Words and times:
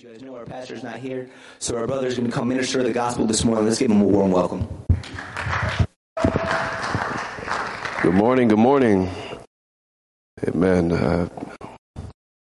You 0.00 0.10
guys 0.10 0.22
know, 0.22 0.36
our 0.36 0.44
pastor's 0.44 0.84
not 0.84 1.00
here, 1.00 1.28
so 1.58 1.76
our 1.76 1.88
brother's 1.88 2.16
going 2.16 2.30
to 2.30 2.32
come 2.32 2.46
minister 2.46 2.84
the 2.84 2.92
gospel 2.92 3.26
this 3.26 3.44
morning. 3.44 3.64
Let's 3.64 3.80
give 3.80 3.90
him 3.90 4.00
a 4.00 4.04
warm 4.04 4.30
welcome. 4.30 4.68
Good 8.02 8.14
morning, 8.14 8.46
good 8.46 8.60
morning. 8.60 9.10
Amen. 10.46 10.92
Uh, 10.92 11.28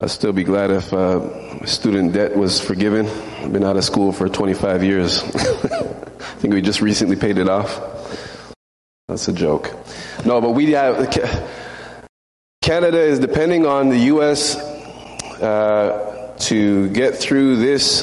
I'd 0.03 0.11
still 0.11 0.34
be 0.34 0.45
glad 0.45 0.71
if 0.71 0.92
uh, 0.92 1.64
student 1.64 2.12
debt 2.12 2.37
was 2.37 2.61
forgiven. 2.61 3.06
I've 3.06 3.54
been 3.54 3.65
out 3.65 3.79
of 3.79 3.85
school 3.85 4.13
for 4.13 4.29
25 4.29 4.85
years. 4.85 5.22
I 5.25 5.29
think 6.41 6.53
we 6.53 6.61
just 6.61 6.83
recently 6.83 7.17
paid 7.17 7.38
it 7.38 7.49
off. 7.49 7.81
That's 9.09 9.29
a 9.29 9.33
joke. 9.33 9.75
No, 10.27 10.43
but 10.43 10.51
we 10.51 10.72
have. 10.72 11.09
Canada 12.61 13.01
is 13.01 13.19
depending 13.19 13.65
on 13.65 13.88
the 13.88 13.99
U.S. 14.13 14.57
Uh, 15.41 16.09
to 16.41 16.88
get 16.88 17.16
through 17.16 17.57
this 17.57 18.02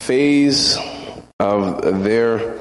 phase 0.00 0.78
of 1.38 2.04
their, 2.04 2.58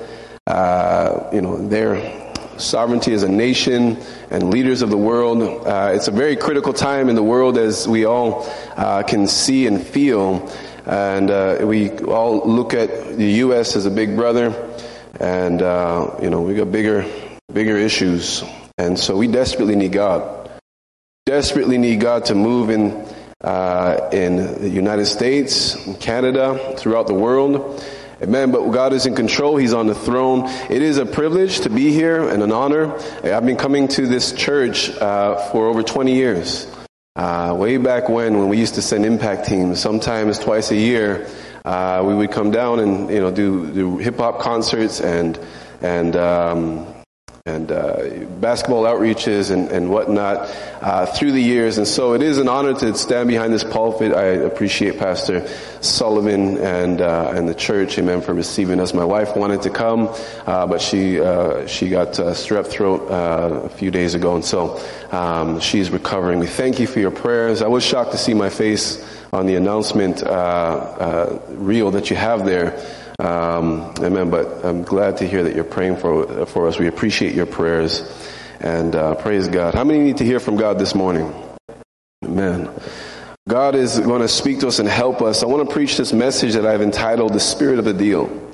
uh, 0.47 1.29
you 1.31 1.41
know, 1.41 1.67
their 1.67 2.33
sovereignty 2.57 3.13
as 3.13 3.23
a 3.23 3.29
nation 3.29 3.97
and 4.29 4.49
leaders 4.49 4.81
of 4.81 4.89
the 4.89 4.97
world. 4.97 5.41
Uh, 5.65 5.91
it's 5.93 6.07
a 6.07 6.11
very 6.11 6.35
critical 6.35 6.73
time 6.73 7.09
in 7.09 7.15
the 7.15 7.23
world 7.23 7.57
as 7.57 7.87
we 7.87 8.05
all 8.05 8.49
uh, 8.75 9.03
can 9.03 9.27
see 9.27 9.67
and 9.67 9.85
feel. 9.85 10.51
And 10.85 11.29
uh, 11.29 11.59
we 11.63 11.91
all 11.99 12.47
look 12.47 12.73
at 12.73 13.17
the 13.17 13.31
U.S. 13.43 13.75
as 13.75 13.85
a 13.85 13.91
big 13.91 14.15
brother, 14.15 14.55
and 15.19 15.61
uh, 15.61 16.17
you 16.21 16.31
know 16.31 16.41
we 16.41 16.55
got 16.55 16.71
bigger, 16.71 17.05
bigger 17.53 17.77
issues, 17.77 18.43
and 18.77 18.97
so 18.97 19.15
we 19.15 19.27
desperately 19.27 19.75
need 19.75 19.91
God. 19.91 20.49
Desperately 21.27 21.77
need 21.77 21.99
God 21.99 22.25
to 22.25 22.35
move 22.35 22.71
in 22.71 23.05
uh, 23.43 24.09
in 24.11 24.61
the 24.61 24.69
United 24.69 25.05
States, 25.05 25.77
Canada, 25.99 26.75
throughout 26.77 27.07
the 27.07 27.13
world. 27.13 27.83
Amen. 28.21 28.51
But 28.51 28.69
God 28.71 28.91
is 28.91 29.05
in 29.05 29.15
control. 29.15 29.55
He's 29.55 29.73
on 29.73 29.87
the 29.87 29.95
throne. 29.95 30.49
It 30.69 30.81
is 30.81 30.97
a 30.97 31.05
privilege 31.05 31.61
to 31.61 31.69
be 31.69 31.93
here 31.93 32.27
and 32.27 32.43
an 32.43 32.51
honor. 32.51 32.93
I've 33.23 33.45
been 33.45 33.55
coming 33.55 33.87
to 33.89 34.07
this 34.07 34.33
church 34.33 34.89
uh, 34.89 35.35
for 35.51 35.67
over 35.67 35.83
20 35.83 36.13
years. 36.13 36.67
Uh, 37.15 37.55
way 37.57 37.77
back 37.77 38.09
when, 38.09 38.37
when 38.37 38.49
we 38.49 38.57
used 38.57 38.75
to 38.75 38.81
send 38.81 39.05
impact 39.05 39.47
teams, 39.47 39.79
sometimes 39.79 40.37
twice 40.37 40.71
a 40.71 40.75
year, 40.75 41.27
uh, 41.63 42.03
we 42.05 42.15
would 42.15 42.31
come 42.31 42.51
down 42.51 42.79
and 42.79 43.09
you 43.09 43.19
know 43.19 43.31
do, 43.31 43.71
do 43.73 43.97
hip 43.97 44.17
hop 44.17 44.39
concerts 44.39 45.01
and 45.01 45.39
and 45.81 46.15
um, 46.15 46.87
and 47.49 47.71
uh, 47.71 48.25
basketball 48.39 48.83
outreaches 48.83 49.51
and, 49.51 49.69
and 49.69 49.89
whatnot 49.89 50.49
uh, 50.81 51.05
through 51.07 51.31
the 51.31 51.41
years. 51.41 51.77
And 51.77 51.87
so 51.87 52.13
it 52.13 52.21
is 52.21 52.37
an 52.37 52.47
honor 52.47 52.73
to 52.73 52.95
stand 52.95 53.27
behind 53.27 53.53
this 53.53 53.63
pulpit. 53.63 54.13
I 54.13 54.25
appreciate 54.25 54.99
Pastor 54.99 55.47
Sullivan 55.81 56.57
and 56.57 57.01
uh, 57.01 57.33
and 57.35 57.47
the 57.47 57.55
church, 57.55 57.97
amen, 57.97 58.21
for 58.21 58.33
receiving 58.33 58.79
us. 58.79 58.93
My 58.93 59.05
wife 59.05 59.35
wanted 59.35 59.63
to 59.63 59.69
come, 59.69 60.09
uh, 60.45 60.67
but 60.67 60.81
she 60.81 61.19
uh, 61.19 61.65
she 61.67 61.89
got 61.89 62.19
uh, 62.19 62.33
strep 62.33 62.67
throat 62.67 63.07
a 63.09 63.69
few 63.69 63.91
days 63.91 64.13
ago, 64.13 64.35
and 64.35 64.45
so 64.45 64.79
um, 65.11 65.59
she's 65.59 65.89
recovering. 65.89 66.39
We 66.39 66.47
thank 66.47 66.79
you 66.79 66.87
for 66.87 66.99
your 66.99 67.11
prayers. 67.11 67.61
I 67.61 67.67
was 67.67 67.83
shocked 67.83 68.11
to 68.11 68.17
see 68.17 68.33
my 68.33 68.49
face 68.49 69.03
on 69.31 69.45
the 69.45 69.55
announcement 69.55 70.21
reel 71.49 71.91
that 71.91 72.09
you 72.09 72.15
have 72.15 72.45
there. 72.45 72.77
Um, 73.19 73.93
amen. 73.99 74.29
But 74.29 74.63
I'm 74.65 74.83
glad 74.83 75.17
to 75.17 75.27
hear 75.27 75.43
that 75.43 75.53
you're 75.53 75.65
praying 75.65 75.97
for 75.97 76.45
for 76.45 76.67
us. 76.67 76.79
We 76.79 76.87
appreciate 76.87 77.35
your 77.35 77.45
prayers, 77.45 78.01
and 78.61 78.95
uh, 78.95 79.15
praise 79.15 79.47
God. 79.47 79.75
How 79.75 79.83
many 79.83 79.99
need 79.99 80.17
to 80.17 80.25
hear 80.25 80.39
from 80.39 80.55
God 80.55 80.79
this 80.79 80.95
morning? 80.95 81.33
Amen. 82.23 82.69
God 83.47 83.75
is 83.75 83.99
going 83.99 84.21
to 84.21 84.27
speak 84.27 84.59
to 84.59 84.67
us 84.67 84.79
and 84.79 84.87
help 84.87 85.21
us. 85.21 85.43
I 85.43 85.47
want 85.47 85.67
to 85.67 85.73
preach 85.73 85.97
this 85.97 86.13
message 86.13 86.53
that 86.53 86.65
I've 86.65 86.81
entitled 86.81 87.33
"The 87.33 87.39
Spirit 87.39 87.77
of 87.77 87.85
the 87.85 87.93
Deal." 87.93 88.48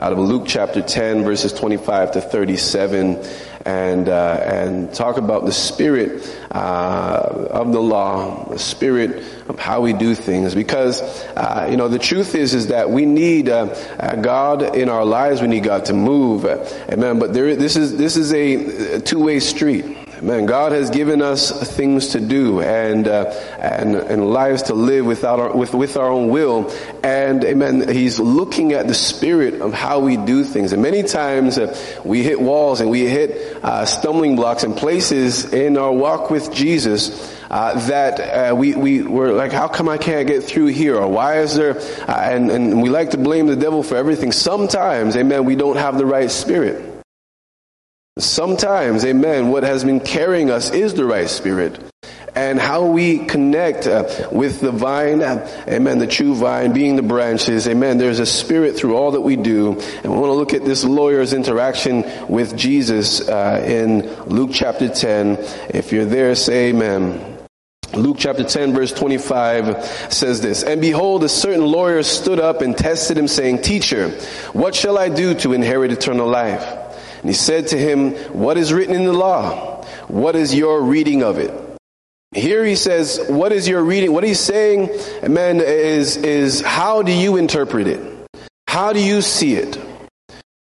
Out 0.00 0.12
of 0.12 0.18
Luke 0.18 0.42
chapter 0.44 0.82
10 0.82 1.22
verses 1.22 1.52
25 1.52 2.14
to 2.14 2.20
37 2.20 3.24
and 3.64 4.08
uh, 4.08 4.40
and 4.44 4.92
talk 4.92 5.18
about 5.18 5.44
the 5.44 5.52
spirit 5.52 6.36
uh, 6.50 7.46
of 7.50 7.72
the 7.72 7.78
law, 7.78 8.48
the 8.48 8.58
spirit 8.58 9.22
of 9.48 9.60
how 9.60 9.82
we 9.82 9.92
do 9.92 10.16
things. 10.16 10.52
Because 10.52 11.00
uh, 11.36 11.68
you 11.70 11.76
know 11.76 11.86
the 11.86 12.00
truth 12.00 12.34
is 12.34 12.54
is 12.54 12.66
that 12.66 12.90
we 12.90 13.06
need 13.06 13.48
uh, 13.48 13.66
uh, 14.00 14.16
God 14.16 14.74
in 14.74 14.88
our 14.88 15.04
lives. 15.04 15.40
We 15.40 15.46
need 15.46 15.62
God 15.62 15.84
to 15.84 15.92
move. 15.92 16.44
Amen. 16.44 17.20
But 17.20 17.32
there, 17.32 17.54
this 17.54 17.76
is 17.76 17.96
this 17.96 18.16
is 18.16 18.32
a 18.32 19.00
two 19.00 19.22
way 19.22 19.38
street. 19.38 20.03
Man, 20.24 20.46
God 20.46 20.72
has 20.72 20.88
given 20.88 21.20
us 21.20 21.50
things 21.76 22.08
to 22.08 22.20
do 22.20 22.62
and 22.62 23.06
uh, 23.06 23.24
and 23.58 23.94
and 23.94 24.30
lives 24.30 24.62
to 24.64 24.74
live 24.74 25.04
without 25.04 25.38
our, 25.38 25.54
with 25.54 25.74
with 25.74 25.98
our 25.98 26.08
own 26.08 26.30
will. 26.30 26.72
And 27.02 27.44
amen, 27.44 27.90
He's 27.90 28.18
looking 28.18 28.72
at 28.72 28.88
the 28.88 28.94
spirit 28.94 29.60
of 29.60 29.74
how 29.74 30.00
we 30.00 30.16
do 30.16 30.42
things. 30.42 30.72
And 30.72 30.80
many 30.80 31.02
times 31.02 31.58
uh, 31.58 31.78
we 32.06 32.22
hit 32.22 32.40
walls 32.40 32.80
and 32.80 32.88
we 32.88 33.04
hit 33.04 33.62
uh, 33.62 33.84
stumbling 33.84 34.34
blocks 34.34 34.64
and 34.64 34.74
places 34.74 35.52
in 35.52 35.76
our 35.76 35.92
walk 35.92 36.30
with 36.30 36.54
Jesus. 36.54 37.30
Uh, 37.50 37.78
that 37.88 38.18
uh, 38.18 38.54
we, 38.56 38.74
we 38.74 39.02
were 39.02 39.32
like, 39.32 39.52
how 39.52 39.68
come 39.68 39.88
I 39.88 39.98
can't 39.98 40.26
get 40.26 40.42
through 40.42 40.68
here? 40.68 40.96
Or 40.96 41.06
why 41.06 41.40
is 41.40 41.54
there, 41.54 41.78
uh, 42.08 42.12
and, 42.12 42.50
and 42.50 42.82
we 42.82 42.88
like 42.88 43.10
to 43.10 43.18
blame 43.18 43.46
the 43.46 43.54
devil 43.54 43.82
for 43.82 43.96
everything. 43.96 44.32
Sometimes, 44.32 45.14
amen, 45.14 45.44
we 45.44 45.54
don't 45.54 45.76
have 45.76 45.98
the 45.98 46.06
right 46.06 46.30
spirit. 46.30 46.93
Sometimes, 48.16 49.04
amen, 49.04 49.48
what 49.48 49.64
has 49.64 49.82
been 49.82 49.98
carrying 49.98 50.48
us 50.48 50.70
is 50.70 50.94
the 50.94 51.04
right 51.04 51.28
spirit. 51.28 51.80
And 52.36 52.60
how 52.60 52.86
we 52.86 53.26
connect 53.26 53.88
uh, 53.88 54.28
with 54.30 54.60
the 54.60 54.70
vine, 54.70 55.20
uh, 55.20 55.64
amen, 55.66 55.98
the 55.98 56.06
true 56.06 56.36
vine 56.36 56.72
being 56.72 56.94
the 56.94 57.02
branches, 57.02 57.66
amen. 57.66 57.98
There's 57.98 58.20
a 58.20 58.26
spirit 58.26 58.76
through 58.76 58.94
all 58.94 59.12
that 59.12 59.22
we 59.22 59.34
do. 59.34 59.72
And 59.72 60.12
we 60.12 60.16
want 60.16 60.26
to 60.26 60.34
look 60.34 60.54
at 60.54 60.64
this 60.64 60.84
lawyer's 60.84 61.32
interaction 61.32 62.04
with 62.28 62.56
Jesus 62.56 63.28
uh, 63.28 63.64
in 63.66 64.08
Luke 64.26 64.50
chapter 64.52 64.88
10. 64.88 65.38
If 65.70 65.90
you're 65.90 66.04
there, 66.04 66.36
say 66.36 66.68
amen. 66.68 67.32
Luke 67.94 68.16
chapter 68.20 68.44
10 68.44 68.74
verse 68.74 68.92
25 68.92 69.84
says 70.12 70.40
this, 70.40 70.62
And 70.62 70.80
behold, 70.80 71.24
a 71.24 71.28
certain 71.28 71.66
lawyer 71.66 72.04
stood 72.04 72.38
up 72.38 72.60
and 72.60 72.78
tested 72.78 73.18
him 73.18 73.26
saying, 73.26 73.62
Teacher, 73.62 74.10
what 74.52 74.76
shall 74.76 74.98
I 74.98 75.08
do 75.08 75.34
to 75.34 75.52
inherit 75.52 75.90
eternal 75.90 76.28
life? 76.28 76.83
And 77.24 77.30
he 77.30 77.34
said 77.34 77.68
to 77.68 77.78
him, 77.78 78.10
What 78.34 78.58
is 78.58 78.70
written 78.70 78.94
in 78.94 79.06
the 79.06 79.14
law? 79.14 79.82
What 80.08 80.36
is 80.36 80.54
your 80.54 80.82
reading 80.82 81.22
of 81.22 81.38
it? 81.38 81.54
Here 82.34 82.62
he 82.66 82.76
says, 82.76 83.18
What 83.30 83.50
is 83.50 83.66
your 83.66 83.82
reading? 83.82 84.12
What 84.12 84.24
he's 84.24 84.40
saying, 84.40 84.90
man, 85.26 85.62
is, 85.62 86.18
is 86.18 86.60
how 86.60 87.00
do 87.00 87.12
you 87.12 87.38
interpret 87.38 87.86
it? 87.86 88.28
How 88.68 88.92
do 88.92 89.02
you 89.02 89.22
see 89.22 89.54
it? 89.54 89.78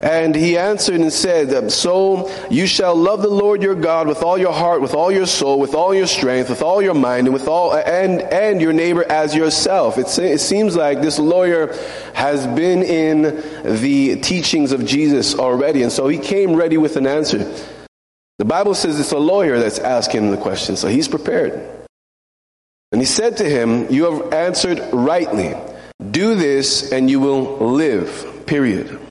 And 0.05 0.35
he 0.35 0.55
answered 0.55 1.01
and 1.01 1.11
said, 1.11 1.71
So 1.71 2.31
you 2.51 2.67
shall 2.67 2.95
love 2.95 3.23
the 3.23 3.27
Lord 3.27 3.63
your 3.63 3.73
God 3.73 4.07
with 4.07 4.21
all 4.21 4.37
your 4.37 4.53
heart, 4.53 4.79
with 4.79 4.93
all 4.93 5.11
your 5.11 5.25
soul, 5.25 5.59
with 5.59 5.73
all 5.73 5.95
your 5.95 6.05
strength, 6.05 6.51
with 6.51 6.61
all 6.61 6.79
your 6.79 6.93
mind, 6.93 7.25
and 7.25 7.33
with 7.33 7.47
all 7.47 7.73
and 7.73 8.21
and 8.21 8.61
your 8.61 8.71
neighbor 8.71 9.03
as 9.11 9.35
yourself. 9.35 9.97
It, 9.97 10.15
it 10.19 10.41
seems 10.41 10.75
like 10.75 11.01
this 11.01 11.17
lawyer 11.17 11.75
has 12.13 12.45
been 12.45 12.83
in 12.83 13.23
the 13.81 14.21
teachings 14.21 14.71
of 14.71 14.85
Jesus 14.85 15.33
already, 15.33 15.81
and 15.81 15.91
so 15.91 16.07
he 16.07 16.19
came 16.19 16.55
ready 16.55 16.77
with 16.77 16.97
an 16.97 17.07
answer. 17.07 17.51
The 18.37 18.45
Bible 18.45 18.75
says 18.75 18.99
it's 18.99 19.11
a 19.11 19.17
lawyer 19.17 19.57
that's 19.57 19.79
asking 19.79 20.29
the 20.29 20.37
question, 20.37 20.75
so 20.75 20.87
he's 20.87 21.07
prepared. 21.07 21.67
And 22.91 23.01
he 23.01 23.07
said 23.07 23.37
to 23.37 23.49
him, 23.49 23.91
You 23.91 24.11
have 24.11 24.33
answered 24.33 24.79
rightly. 24.93 25.55
Do 26.11 26.35
this 26.35 26.91
and 26.91 27.09
you 27.09 27.19
will 27.19 27.57
live. 27.73 28.43
Period. 28.45 29.04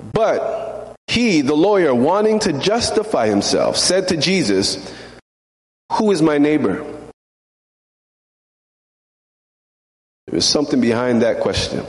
But 0.00 0.96
he, 1.06 1.40
the 1.40 1.54
lawyer, 1.54 1.94
wanting 1.94 2.40
to 2.40 2.52
justify 2.52 3.26
himself, 3.26 3.76
said 3.76 4.08
to 4.08 4.16
Jesus, 4.16 4.92
Who 5.92 6.10
is 6.10 6.22
my 6.22 6.38
neighbor? 6.38 6.84
There 10.26 10.36
was 10.36 10.46
something 10.46 10.80
behind 10.80 11.22
that 11.22 11.40
question. 11.40 11.84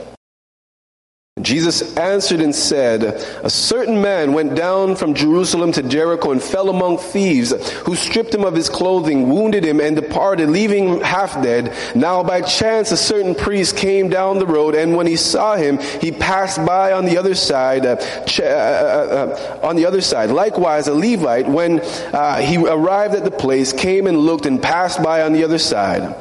Jesus 1.40 1.96
answered 1.96 2.40
and 2.40 2.54
said, 2.54 3.04
A 3.42 3.48
certain 3.48 4.02
man 4.02 4.34
went 4.34 4.54
down 4.54 4.96
from 4.96 5.14
Jerusalem 5.14 5.72
to 5.72 5.82
Jericho 5.82 6.30
and 6.30 6.42
fell 6.42 6.68
among 6.68 6.98
thieves, 6.98 7.52
who 7.86 7.96
stripped 7.96 8.34
him 8.34 8.44
of 8.44 8.54
his 8.54 8.68
clothing, 8.68 9.30
wounded 9.30 9.64
him, 9.64 9.80
and 9.80 9.96
departed, 9.96 10.50
leaving 10.50 10.88
him 10.88 11.00
half 11.00 11.42
dead. 11.42 11.74
Now 11.94 12.22
by 12.22 12.42
chance 12.42 12.92
a 12.92 12.98
certain 12.98 13.34
priest 13.34 13.78
came 13.78 14.10
down 14.10 14.40
the 14.40 14.46
road, 14.46 14.74
and 14.74 14.94
when 14.94 15.06
he 15.06 15.16
saw 15.16 15.56
him, 15.56 15.78
he 15.78 16.12
passed 16.12 16.64
by 16.66 16.92
on 16.92 17.06
the 17.06 17.16
other 17.16 17.34
side. 17.34 17.86
Uh, 17.86 17.96
uh, 18.38 18.42
uh, 18.42 19.58
uh, 19.62 19.66
on 19.66 19.76
the 19.76 19.86
other 19.86 20.02
side, 20.02 20.28
likewise 20.28 20.86
a 20.86 20.92
Levite, 20.92 21.48
when 21.48 21.80
uh, 21.80 22.40
he 22.42 22.58
arrived 22.58 23.14
at 23.14 23.24
the 23.24 23.30
place, 23.30 23.72
came 23.72 24.06
and 24.06 24.18
looked 24.18 24.44
and 24.44 24.62
passed 24.62 25.02
by 25.02 25.22
on 25.22 25.32
the 25.32 25.44
other 25.44 25.58
side. 25.58 26.14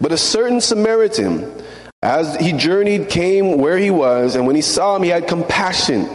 But 0.00 0.10
a 0.10 0.18
certain 0.18 0.60
Samaritan, 0.60 1.62
as 2.02 2.36
he 2.36 2.52
journeyed, 2.52 3.08
came 3.08 3.58
where 3.58 3.78
he 3.78 3.90
was, 3.90 4.36
and 4.36 4.46
when 4.46 4.56
he 4.56 4.62
saw 4.62 4.96
him, 4.96 5.02
he 5.02 5.08
had 5.08 5.26
compassion 5.26 6.08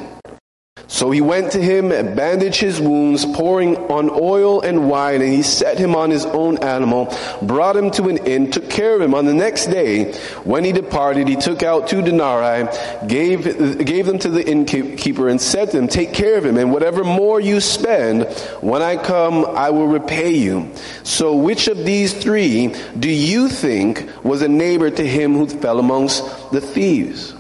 So 0.92 1.10
he 1.10 1.22
went 1.22 1.54
to 1.54 1.62
him 1.62 1.94
and 1.94 2.18
bandaged 2.18 2.60
his 2.60 2.82
wounds, 2.82 3.26
pouring 3.26 3.78
on 3.90 4.10
oil 4.10 4.60
and 4.60 4.90
wine, 4.90 5.22
and 5.22 5.32
he 5.32 5.42
set 5.42 5.80
him 5.80 5.96
on 5.96 6.10
his 6.10 6.26
own 6.26 6.58
animal, 6.58 7.16
brought 7.42 7.78
him 7.78 7.92
to 7.92 8.10
an 8.10 8.18
inn, 8.28 8.52
took 8.52 8.70
care 8.70 8.96
of 8.96 9.02
him. 9.02 9.16
On 9.16 9.26
the 9.26 9.34
next 9.34 9.68
day, 9.68 10.12
when 10.44 10.66
he 10.66 10.74
departed, 10.74 11.30
he 11.30 11.38
took 11.38 11.64
out 11.64 11.88
two 11.88 12.02
denarii, 12.02 12.68
gave, 13.08 13.86
gave 13.86 14.06
them 14.06 14.20
to 14.20 14.30
the 14.30 14.46
innkeeper, 14.46 15.30
and 15.30 15.40
said 15.40 15.72
to 15.72 15.78
him, 15.78 15.88
Take 15.88 16.14
care 16.14 16.38
of 16.38 16.46
him, 16.46 16.58
and 16.58 16.74
whatever 16.74 17.06
more 17.06 17.40
you 17.40 17.62
spend, 17.62 18.24
when 18.60 18.82
I 18.82 18.98
come, 18.98 19.46
I 19.46 19.70
will 19.70 19.88
repay 19.88 20.32
you. 20.32 20.74
So 21.04 21.38
which 21.38 21.70
of 21.70 21.86
these 21.86 22.14
three 22.14 22.76
do 23.00 23.10
you 23.10 23.48
think 23.48 24.10
was 24.26 24.42
a 24.42 24.50
neighbor 24.50 24.92
to 24.92 25.08
him 25.08 25.36
who 25.36 25.48
fell 25.48 25.80
amongst 25.80 26.52
the 26.52 26.60
thieves? 26.60 27.34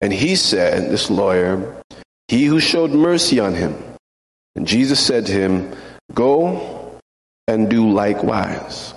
And 0.00 0.12
he 0.12 0.36
said, 0.36 0.92
this 0.92 1.10
lawyer, 1.10 1.82
he 2.28 2.44
who 2.44 2.60
showed 2.60 2.90
mercy 2.90 3.40
on 3.40 3.54
him. 3.54 3.76
And 4.54 4.66
Jesus 4.66 5.00
said 5.00 5.26
to 5.26 5.32
him, 5.32 5.74
Go 6.12 6.98
and 7.46 7.68
do 7.68 7.90
likewise. 7.90 8.94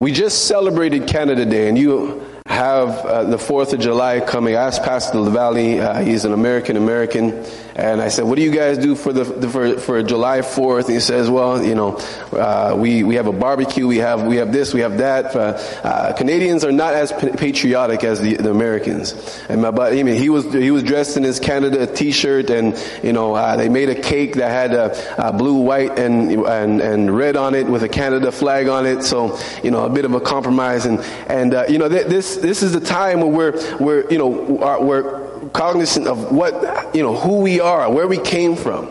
We 0.00 0.12
just 0.12 0.46
celebrated 0.46 1.06
Canada 1.06 1.46
Day, 1.46 1.68
and 1.68 1.78
you 1.78 2.22
have 2.46 2.90
uh, 2.90 3.24
the 3.24 3.38
4th 3.38 3.72
of 3.72 3.80
July 3.80 4.20
coming. 4.20 4.54
I 4.54 4.64
asked 4.64 4.82
Pastor 4.82 5.18
LaValle, 5.18 5.80
uh, 5.80 6.00
he's 6.02 6.24
an 6.24 6.32
American 6.32 6.76
American, 6.76 7.44
and 7.76 8.00
I 8.00 8.08
said, 8.08 8.24
what 8.24 8.36
do 8.36 8.42
you 8.42 8.52
guys 8.52 8.78
do 8.78 8.94
for 8.94 9.12
the, 9.12 9.24
the 9.24 9.48
for, 9.48 9.78
for 9.80 10.02
July 10.04 10.40
4th? 10.40 10.84
And 10.84 10.94
he 10.94 11.00
says, 11.00 11.28
well, 11.28 11.64
you 11.64 11.74
know, 11.74 11.96
uh, 12.32 12.76
we, 12.78 13.02
we 13.02 13.16
have 13.16 13.26
a 13.26 13.32
barbecue, 13.32 13.86
we 13.88 13.96
have, 13.96 14.22
we 14.22 14.36
have 14.36 14.52
this, 14.52 14.72
we 14.72 14.80
have 14.80 14.98
that. 14.98 15.34
Uh, 15.34 15.58
uh, 15.82 16.12
Canadians 16.12 16.64
are 16.64 16.70
not 16.70 16.94
as 16.94 17.12
patriotic 17.12 18.04
as 18.04 18.20
the, 18.20 18.36
the 18.36 18.50
Americans. 18.50 19.12
And 19.48 19.60
my 19.60 19.72
buddy, 19.72 19.98
I 19.98 20.04
mean, 20.04 20.20
he 20.20 20.28
was, 20.28 20.52
he 20.52 20.70
was 20.70 20.84
dressed 20.84 21.16
in 21.16 21.24
his 21.24 21.40
Canada 21.40 21.84
t-shirt 21.88 22.48
and, 22.50 22.80
you 23.02 23.12
know, 23.12 23.34
uh, 23.34 23.56
they 23.56 23.68
made 23.68 23.88
a 23.88 24.00
cake 24.00 24.36
that 24.36 24.50
had 24.50 24.72
a 24.72 25.32
blue, 25.32 25.56
white, 25.56 25.98
and, 25.98 26.30
and, 26.30 26.80
and 26.80 27.16
red 27.16 27.36
on 27.36 27.56
it 27.56 27.66
with 27.66 27.82
a 27.82 27.88
Canada 27.88 28.30
flag 28.30 28.68
on 28.68 28.86
it. 28.86 29.02
So, 29.02 29.36
you 29.64 29.72
know, 29.72 29.84
a 29.84 29.90
bit 29.90 30.04
of 30.04 30.14
a 30.14 30.20
compromise. 30.20 30.86
And, 30.86 31.00
and, 31.26 31.68
you 31.68 31.78
know, 31.78 31.88
this, 31.88 32.36
this, 32.36 32.62
is 32.62 32.72
the 32.72 32.80
time 32.80 33.20
where 33.20 33.30
we're, 33.52 33.78
we're 33.78 34.10
you 34.10 34.18
know, 34.18 34.28
we're 34.28 35.23
cognizant 35.54 36.06
of 36.06 36.32
what, 36.32 36.94
you 36.94 37.02
know, 37.02 37.16
who 37.16 37.40
we 37.40 37.60
are, 37.60 37.90
where 37.90 38.06
we 38.06 38.18
came 38.18 38.56
from. 38.56 38.90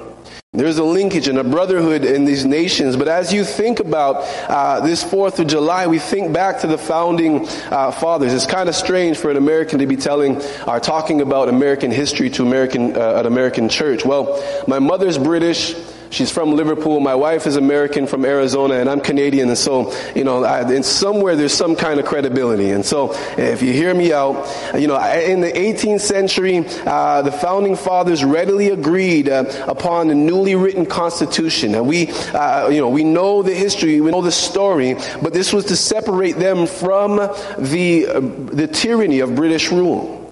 There's 0.54 0.77
a 0.77 0.83
linkage 0.83 1.27
and 1.27 1.39
a 1.39 1.44
brotherhood 1.44 2.06
in 2.06 2.25
these 2.25 2.45
nations. 2.45 2.95
But 2.95 3.07
as 3.07 3.33
you 3.33 3.44
think 3.44 3.80
about 3.80 4.18
uh, 4.48 4.81
this 4.81 5.04
4th 5.04 5.39
of 5.39 5.48
July, 5.48 5.88
we 5.88 5.98
think 5.98 6.31
back 6.31 6.62
to 6.62 6.68
the 6.68 6.77
founding 6.77 7.48
uh, 7.71 7.89
fathers. 7.92 8.33
It's 8.33 8.45
kind 8.45 8.69
of 8.69 8.75
strange 8.75 9.18
for 9.18 9.31
an 9.31 9.38
American 9.38 9.80
to 9.80 9.88
be 9.88 9.95
telling 9.95 10.39
or 10.68 10.80
talking 10.80 11.21
about 11.21 11.50
American 11.50 11.89
history 11.89 12.30
to 12.31 12.44
American, 12.44 12.95
uh, 12.95 13.15
an 13.15 13.25
American 13.25 13.68
church. 13.68 14.06
Well, 14.06 14.44
my 14.68 14.80
mother's 14.80 15.18
British. 15.18 15.75
She's 16.13 16.30
from 16.30 16.51
Liverpool. 16.51 17.00
My 17.00 17.15
wife 17.15 17.48
is 17.48 17.56
American 17.56 18.06
from 18.06 18.24
Arizona, 18.24 18.75
and 18.75 18.88
I'm 18.88 19.01
Canadian. 19.01 19.50
And 19.50 19.57
so, 19.57 19.92
you 20.13 20.24
know, 20.24 20.44
I, 20.44 20.71
in 20.71 20.83
somewhere 20.83 21.36
there's 21.36 21.56
some 21.56 21.75
kind 21.75 22.00
of 22.00 22.06
credibility. 22.06 22.69
And 22.69 22.86
so, 22.86 23.15
if 23.36 23.63
you 23.63 23.74
hear 23.74 23.95
me 23.95 24.13
out, 24.13 24.48
you 24.80 24.86
know, 24.86 24.95
in 25.12 25.42
the 25.42 25.51
18th 25.51 26.01
century, 26.01 26.65
uh, 26.86 27.24
the 27.24 27.31
founding 27.31 27.75
fathers 27.75 28.24
readily 28.24 28.69
agreed 28.69 29.27
uh, 29.27 29.45
upon 29.68 30.07
the 30.07 30.13
newly 30.13 30.54
written 30.54 30.86
Constitution. 30.86 31.74
And 31.74 31.88
we, 31.88 32.12
uh, 32.12 32.68
you 32.68 32.80
know, 32.80 32.89
we 32.89 33.04
know 33.04 33.42
the 33.42 33.56
history, 33.56 34.00
we 34.00 34.12
know 34.12 34.21
the 34.21 34.31
story, 34.31 34.94
but 35.19 35.33
this 35.33 35.51
was 35.51 35.65
to 35.65 35.75
separate 35.75 36.36
them 36.36 36.68
from 36.68 37.15
the 37.57 38.06
uh, 38.06 38.19
the 38.19 38.68
tyranny 38.68 39.21
of 39.21 39.33
British 39.33 39.71
rule. 39.71 40.23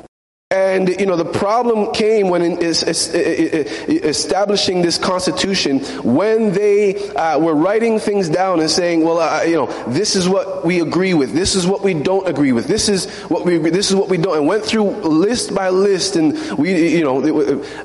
And, 0.72 0.88
you 0.88 1.06
know, 1.06 1.18
the 1.18 1.26
problem 1.26 1.94
came 1.94 2.30
when 2.30 2.42
in, 2.42 2.58
is, 2.60 2.82
is, 2.84 3.10
is, 3.10 3.68
establishing 4.04 4.82
this 4.82 4.98
constitution, 4.98 5.80
when 6.02 6.54
they 6.54 7.10
uh, 7.10 7.40
were 7.40 7.54
writing 7.54 8.00
things 8.00 8.30
down 8.30 8.62
and 8.62 8.70
saying, 8.70 9.04
well, 9.04 9.20
uh, 9.20 9.44
you 9.44 9.56
know, 9.56 9.68
this 9.88 10.16
is 10.16 10.30
what 10.30 10.66
we 10.66 10.80
agree 10.80 11.14
with, 11.14 11.34
this 11.34 11.56
is 11.56 11.68
what 11.68 11.84
we 11.84 11.94
don't 11.94 12.26
agree 12.26 12.54
with, 12.54 12.68
this 12.68 12.88
is 12.88 13.10
what 13.24 13.44
we, 13.44 13.58
this 13.58 13.90
is 13.90 13.96
what 13.98 14.08
we 14.08 14.16
don't, 14.18 14.38
and 14.38 14.48
went 14.48 14.64
through 14.64 14.92
list 15.02 15.54
by 15.54 15.68
list, 15.68 16.16
and 16.16 16.40
we, 16.58 16.96
you 16.96 17.04
know, 17.04 17.20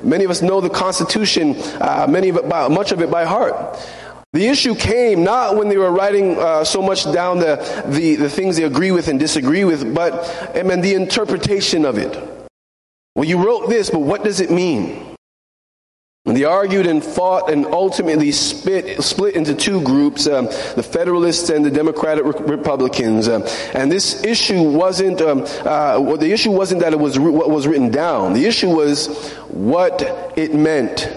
many 0.01 0.23
of 0.23 0.31
us 0.31 0.41
know 0.41 0.61
the 0.61 0.69
constitution, 0.69 1.55
uh, 1.81 2.07
many 2.09 2.29
of 2.29 2.37
it 2.37 2.47
by, 2.47 2.69
much 2.69 2.93
of 2.93 3.01
it 3.01 3.11
by 3.11 3.25
heart. 3.25 3.77
The 4.31 4.47
issue 4.47 4.75
came 4.75 5.25
not 5.25 5.57
when 5.57 5.67
they 5.67 5.77
were 5.77 5.91
writing 5.91 6.37
uh, 6.37 6.63
so 6.63 6.81
much 6.81 7.03
down 7.11 7.39
the, 7.39 7.83
the, 7.87 8.15
the 8.15 8.29
things 8.29 8.55
they 8.55 8.63
agree 8.63 8.91
with 8.91 9.09
and 9.09 9.19
disagree 9.19 9.65
with, 9.65 9.93
but, 9.93 10.13
I 10.55 10.63
mean, 10.63 10.79
the 10.79 10.93
interpretation 10.93 11.83
of 11.83 11.97
it. 11.97 12.36
Well, 13.17 13.25
you 13.25 13.43
wrote 13.43 13.67
this, 13.67 13.89
but 13.89 14.01
what 14.01 14.23
does 14.23 14.41
it 14.41 14.51
mean? 14.51 15.15
And 16.27 16.37
they 16.37 16.43
argued 16.43 16.85
and 16.85 17.03
fought 17.03 17.49
and 17.49 17.65
ultimately 17.65 18.31
split, 18.31 19.01
split 19.01 19.35
into 19.35 19.55
two 19.55 19.81
groups, 19.81 20.27
um, 20.27 20.45
the 20.75 20.83
Federalists 20.83 21.49
and 21.49 21.65
the 21.65 21.71
Democratic 21.71 22.25
Republicans. 22.25 23.27
Um, 23.27 23.43
and 23.73 23.91
this 23.91 24.23
issue 24.23 24.61
wasn't, 24.61 25.19
um, 25.21 25.41
uh, 25.41 25.97
well, 25.99 26.17
the 26.17 26.31
issue 26.31 26.51
wasn't 26.51 26.81
that 26.81 26.93
it 26.93 26.99
was 26.99 27.17
what 27.17 27.49
was 27.49 27.65
written 27.65 27.89
down. 27.89 28.33
The 28.33 28.45
issue 28.45 28.69
was 28.69 29.31
what 29.47 30.03
it 30.35 30.53
meant. 30.53 31.09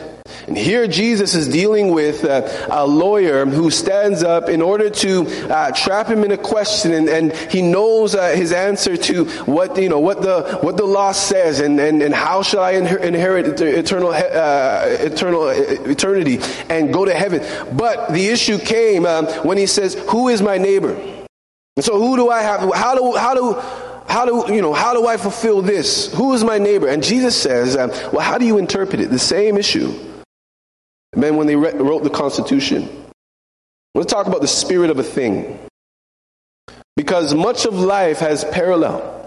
And 0.47 0.56
here 0.56 0.87
Jesus 0.87 1.35
is 1.35 1.49
dealing 1.49 1.93
with 1.93 2.25
uh, 2.25 2.49
a 2.71 2.87
lawyer 2.87 3.47
who 3.47 3.71
stands 3.71 4.23
up 4.23 4.49
in 4.49 4.62
order 4.62 4.91
to 4.91 5.27
uh, 5.49 5.71
trap 5.73 6.09
him 6.09 6.25
in 6.25 6.32
a 6.32 6.38
question, 6.38 6.93
and, 6.93 7.09
and 7.09 7.32
he 7.32 7.62
knows 7.62 8.15
uh, 8.15 8.31
his 8.31 8.53
answer 8.53 8.97
to 8.97 9.25
what 9.44 9.77
you 9.77 9.88
know 9.88 10.00
what 10.00 10.23
the 10.23 10.59
what 10.62 10.77
the 10.77 10.85
law 10.85 11.12
says, 11.12 11.61
and, 11.61 11.79
and, 11.81 12.03
and 12.03 12.15
how 12.15 12.43
shall 12.43 12.62
I 12.62 12.73
inherit 12.73 13.61
eternal 13.61 14.11
uh, 14.11 14.82
eternal 14.87 15.49
eternity 15.49 16.41
and 16.69 16.93
go 16.93 17.05
to 17.05 17.15
heaven. 17.15 17.44
But 17.77 18.12
the 18.12 18.29
issue 18.29 18.59
came 18.59 19.06
um, 19.06 19.27
when 19.44 19.59
he 19.59 19.67
says, 19.67 19.94
"Who 20.09 20.29
is 20.29 20.43
my 20.43 20.59
neighbor?" 20.59 20.94
And 21.77 21.85
so, 21.85 21.99
who 21.99 22.17
do 22.17 22.31
I 22.31 22.43
have? 22.43 22.61
How 22.75 22.94
do 22.94 23.17
how 23.17 23.35
do 23.35 23.61
how 24.11 24.27
do 24.27 24.53
you 24.53 24.61
know 24.61 24.73
how 24.73 24.93
do 24.93 25.06
I 25.06 25.17
fulfill 25.17 25.62
this? 25.62 26.12
Who 26.15 26.35
is 26.35 26.43
my 26.43 26.59
neighbor? 26.59 26.88
And 26.88 27.03
Jesus 27.03 27.41
says, 27.41 27.77
um, 27.77 27.91
well, 28.12 28.21
how 28.21 28.38
do 28.38 28.44
you 28.44 28.59
interpret 28.59 29.00
it? 29.00 29.11
The 29.11 29.19
same 29.19 29.56
issue. 29.56 30.10
Men, 31.15 31.37
when 31.37 31.47
they 31.47 31.57
wrote 31.57 32.03
the 32.05 32.11
Constitution, 32.11 32.89
let's 33.95 34.12
talk 34.12 34.27
about 34.27 34.41
the 34.41 34.49
spirit 34.49 34.91
of 34.91 34.99
a 34.99 35.03
thing. 35.03 35.59
Because 36.97 37.35
much 37.35 37.67
of 37.67 37.75
life 37.75 38.19
has 38.19 38.45
parallel. 38.45 39.19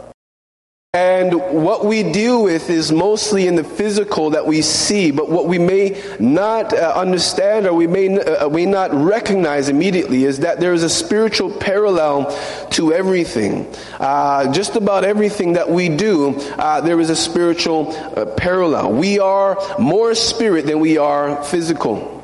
And 0.95 1.33
what 1.33 1.85
we 1.85 2.03
deal 2.03 2.43
with 2.43 2.69
is 2.69 2.91
mostly 2.91 3.47
in 3.47 3.55
the 3.55 3.63
physical 3.63 4.29
that 4.29 4.45
we 4.45 4.61
see, 4.61 5.09
but 5.09 5.27
what 5.27 5.47
we 5.47 5.57
may 5.57 5.99
not 6.19 6.71
uh, 6.71 6.93
understand 6.95 7.65
or 7.65 7.73
we 7.73 7.87
may, 7.87 8.15
uh, 8.19 8.47
may 8.49 8.67
not 8.67 8.93
recognize 8.93 9.69
immediately 9.69 10.23
is 10.23 10.41
that 10.41 10.59
there 10.59 10.71
is 10.71 10.83
a 10.83 10.89
spiritual 10.89 11.49
parallel 11.49 12.29
to 12.73 12.93
everything. 12.93 13.65
Uh, 13.99 14.53
just 14.53 14.75
about 14.75 15.03
everything 15.03 15.53
that 15.53 15.67
we 15.67 15.89
do, 15.89 16.35
uh, 16.59 16.79
there 16.81 16.99
is 16.99 17.09
a 17.09 17.15
spiritual 17.15 17.91
uh, 18.15 18.27
parallel. 18.27 18.93
We 18.93 19.17
are 19.17 19.57
more 19.79 20.13
spirit 20.13 20.67
than 20.67 20.79
we 20.79 20.99
are 20.99 21.43
physical. 21.43 22.22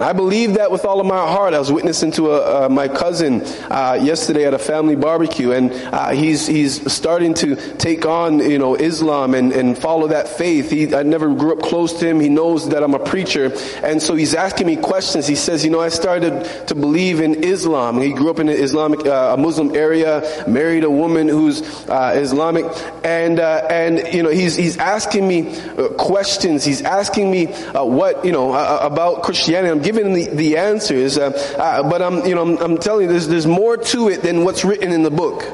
I 0.00 0.12
believe 0.12 0.54
that 0.54 0.72
with 0.72 0.84
all 0.84 0.98
of 0.98 1.06
my 1.06 1.14
heart. 1.14 1.54
I 1.54 1.60
was 1.60 1.70
witnessing 1.70 2.10
to 2.12 2.32
a, 2.32 2.64
uh, 2.64 2.68
my 2.68 2.88
cousin 2.88 3.42
uh, 3.70 3.96
yesterday 4.02 4.44
at 4.44 4.52
a 4.52 4.58
family 4.58 4.96
barbecue, 4.96 5.52
and 5.52 5.70
uh, 5.72 6.08
he's 6.10 6.48
he's 6.48 6.92
starting 6.92 7.32
to 7.34 7.54
take 7.76 8.04
on 8.04 8.40
you 8.40 8.58
know 8.58 8.74
Islam 8.74 9.34
and, 9.34 9.52
and 9.52 9.78
follow 9.78 10.08
that 10.08 10.26
faith. 10.26 10.72
He, 10.72 10.92
I 10.92 11.04
never 11.04 11.32
grew 11.32 11.52
up 11.52 11.60
close 11.60 11.92
to 12.00 12.08
him. 12.08 12.18
He 12.18 12.28
knows 12.28 12.70
that 12.70 12.82
I'm 12.82 12.94
a 12.94 12.98
preacher, 12.98 13.52
and 13.84 14.02
so 14.02 14.16
he's 14.16 14.34
asking 14.34 14.66
me 14.66 14.74
questions. 14.74 15.28
He 15.28 15.36
says, 15.36 15.64
you 15.64 15.70
know, 15.70 15.80
I 15.80 15.90
started 15.90 16.44
to 16.66 16.74
believe 16.74 17.20
in 17.20 17.44
Islam. 17.44 18.00
He 18.00 18.12
grew 18.12 18.30
up 18.30 18.40
in 18.40 18.48
an 18.48 18.56
Islamic, 18.58 19.06
uh, 19.06 19.34
a 19.34 19.36
Muslim 19.36 19.76
area, 19.76 20.44
married 20.48 20.82
a 20.82 20.90
woman 20.90 21.28
who's 21.28 21.62
uh, 21.88 22.14
Islamic, 22.16 22.64
and 23.04 23.38
uh, 23.38 23.68
and 23.70 24.12
you 24.12 24.24
know 24.24 24.30
he's 24.30 24.56
he's 24.56 24.76
asking 24.76 25.28
me 25.28 25.56
questions. 25.98 26.64
He's 26.64 26.82
asking 26.82 27.30
me 27.30 27.46
what 27.74 28.24
you 28.24 28.32
know 28.32 28.54
about 28.54 29.22
Christianity. 29.22 29.70
I'm 29.70 29.83
giving 29.84 30.14
the, 30.14 30.28
the 30.28 30.56
answers, 30.56 31.18
uh, 31.18 31.30
uh, 31.58 31.88
but 31.88 32.02
I'm, 32.02 32.26
you 32.26 32.34
know, 32.34 32.42
I'm, 32.42 32.56
I'm, 32.58 32.78
telling 32.78 33.02
you, 33.02 33.08
there's, 33.08 33.28
there's 33.28 33.46
more 33.46 33.76
to 33.76 34.08
it 34.08 34.22
than 34.22 34.44
what's 34.44 34.64
written 34.64 34.90
in 34.90 35.02
the 35.02 35.10
book. 35.10 35.44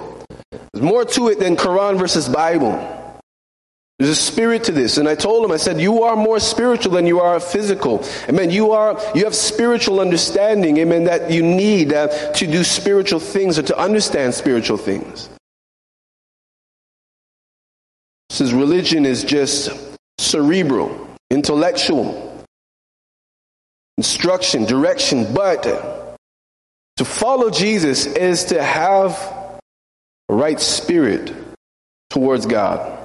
There's 0.72 0.84
more 0.84 1.04
to 1.04 1.28
it 1.28 1.38
than 1.38 1.56
Quran 1.56 1.98
versus 1.98 2.28
Bible. 2.28 2.96
There's 3.98 4.10
a 4.10 4.14
spirit 4.14 4.64
to 4.64 4.72
this. 4.72 4.96
And 4.96 5.06
I 5.06 5.14
told 5.14 5.44
him, 5.44 5.52
I 5.52 5.58
said, 5.58 5.78
you 5.78 6.04
are 6.04 6.16
more 6.16 6.40
spiritual 6.40 6.92
than 6.92 7.06
you 7.06 7.20
are 7.20 7.38
physical. 7.38 8.02
Amen. 8.30 8.50
You 8.50 8.70
are, 8.70 8.98
you 9.14 9.24
have 9.24 9.34
spiritual 9.34 10.00
understanding. 10.00 10.78
Amen. 10.78 11.04
That 11.04 11.30
you 11.30 11.42
need 11.42 11.92
uh, 11.92 12.32
to 12.32 12.46
do 12.46 12.64
spiritual 12.64 13.20
things 13.20 13.58
or 13.58 13.62
to 13.62 13.78
understand 13.78 14.32
spiritual 14.32 14.78
things. 14.78 15.28
Says 18.30 18.54
religion 18.54 19.04
is 19.04 19.22
just 19.22 19.70
cerebral, 20.18 21.08
intellectual 21.30 22.29
instruction, 24.00 24.64
direction, 24.64 25.34
but 25.34 25.62
to 26.96 27.04
follow 27.04 27.50
Jesus 27.50 28.06
is 28.06 28.46
to 28.46 28.62
have 28.62 29.12
a 30.30 30.34
right 30.34 30.58
spirit 30.58 31.34
towards 32.08 32.46
God. 32.46 32.96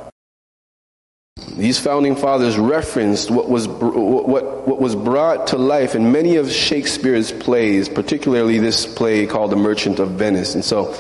these 1.58 1.78
founding 1.78 2.16
fathers 2.16 2.58
referenced 2.58 3.30
what 3.30 3.50
was, 3.50 3.68
what, 3.68 4.66
what 4.66 4.80
was 4.80 4.96
brought 4.96 5.48
to 5.48 5.58
life 5.58 5.96
in 5.96 6.14
many 6.14 6.38
of 6.38 6.50
Shakespeare's 6.50 7.34
plays, 7.34 7.90
particularly 7.90 8.58
this 8.58 8.86
play 8.86 9.26
called 9.26 9.52
The 9.52 9.58
Merchant 9.58 10.00
of 10.00 10.12
Venice. 10.12 10.56
And 10.56 10.64
so, 10.64 10.96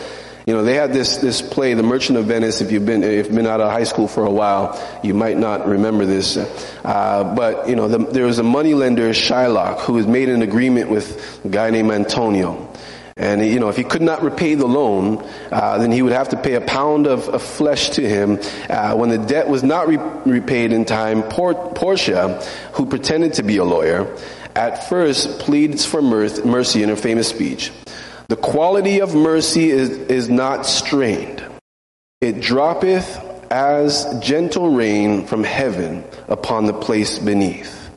you 0.45 0.53
know, 0.53 0.63
they 0.63 0.75
had 0.75 0.93
this, 0.93 1.17
this 1.17 1.41
play, 1.41 1.73
The 1.73 1.81
Merchant 1.81 2.19
of 2.19 2.25
Venice. 2.25 2.61
If 2.61 2.71
you've 2.71 2.85
been, 2.85 3.03
if 3.03 3.25
you've 3.25 3.35
been 3.35 3.47
out 3.47 3.61
of 3.61 3.71
high 3.71 3.83
school 3.83 4.07
for 4.07 4.25
a 4.25 4.31
while, 4.31 4.79
you 5.03 5.15
might 5.15 5.37
not 5.37 5.67
remember 5.67 6.05
this. 6.05 6.37
Uh, 6.37 7.33
but, 7.35 7.67
you 7.67 7.75
know, 7.75 7.87
the, 7.87 7.97
there 7.97 8.25
was 8.25 8.37
a 8.37 8.43
moneylender, 8.43 9.09
Shylock, 9.09 9.79
who 9.79 9.97
had 9.97 10.07
made 10.07 10.29
an 10.29 10.43
agreement 10.43 10.91
with 10.91 11.43
a 11.43 11.49
guy 11.49 11.71
named 11.71 11.89
Antonio. 11.91 12.71
And 13.17 13.45
you 13.45 13.61
know, 13.61 13.69
if 13.69 13.77
he 13.77 13.85
could 13.85 14.01
not 14.01 14.23
repay 14.23 14.55
the 14.55 14.67
loan, 14.67 15.25
uh, 15.49 15.77
then 15.77 15.89
he 15.89 16.01
would 16.01 16.11
have 16.11 16.29
to 16.29 16.37
pay 16.37 16.55
a 16.55 16.61
pound 16.61 17.07
of, 17.07 17.29
of 17.29 17.41
flesh 17.41 17.91
to 17.91 18.07
him. 18.07 18.39
Uh, 18.69 18.93
when 18.95 19.07
the 19.07 19.17
debt 19.17 19.47
was 19.47 19.63
not 19.63 19.87
re- 19.87 19.97
repaid 20.25 20.73
in 20.73 20.83
time, 20.83 21.23
Port- 21.23 21.75
Portia, 21.75 22.45
who 22.73 22.85
pretended 22.85 23.35
to 23.35 23.43
be 23.43 23.55
a 23.55 23.63
lawyer, 23.63 24.13
at 24.53 24.89
first 24.89 25.39
pleads 25.39 25.85
for 25.85 26.01
mercy 26.01 26.83
in 26.83 26.89
her 26.89 26.97
famous 26.97 27.29
speech. 27.29 27.71
The 28.27 28.35
quality 28.35 28.99
of 28.99 29.15
mercy 29.15 29.69
is, 29.69 29.89
is 29.89 30.29
not 30.29 30.65
strained. 30.65 31.43
It 32.21 32.41
droppeth 32.41 33.21
as 33.51 34.19
gentle 34.21 34.71
rain 34.75 35.27
from 35.27 35.43
heaven 35.43 36.03
upon 36.27 36.65
the 36.65 36.73
place 36.73 37.19
beneath. 37.19 37.89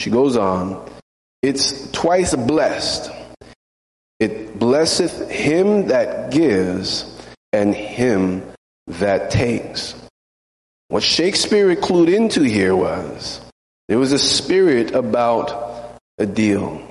She 0.00 0.10
goes 0.10 0.36
on. 0.36 0.88
It's 1.42 1.90
twice 1.92 2.34
blessed 2.34 3.10
it 4.18 4.58
blesseth 4.58 5.28
him 5.28 5.88
that 5.88 6.30
gives 6.30 7.04
and 7.52 7.74
him 7.74 8.42
that 8.86 9.30
takes. 9.30 9.94
What 10.88 11.02
Shakespeare 11.02 11.74
clued 11.76 12.12
into 12.12 12.42
here 12.42 12.74
was 12.74 13.40
there 13.88 13.98
was 13.98 14.12
a 14.12 14.18
spirit 14.18 14.92
about 14.94 15.98
a 16.18 16.24
deal. 16.24 16.90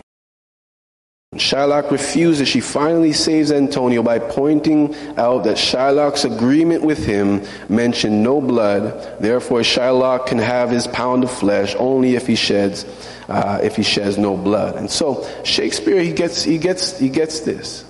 Shylock 1.36 1.91
refuses, 1.91 2.48
she 2.48 2.62
finally 2.62 3.12
saves 3.12 3.51
Antonio 3.51 4.01
by 4.01 4.20
pointing 4.20 4.96
out 5.17 5.44
that 5.44 5.58
Shylock's 5.58 6.24
agreement 6.24 6.84
with 6.84 7.05
him 7.05 7.44
mentioned 7.67 8.24
no 8.24 8.39
blood. 8.39 9.20
Therefore, 9.20 9.60
Shylock 9.60 10.27
can 10.27 10.38
have 10.38 10.70
his 10.70 10.88
pound 10.88 11.25
of 11.25 11.32
flesh 11.32 11.75
only 11.77 12.15
if 12.15 12.25
he 12.25 12.36
sheds, 12.36 12.86
uh, 13.27 13.60
if 13.62 13.75
he 13.75 13.84
sheds 13.84 14.17
no 14.17 14.38
blood. 14.38 14.77
And 14.77 14.89
so 14.89 15.27
Shakespeare, 15.44 16.01
he 16.01 16.13
gets, 16.13 16.41
he 16.41 16.58
gets, 16.58 16.98
he 16.98 17.10
gets 17.10 17.41
this. 17.41 17.84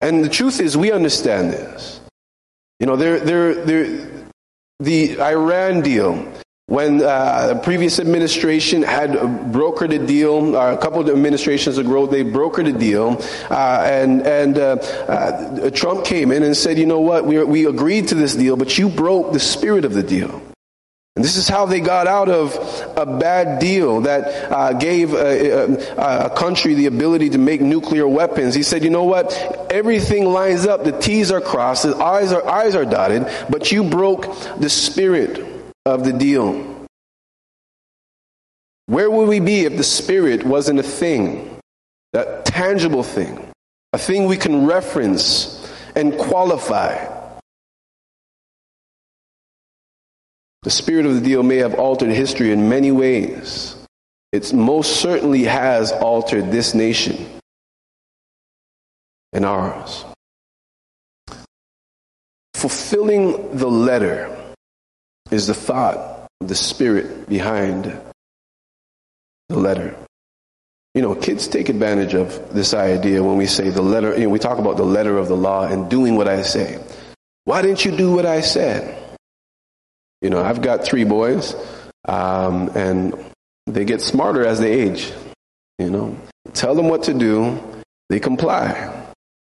And 0.00 0.24
the 0.24 0.30
truth 0.30 0.58
is, 0.58 0.76
we 0.76 0.92
understand 0.92 1.52
this. 1.52 2.00
You 2.80 2.86
know, 2.86 2.96
there, 2.96 3.20
there, 3.20 3.54
there, 3.54 4.08
the 4.80 5.20
Iran 5.20 5.82
deal, 5.82 6.26
when 6.66 7.02
uh, 7.02 7.48
the 7.48 7.60
previous 7.60 7.98
administration 7.98 8.82
had 8.82 9.10
brokered 9.10 9.92
a 9.92 10.06
deal, 10.06 10.56
uh, 10.56 10.72
a 10.72 10.78
couple 10.78 11.00
of 11.00 11.08
administrations 11.08 11.76
ago, 11.76 12.06
they 12.06 12.22
brokered 12.22 12.72
a 12.72 12.78
deal, 12.78 13.20
uh, 13.50 13.82
and 13.84 14.22
and 14.22 14.58
uh, 14.58 14.76
uh, 15.08 15.70
Trump 15.70 16.04
came 16.04 16.30
in 16.30 16.42
and 16.42 16.56
said, 16.56 16.78
"You 16.78 16.86
know 16.86 17.00
what? 17.00 17.26
We 17.26 17.42
we 17.44 17.66
agreed 17.66 18.08
to 18.08 18.14
this 18.14 18.34
deal, 18.34 18.56
but 18.56 18.78
you 18.78 18.88
broke 18.88 19.32
the 19.32 19.40
spirit 19.40 19.84
of 19.84 19.92
the 19.92 20.02
deal." 20.02 20.40
And 21.14 21.22
this 21.22 21.36
is 21.36 21.46
how 21.46 21.66
they 21.66 21.80
got 21.80 22.06
out 22.06 22.30
of 22.30 22.56
a 22.96 23.04
bad 23.04 23.58
deal 23.58 24.00
that 24.02 24.50
uh, 24.50 24.72
gave 24.72 25.12
a, 25.12 25.74
a, 25.98 26.24
a, 26.24 26.30
country 26.30 26.72
the 26.72 26.86
ability 26.86 27.28
to 27.30 27.38
make 27.38 27.60
nuclear 27.60 28.08
weapons. 28.08 28.54
He 28.54 28.62
said, 28.62 28.82
you 28.82 28.88
know 28.88 29.04
what? 29.04 29.30
Everything 29.70 30.24
lines 30.24 30.64
up. 30.64 30.84
The 30.84 30.98
T's 30.98 31.30
are 31.30 31.42
crossed. 31.42 31.82
The 31.82 31.94
I's 31.96 32.32
are, 32.32 32.48
I's 32.48 32.74
are 32.74 32.86
dotted. 32.86 33.26
But 33.50 33.70
you 33.70 33.84
broke 33.84 34.22
the 34.58 34.70
spirit 34.70 35.51
of 35.84 36.04
the 36.04 36.12
deal. 36.12 36.86
Where 38.86 39.10
would 39.10 39.28
we 39.28 39.40
be 39.40 39.64
if 39.64 39.76
the 39.76 39.84
Spirit 39.84 40.44
wasn't 40.44 40.78
a 40.78 40.82
thing, 40.82 41.58
that 42.12 42.44
tangible 42.44 43.02
thing, 43.02 43.50
a 43.92 43.98
thing 43.98 44.26
we 44.26 44.36
can 44.36 44.66
reference 44.66 45.70
and 45.94 46.16
qualify? 46.18 47.08
The 50.62 50.70
spirit 50.70 51.06
of 51.06 51.14
the 51.14 51.20
deal 51.20 51.42
may 51.42 51.56
have 51.56 51.74
altered 51.74 52.10
history 52.10 52.52
in 52.52 52.68
many 52.68 52.92
ways. 52.92 53.74
It 54.30 54.52
most 54.52 55.00
certainly 55.00 55.42
has 55.42 55.90
altered 55.90 56.52
this 56.52 56.72
nation 56.72 57.26
and 59.32 59.44
ours. 59.44 60.04
Fulfilling 62.54 63.56
the 63.56 63.68
letter 63.68 64.41
is 65.32 65.46
the 65.46 65.54
thought, 65.54 66.28
the 66.40 66.54
spirit 66.54 67.28
behind 67.28 67.98
the 69.48 69.58
letter. 69.58 69.96
You 70.94 71.00
know, 71.00 71.14
kids 71.14 71.48
take 71.48 71.70
advantage 71.70 72.14
of 72.14 72.52
this 72.52 72.74
idea 72.74 73.22
when 73.22 73.38
we 73.38 73.46
say 73.46 73.70
the 73.70 73.82
letter, 73.82 74.12
you 74.14 74.24
know, 74.24 74.28
we 74.28 74.38
talk 74.38 74.58
about 74.58 74.76
the 74.76 74.84
letter 74.84 75.16
of 75.16 75.28
the 75.28 75.36
law 75.36 75.66
and 75.66 75.90
doing 75.90 76.16
what 76.16 76.28
I 76.28 76.42
say. 76.42 76.78
Why 77.44 77.62
didn't 77.62 77.84
you 77.84 77.96
do 77.96 78.12
what 78.12 78.26
I 78.26 78.42
said? 78.42 78.98
You 80.20 80.30
know, 80.30 80.42
I've 80.42 80.60
got 80.60 80.84
three 80.84 81.04
boys, 81.04 81.56
um, 82.06 82.70
and 82.76 83.14
they 83.66 83.84
get 83.84 84.02
smarter 84.02 84.46
as 84.46 84.60
they 84.60 84.72
age. 84.72 85.12
You 85.78 85.90
know, 85.90 86.16
tell 86.52 86.74
them 86.74 86.88
what 86.88 87.04
to 87.04 87.14
do, 87.14 87.58
they 88.10 88.20
comply. 88.20 89.02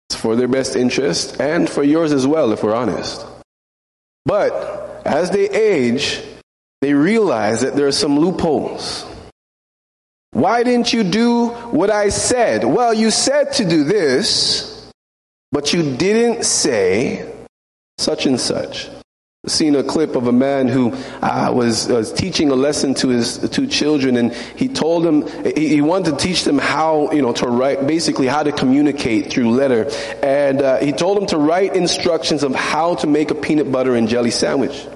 It's 0.08 0.18
for 0.18 0.36
their 0.36 0.48
best 0.48 0.74
interest 0.74 1.40
and 1.40 1.68
for 1.68 1.82
yours 1.82 2.12
as 2.12 2.26
well, 2.26 2.52
if 2.52 2.62
we're 2.62 2.74
honest. 2.74 3.24
But 4.24 4.95
as 5.06 5.30
they 5.30 5.48
age, 5.48 6.20
they 6.80 6.92
realize 6.92 7.62
that 7.62 7.74
there 7.74 7.86
are 7.86 7.92
some 7.92 8.18
loopholes. 8.18 9.06
Why 10.32 10.62
didn't 10.62 10.92
you 10.92 11.04
do 11.04 11.48
what 11.70 11.90
I 11.90 12.10
said? 12.10 12.64
Well, 12.64 12.92
you 12.92 13.10
said 13.10 13.52
to 13.54 13.64
do 13.64 13.84
this, 13.84 14.90
but 15.52 15.72
you 15.72 15.96
didn't 15.96 16.44
say 16.44 17.32
such 17.98 18.26
and 18.26 18.38
such 18.38 18.90
seen 19.48 19.76
a 19.76 19.84
clip 19.84 20.16
of 20.16 20.26
a 20.26 20.32
man 20.32 20.66
who 20.66 20.92
uh, 21.22 21.50
was, 21.54 21.86
was, 21.88 22.12
teaching 22.12 22.50
a 22.50 22.54
lesson 22.54 22.94
to 22.94 23.08
his 23.08 23.38
two 23.50 23.66
children 23.66 24.16
and 24.16 24.32
he 24.32 24.66
told 24.68 25.04
them 25.04 25.26
he, 25.54 25.68
he, 25.68 25.80
wanted 25.80 26.10
to 26.10 26.16
teach 26.16 26.42
them 26.44 26.58
how 26.58 27.10
you 27.12 27.22
know 27.22 27.32
to 27.32 27.46
write 27.46 27.86
basically 27.86 28.26
how 28.26 28.42
to 28.42 28.50
communicate 28.50 29.30
through 29.30 29.50
letter 29.50 29.88
and 30.22 30.62
uh, 30.62 30.78
he 30.78 30.90
told 30.90 31.16
them 31.16 31.26
to 31.26 31.38
write 31.38 31.76
instructions 31.76 32.42
of 32.42 32.54
how 32.54 32.96
to 32.96 33.06
make 33.06 33.30
a 33.30 33.34
peanut 33.34 33.70
butter 33.70 33.94
and 33.94 34.08
jelly 34.08 34.30
sandwich 34.30 34.86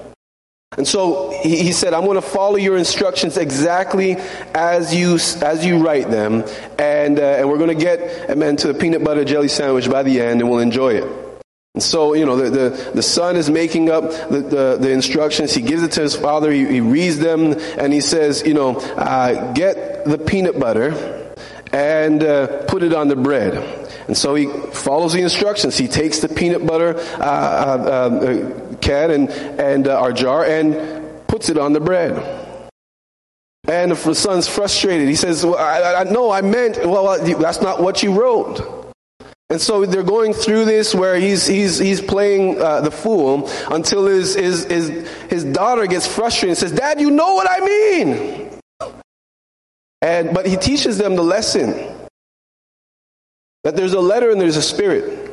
and 0.77 0.87
so 0.87 1.31
he, 1.43 1.73
said, 1.73 1.93
I'm 1.93 2.05
going 2.05 2.15
to 2.15 2.21
follow 2.21 2.55
your 2.55 2.77
instructions 2.77 3.35
exactly 3.35 4.15
as 4.55 4.95
you, 4.95 5.15
as 5.15 5.65
you 5.65 5.85
write 5.85 6.09
them. 6.09 6.45
And, 6.79 7.19
uh, 7.19 7.23
and 7.23 7.49
we're 7.49 7.57
going 7.57 7.77
to 7.77 7.83
get, 7.83 8.29
amen, 8.29 8.55
to 8.57 8.67
the 8.67 8.73
peanut 8.73 9.03
butter 9.03 9.25
jelly 9.25 9.49
sandwich 9.49 9.89
by 9.89 10.03
the 10.03 10.21
end 10.21 10.39
and 10.39 10.49
we'll 10.49 10.59
enjoy 10.59 10.93
it. 10.93 11.03
And 11.73 11.83
so, 11.83 12.13
you 12.13 12.25
know, 12.25 12.37
the, 12.37 12.49
the, 12.49 12.91
the 12.95 13.03
son 13.03 13.35
is 13.35 13.49
making 13.49 13.89
up 13.89 14.11
the, 14.29 14.45
the, 14.49 14.77
the, 14.79 14.91
instructions. 14.91 15.53
He 15.53 15.61
gives 15.61 15.83
it 15.83 15.91
to 15.93 16.01
his 16.01 16.15
father. 16.15 16.49
He, 16.51 16.65
he 16.65 16.79
reads 16.79 17.19
them 17.19 17.53
and 17.77 17.91
he 17.91 17.99
says, 17.99 18.43
you 18.45 18.53
know, 18.53 18.77
uh, 18.77 19.51
get 19.51 20.05
the 20.05 20.17
peanut 20.17 20.57
butter 20.57 21.33
and 21.73 22.23
uh, 22.23 22.63
put 22.67 22.81
it 22.81 22.93
on 22.93 23.09
the 23.09 23.17
bread. 23.17 23.80
And 24.07 24.17
so 24.17 24.35
he 24.35 24.47
follows 24.47 25.13
the 25.13 25.21
instructions. 25.21 25.77
He 25.77 25.87
takes 25.87 26.19
the 26.19 26.29
peanut 26.29 26.65
butter 26.65 26.97
uh, 26.97 27.21
uh, 27.21 27.23
uh 27.23 28.75
can 28.77 29.11
and, 29.11 29.29
and 29.29 29.87
uh, 29.87 29.99
our 29.99 30.11
jar 30.11 30.43
and 30.43 31.27
puts 31.27 31.49
it 31.49 31.57
on 31.57 31.73
the 31.73 31.79
bread. 31.79 32.41
And 33.67 33.91
the 33.91 34.15
son's 34.15 34.47
frustrated. 34.47 35.07
He 35.07 35.15
says, 35.15 35.45
well, 35.45 35.55
I, 35.55 36.01
I, 36.01 36.03
No, 36.05 36.31
I 36.31 36.41
meant, 36.41 36.77
well, 36.77 37.23
that's 37.37 37.61
not 37.61 37.81
what 37.81 38.01
you 38.01 38.19
wrote. 38.19 38.81
And 39.49 39.61
so 39.61 39.85
they're 39.85 40.01
going 40.01 40.33
through 40.33 40.65
this 40.65 40.95
where 40.95 41.19
he's, 41.19 41.45
he's, 41.45 41.77
he's 41.77 42.01
playing 42.01 42.59
uh, 42.61 42.81
the 42.81 42.89
fool 42.89 43.49
until 43.69 44.05
his, 44.05 44.33
his, 44.33 44.63
his, 44.63 45.09
his 45.29 45.43
daughter 45.43 45.85
gets 45.87 46.07
frustrated 46.07 46.49
and 46.49 46.57
says, 46.57 46.71
Dad, 46.71 47.01
you 47.01 47.11
know 47.11 47.35
what 47.35 47.47
I 47.49 47.65
mean. 47.65 48.59
And, 50.01 50.33
but 50.33 50.45
he 50.45 50.55
teaches 50.55 50.97
them 50.97 51.15
the 51.15 51.23
lesson 51.23 52.00
that 53.63 53.75
there's 53.75 53.93
a 53.93 53.99
letter 53.99 54.31
and 54.31 54.39
there's 54.39 54.57
a 54.57 54.61
spirit. 54.61 55.29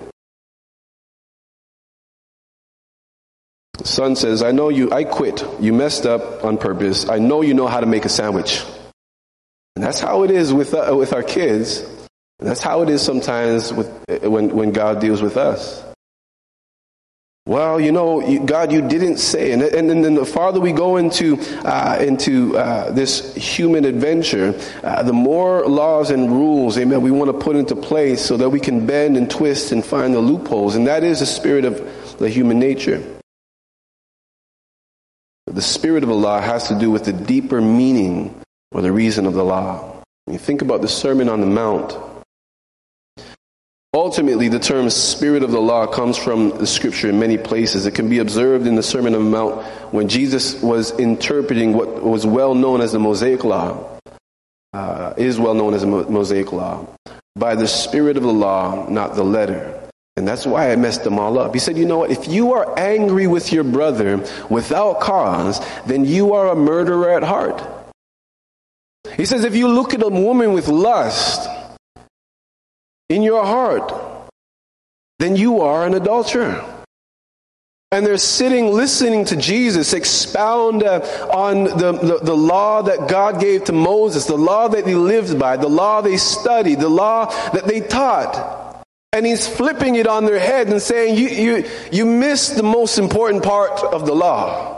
Son 3.84 4.16
says, 4.16 4.42
I 4.42 4.52
know 4.52 4.68
you, 4.68 4.90
I 4.90 5.04
quit. 5.04 5.44
You 5.60 5.72
messed 5.72 6.04
up 6.04 6.44
on 6.44 6.58
purpose. 6.58 7.08
I 7.08 7.18
know 7.18 7.42
you 7.42 7.54
know 7.54 7.66
how 7.66 7.80
to 7.80 7.86
make 7.86 8.04
a 8.04 8.08
sandwich. 8.08 8.64
And 9.76 9.84
that's 9.84 10.00
how 10.00 10.24
it 10.24 10.30
is 10.30 10.52
with, 10.52 10.74
uh, 10.74 10.94
with 10.96 11.12
our 11.12 11.22
kids. 11.22 11.80
And 12.38 12.48
that's 12.48 12.62
how 12.62 12.82
it 12.82 12.88
is 12.88 13.00
sometimes 13.02 13.72
with, 13.72 13.88
uh, 14.08 14.28
when, 14.30 14.50
when 14.50 14.72
God 14.72 15.00
deals 15.00 15.22
with 15.22 15.36
us. 15.36 15.87
Well, 17.48 17.80
you 17.80 17.92
know, 17.92 18.44
God, 18.44 18.72
you 18.72 18.86
didn't 18.86 19.16
say, 19.16 19.52
and, 19.52 19.62
and, 19.62 19.90
and 19.90 20.04
then 20.04 20.12
the 20.12 20.26
farther 20.26 20.60
we 20.60 20.70
go 20.70 20.98
into 20.98 21.38
uh, 21.64 21.96
into 21.98 22.54
uh, 22.58 22.90
this 22.90 23.34
human 23.34 23.86
adventure, 23.86 24.54
uh, 24.84 25.02
the 25.02 25.14
more 25.14 25.66
laws 25.66 26.10
and 26.10 26.30
rules, 26.30 26.76
amen, 26.76 27.00
we 27.00 27.10
want 27.10 27.32
to 27.32 27.38
put 27.38 27.56
into 27.56 27.74
place 27.74 28.22
so 28.22 28.36
that 28.36 28.50
we 28.50 28.60
can 28.60 28.84
bend 28.86 29.16
and 29.16 29.30
twist 29.30 29.72
and 29.72 29.82
find 29.82 30.12
the 30.12 30.20
loopholes, 30.20 30.76
and 30.76 30.88
that 30.88 31.02
is 31.02 31.20
the 31.20 31.26
spirit 31.26 31.64
of 31.64 32.18
the 32.18 32.28
human 32.28 32.58
nature. 32.58 33.02
The 35.46 35.62
spirit 35.62 36.02
of 36.02 36.10
the 36.10 36.14
law 36.14 36.42
has 36.42 36.68
to 36.68 36.78
do 36.78 36.90
with 36.90 37.06
the 37.06 37.14
deeper 37.14 37.62
meaning 37.62 38.38
or 38.72 38.82
the 38.82 38.92
reason 38.92 39.24
of 39.24 39.32
the 39.32 39.42
law. 39.42 40.02
When 40.26 40.34
you 40.34 40.38
think 40.38 40.60
about 40.60 40.82
the 40.82 40.88
Sermon 40.88 41.30
on 41.30 41.40
the 41.40 41.46
Mount, 41.46 41.96
ultimately 43.94 44.48
the 44.48 44.58
term 44.58 44.90
spirit 44.90 45.42
of 45.42 45.50
the 45.50 45.60
law 45.60 45.86
comes 45.86 46.16
from 46.16 46.50
the 46.58 46.66
scripture 46.66 47.08
in 47.08 47.18
many 47.18 47.38
places. 47.38 47.86
It 47.86 47.94
can 47.94 48.08
be 48.08 48.18
observed 48.18 48.66
in 48.66 48.74
the 48.74 48.82
Sermon 48.82 49.14
on 49.14 49.24
the 49.24 49.30
Mount 49.30 49.64
when 49.92 50.08
Jesus 50.08 50.60
was 50.62 50.98
interpreting 50.98 51.72
what 51.72 52.02
was 52.02 52.26
well 52.26 52.54
known 52.54 52.80
as 52.80 52.92
the 52.92 52.98
Mosaic 52.98 53.44
Law, 53.44 53.98
uh, 54.72 55.14
is 55.16 55.38
well 55.38 55.54
known 55.54 55.74
as 55.74 55.82
the 55.82 55.86
Mosaic 55.86 56.52
Law, 56.52 56.86
by 57.36 57.54
the 57.54 57.66
spirit 57.66 58.16
of 58.16 58.22
the 58.22 58.32
law, 58.32 58.88
not 58.88 59.14
the 59.14 59.24
letter. 59.24 59.74
And 60.16 60.26
that's 60.26 60.44
why 60.44 60.72
I 60.72 60.76
messed 60.76 61.04
them 61.04 61.18
all 61.18 61.38
up. 61.38 61.54
He 61.54 61.60
said, 61.60 61.78
You 61.78 61.86
know 61.86 61.98
what? 61.98 62.10
If 62.10 62.26
you 62.26 62.54
are 62.54 62.76
angry 62.76 63.28
with 63.28 63.52
your 63.52 63.62
brother 63.62 64.26
without 64.50 64.98
cause, 65.00 65.64
then 65.86 66.04
you 66.04 66.34
are 66.34 66.48
a 66.48 66.56
murderer 66.56 67.10
at 67.10 67.22
heart. 67.22 67.62
He 69.16 69.24
says, 69.24 69.44
If 69.44 69.54
you 69.54 69.68
look 69.68 69.94
at 69.94 70.02
a 70.02 70.08
woman 70.08 70.54
with 70.54 70.66
lust 70.66 71.48
in 73.08 73.22
your 73.22 73.44
heart, 73.44 73.92
then 75.18 75.36
you 75.36 75.60
are 75.60 75.86
an 75.86 75.94
adulterer. 75.94 76.64
And 77.90 78.04
they're 78.04 78.18
sitting 78.18 78.66
listening 78.66 79.24
to 79.26 79.36
Jesus 79.36 79.94
expound 79.94 80.82
uh, 80.82 81.00
on 81.32 81.64
the, 81.64 81.92
the, 81.92 82.18
the, 82.22 82.36
law 82.36 82.82
that 82.82 83.08
God 83.08 83.40
gave 83.40 83.64
to 83.64 83.72
Moses, 83.72 84.26
the 84.26 84.36
law 84.36 84.68
that 84.68 84.86
he 84.86 84.94
lived 84.94 85.38
by, 85.38 85.56
the 85.56 85.68
law 85.68 86.02
they 86.02 86.18
studied, 86.18 86.80
the 86.80 86.88
law 86.90 87.26
that 87.52 87.64
they 87.64 87.80
taught. 87.80 88.84
And 89.14 89.24
he's 89.24 89.48
flipping 89.48 89.94
it 89.94 90.06
on 90.06 90.26
their 90.26 90.38
head 90.38 90.68
and 90.68 90.82
saying, 90.82 91.16
you, 91.16 91.28
you, 91.28 91.64
you 91.90 92.04
missed 92.04 92.56
the 92.56 92.62
most 92.62 92.98
important 92.98 93.42
part 93.42 93.82
of 93.82 94.04
the 94.04 94.14
law. 94.14 94.77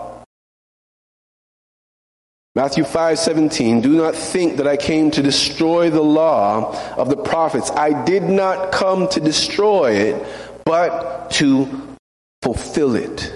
Matthew 2.57 2.83
5 2.83 3.19
17, 3.19 3.80
do 3.80 3.97
not 3.97 4.14
think 4.14 4.57
that 4.57 4.66
I 4.66 4.76
came 4.76 5.12
to 5.12 5.23
destroy 5.23 5.88
the 5.88 6.02
law 6.02 6.76
of 6.97 7.09
the 7.09 7.16
prophets. 7.16 7.71
I 7.71 8.04
did 8.04 8.25
not 8.25 8.73
come 8.73 9.09
to 9.11 9.21
destroy 9.21 9.92
it, 9.92 10.26
but 10.64 11.30
to 11.33 11.97
fulfill 12.42 12.97
it. 12.97 13.33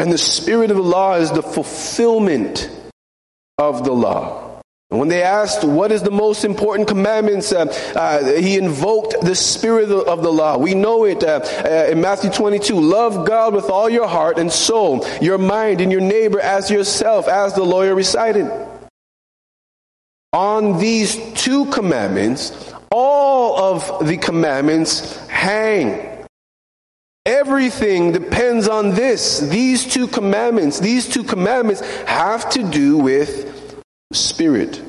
And 0.00 0.10
the 0.10 0.18
spirit 0.18 0.70
of 0.70 0.76
the 0.76 0.82
law 0.82 1.14
is 1.16 1.30
the 1.30 1.42
fulfillment 1.42 2.68
of 3.58 3.84
the 3.84 3.92
law. 3.92 4.49
When 4.90 5.06
they 5.06 5.22
asked 5.22 5.62
what 5.62 5.92
is 5.92 6.02
the 6.02 6.10
most 6.10 6.44
important 6.44 6.88
commandments, 6.88 7.52
uh, 7.52 7.66
uh, 7.94 8.24
he 8.40 8.56
invoked 8.56 9.20
the 9.20 9.36
spirit 9.36 9.88
of 9.88 10.24
the 10.24 10.32
law. 10.32 10.58
We 10.58 10.74
know 10.74 11.04
it 11.04 11.22
uh, 11.22 11.42
uh, 11.64 11.90
in 11.92 12.00
Matthew 12.00 12.28
22. 12.28 12.74
Love 12.74 13.24
God 13.24 13.54
with 13.54 13.70
all 13.70 13.88
your 13.88 14.08
heart 14.08 14.36
and 14.36 14.50
soul, 14.50 15.06
your 15.20 15.38
mind, 15.38 15.80
and 15.80 15.92
your 15.92 16.00
neighbor 16.00 16.40
as 16.40 16.72
yourself, 16.72 17.28
as 17.28 17.54
the 17.54 17.62
lawyer 17.62 17.94
recited. 17.94 18.50
On 20.32 20.78
these 20.78 21.16
two 21.34 21.66
commandments, 21.66 22.72
all 22.90 23.76
of 23.76 24.08
the 24.08 24.16
commandments 24.16 25.16
hang. 25.28 26.26
Everything 27.24 28.10
depends 28.10 28.66
on 28.66 28.90
this. 28.96 29.38
These 29.38 29.86
two 29.86 30.08
commandments, 30.08 30.80
these 30.80 31.08
two 31.08 31.22
commandments 31.22 31.80
have 32.06 32.50
to 32.50 32.68
do 32.68 32.98
with 32.98 33.49
Spirit. 34.12 34.82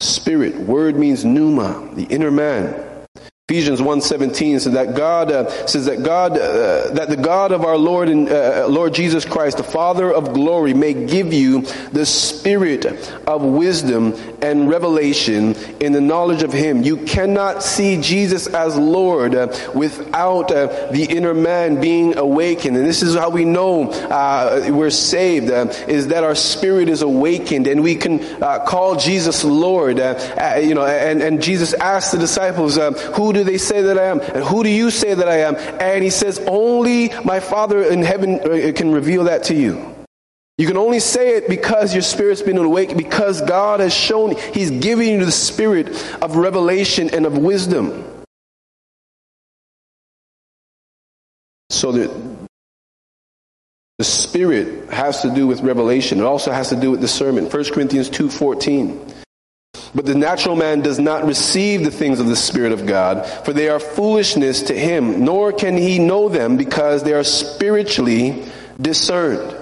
Spirit. 0.00 0.56
Word 0.56 0.96
means 0.96 1.24
pneuma, 1.24 1.90
the 1.94 2.04
inner 2.04 2.30
man. 2.30 2.89
Ephesians 3.50 3.80
1:17 3.80 4.60
says 4.60 4.74
that 4.74 4.94
God 4.94 5.32
uh, 5.32 5.66
says 5.66 5.86
that 5.86 6.04
God 6.04 6.38
uh, 6.38 6.90
that 6.92 7.08
the 7.08 7.16
God 7.16 7.50
of 7.50 7.64
our 7.64 7.76
Lord 7.76 8.08
and 8.08 8.28
uh, 8.28 8.68
Lord 8.68 8.94
Jesus 8.94 9.24
Christ, 9.24 9.56
the 9.56 9.64
Father 9.64 10.08
of 10.08 10.32
glory, 10.32 10.72
may 10.72 10.94
give 10.94 11.32
you 11.32 11.62
the 11.90 12.06
spirit 12.06 12.86
of 13.26 13.42
wisdom 13.42 14.14
and 14.40 14.68
revelation 14.68 15.56
in 15.80 15.90
the 15.90 16.00
knowledge 16.00 16.44
of 16.44 16.52
Him. 16.52 16.84
You 16.84 16.98
cannot 16.98 17.64
see 17.64 18.00
Jesus 18.00 18.46
as 18.46 18.76
Lord 18.76 19.34
uh, 19.34 19.52
without 19.74 20.52
uh, 20.52 20.92
the 20.92 21.06
inner 21.10 21.34
man 21.34 21.80
being 21.80 22.16
awakened, 22.16 22.76
and 22.76 22.86
this 22.86 23.02
is 23.02 23.16
how 23.16 23.30
we 23.30 23.44
know 23.44 23.90
uh, 23.90 24.68
we're 24.70 24.90
saved: 24.90 25.50
is 25.88 26.06
that 26.06 26.22
our 26.22 26.36
spirit 26.36 26.88
is 26.88 27.02
awakened, 27.02 27.66
and 27.66 27.82
we 27.82 27.96
can 27.96 28.20
call 28.64 28.94
Jesus 28.94 29.42
Lord. 29.42 29.98
you 29.98 30.76
know, 30.76 30.86
and 30.86 31.20
and 31.20 31.42
Jesus 31.42 31.74
asked 31.74 32.12
the 32.12 32.18
disciples, 32.18 32.76
"Who 33.16 33.39
do 33.40 33.50
they 33.50 33.58
say 33.58 33.82
that 33.82 33.98
I 33.98 34.04
am? 34.04 34.20
And 34.20 34.44
who 34.44 34.62
do 34.62 34.68
you 34.68 34.90
say 34.90 35.14
that 35.14 35.28
I 35.28 35.38
am? 35.38 35.56
And 35.56 36.04
he 36.04 36.10
says, 36.10 36.38
Only 36.46 37.08
my 37.24 37.40
Father 37.40 37.82
in 37.82 38.02
heaven 38.02 38.40
uh, 38.40 38.72
can 38.74 38.92
reveal 38.92 39.24
that 39.24 39.44
to 39.44 39.54
you. 39.54 39.94
You 40.58 40.66
can 40.66 40.76
only 40.76 41.00
say 41.00 41.36
it 41.36 41.48
because 41.48 41.94
your 41.94 42.02
spirit's 42.02 42.42
been 42.42 42.58
awake, 42.58 42.94
because 42.94 43.40
God 43.40 43.80
has 43.80 43.94
shown, 43.94 44.36
He's 44.52 44.70
giving 44.70 45.08
you 45.08 45.24
the 45.24 45.32
spirit 45.32 45.88
of 46.20 46.36
revelation 46.36 47.08
and 47.14 47.24
of 47.24 47.38
wisdom. 47.38 48.04
So 51.70 51.92
that 51.92 52.10
the 53.96 54.04
spirit 54.04 54.90
has 54.90 55.22
to 55.22 55.34
do 55.34 55.46
with 55.46 55.60
revelation. 55.60 56.18
It 56.18 56.24
also 56.24 56.52
has 56.52 56.68
to 56.70 56.76
do 56.76 56.90
with 56.90 57.00
discernment. 57.00 57.52
1 57.52 57.64
Corinthians 57.72 58.10
2.14 58.10 59.19
but 59.94 60.06
the 60.06 60.14
natural 60.14 60.56
man 60.56 60.80
does 60.80 60.98
not 60.98 61.24
receive 61.24 61.84
the 61.84 61.90
things 61.90 62.20
of 62.20 62.26
the 62.26 62.36
Spirit 62.36 62.72
of 62.72 62.86
God, 62.86 63.26
for 63.44 63.52
they 63.52 63.68
are 63.68 63.80
foolishness 63.80 64.62
to 64.62 64.78
him, 64.78 65.24
nor 65.24 65.52
can 65.52 65.76
he 65.76 65.98
know 65.98 66.28
them 66.28 66.56
because 66.56 67.02
they 67.02 67.12
are 67.12 67.24
spiritually 67.24 68.44
discerned. 68.80 69.59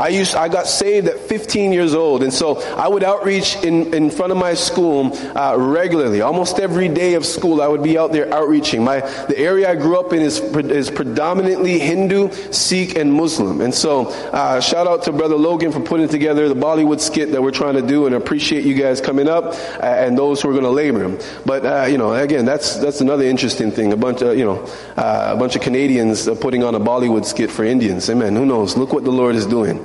I 0.00 0.08
used, 0.08 0.34
I 0.34 0.48
got 0.48 0.66
saved 0.66 1.08
at 1.08 1.18
15 1.20 1.74
years 1.74 1.94
old, 1.94 2.22
and 2.22 2.32
so 2.32 2.58
I 2.72 2.88
would 2.88 3.04
outreach 3.04 3.56
in, 3.56 3.92
in 3.92 4.10
front 4.10 4.32
of 4.32 4.38
my 4.38 4.54
school 4.54 5.14
uh, 5.36 5.56
regularly. 5.58 6.22
Almost 6.22 6.58
every 6.58 6.88
day 6.88 7.14
of 7.14 7.26
school, 7.26 7.60
I 7.60 7.68
would 7.68 7.82
be 7.82 7.98
out 7.98 8.10
there 8.10 8.32
outreaching. 8.32 8.82
My, 8.82 9.00
the 9.00 9.38
area 9.38 9.68
I 9.68 9.74
grew 9.74 10.00
up 10.00 10.14
in 10.14 10.22
is, 10.22 10.40
is 10.40 10.90
predominantly 10.90 11.78
Hindu, 11.78 12.30
Sikh, 12.50 12.96
and 12.96 13.12
Muslim. 13.12 13.60
And 13.60 13.74
so, 13.74 14.06
uh, 14.30 14.62
shout 14.62 14.86
out 14.86 15.02
to 15.02 15.12
Brother 15.12 15.36
Logan 15.36 15.70
for 15.70 15.80
putting 15.80 16.08
together 16.08 16.48
the 16.48 16.54
Bollywood 16.54 17.00
skit 17.00 17.32
that 17.32 17.42
we're 17.42 17.50
trying 17.50 17.74
to 17.74 17.86
do, 17.86 18.06
and 18.06 18.14
appreciate 18.14 18.64
you 18.64 18.72
guys 18.72 19.02
coming 19.02 19.28
up 19.28 19.44
uh, 19.44 19.80
and 19.82 20.16
those 20.16 20.40
who 20.40 20.48
are 20.48 20.52
going 20.52 20.64
to 20.64 20.70
labor. 20.70 21.18
But 21.44 21.66
uh, 21.66 21.84
you 21.90 21.98
know, 21.98 22.14
again, 22.14 22.46
that's 22.46 22.76
that's 22.76 23.02
another 23.02 23.24
interesting 23.24 23.70
thing. 23.70 23.92
A 23.92 23.98
bunch 23.98 24.22
of 24.22 24.38
you 24.38 24.46
know, 24.46 24.64
uh, 24.96 25.34
a 25.34 25.36
bunch 25.36 25.56
of 25.56 25.62
Canadians 25.62 26.26
putting 26.40 26.64
on 26.64 26.74
a 26.74 26.80
Bollywood 26.80 27.26
skit 27.26 27.50
for 27.50 27.64
Indians. 27.64 28.08
Amen. 28.08 28.34
Who 28.34 28.46
knows? 28.46 28.78
Look 28.78 28.94
what 28.94 29.04
the 29.04 29.12
Lord 29.12 29.34
is 29.34 29.44
doing. 29.44 29.84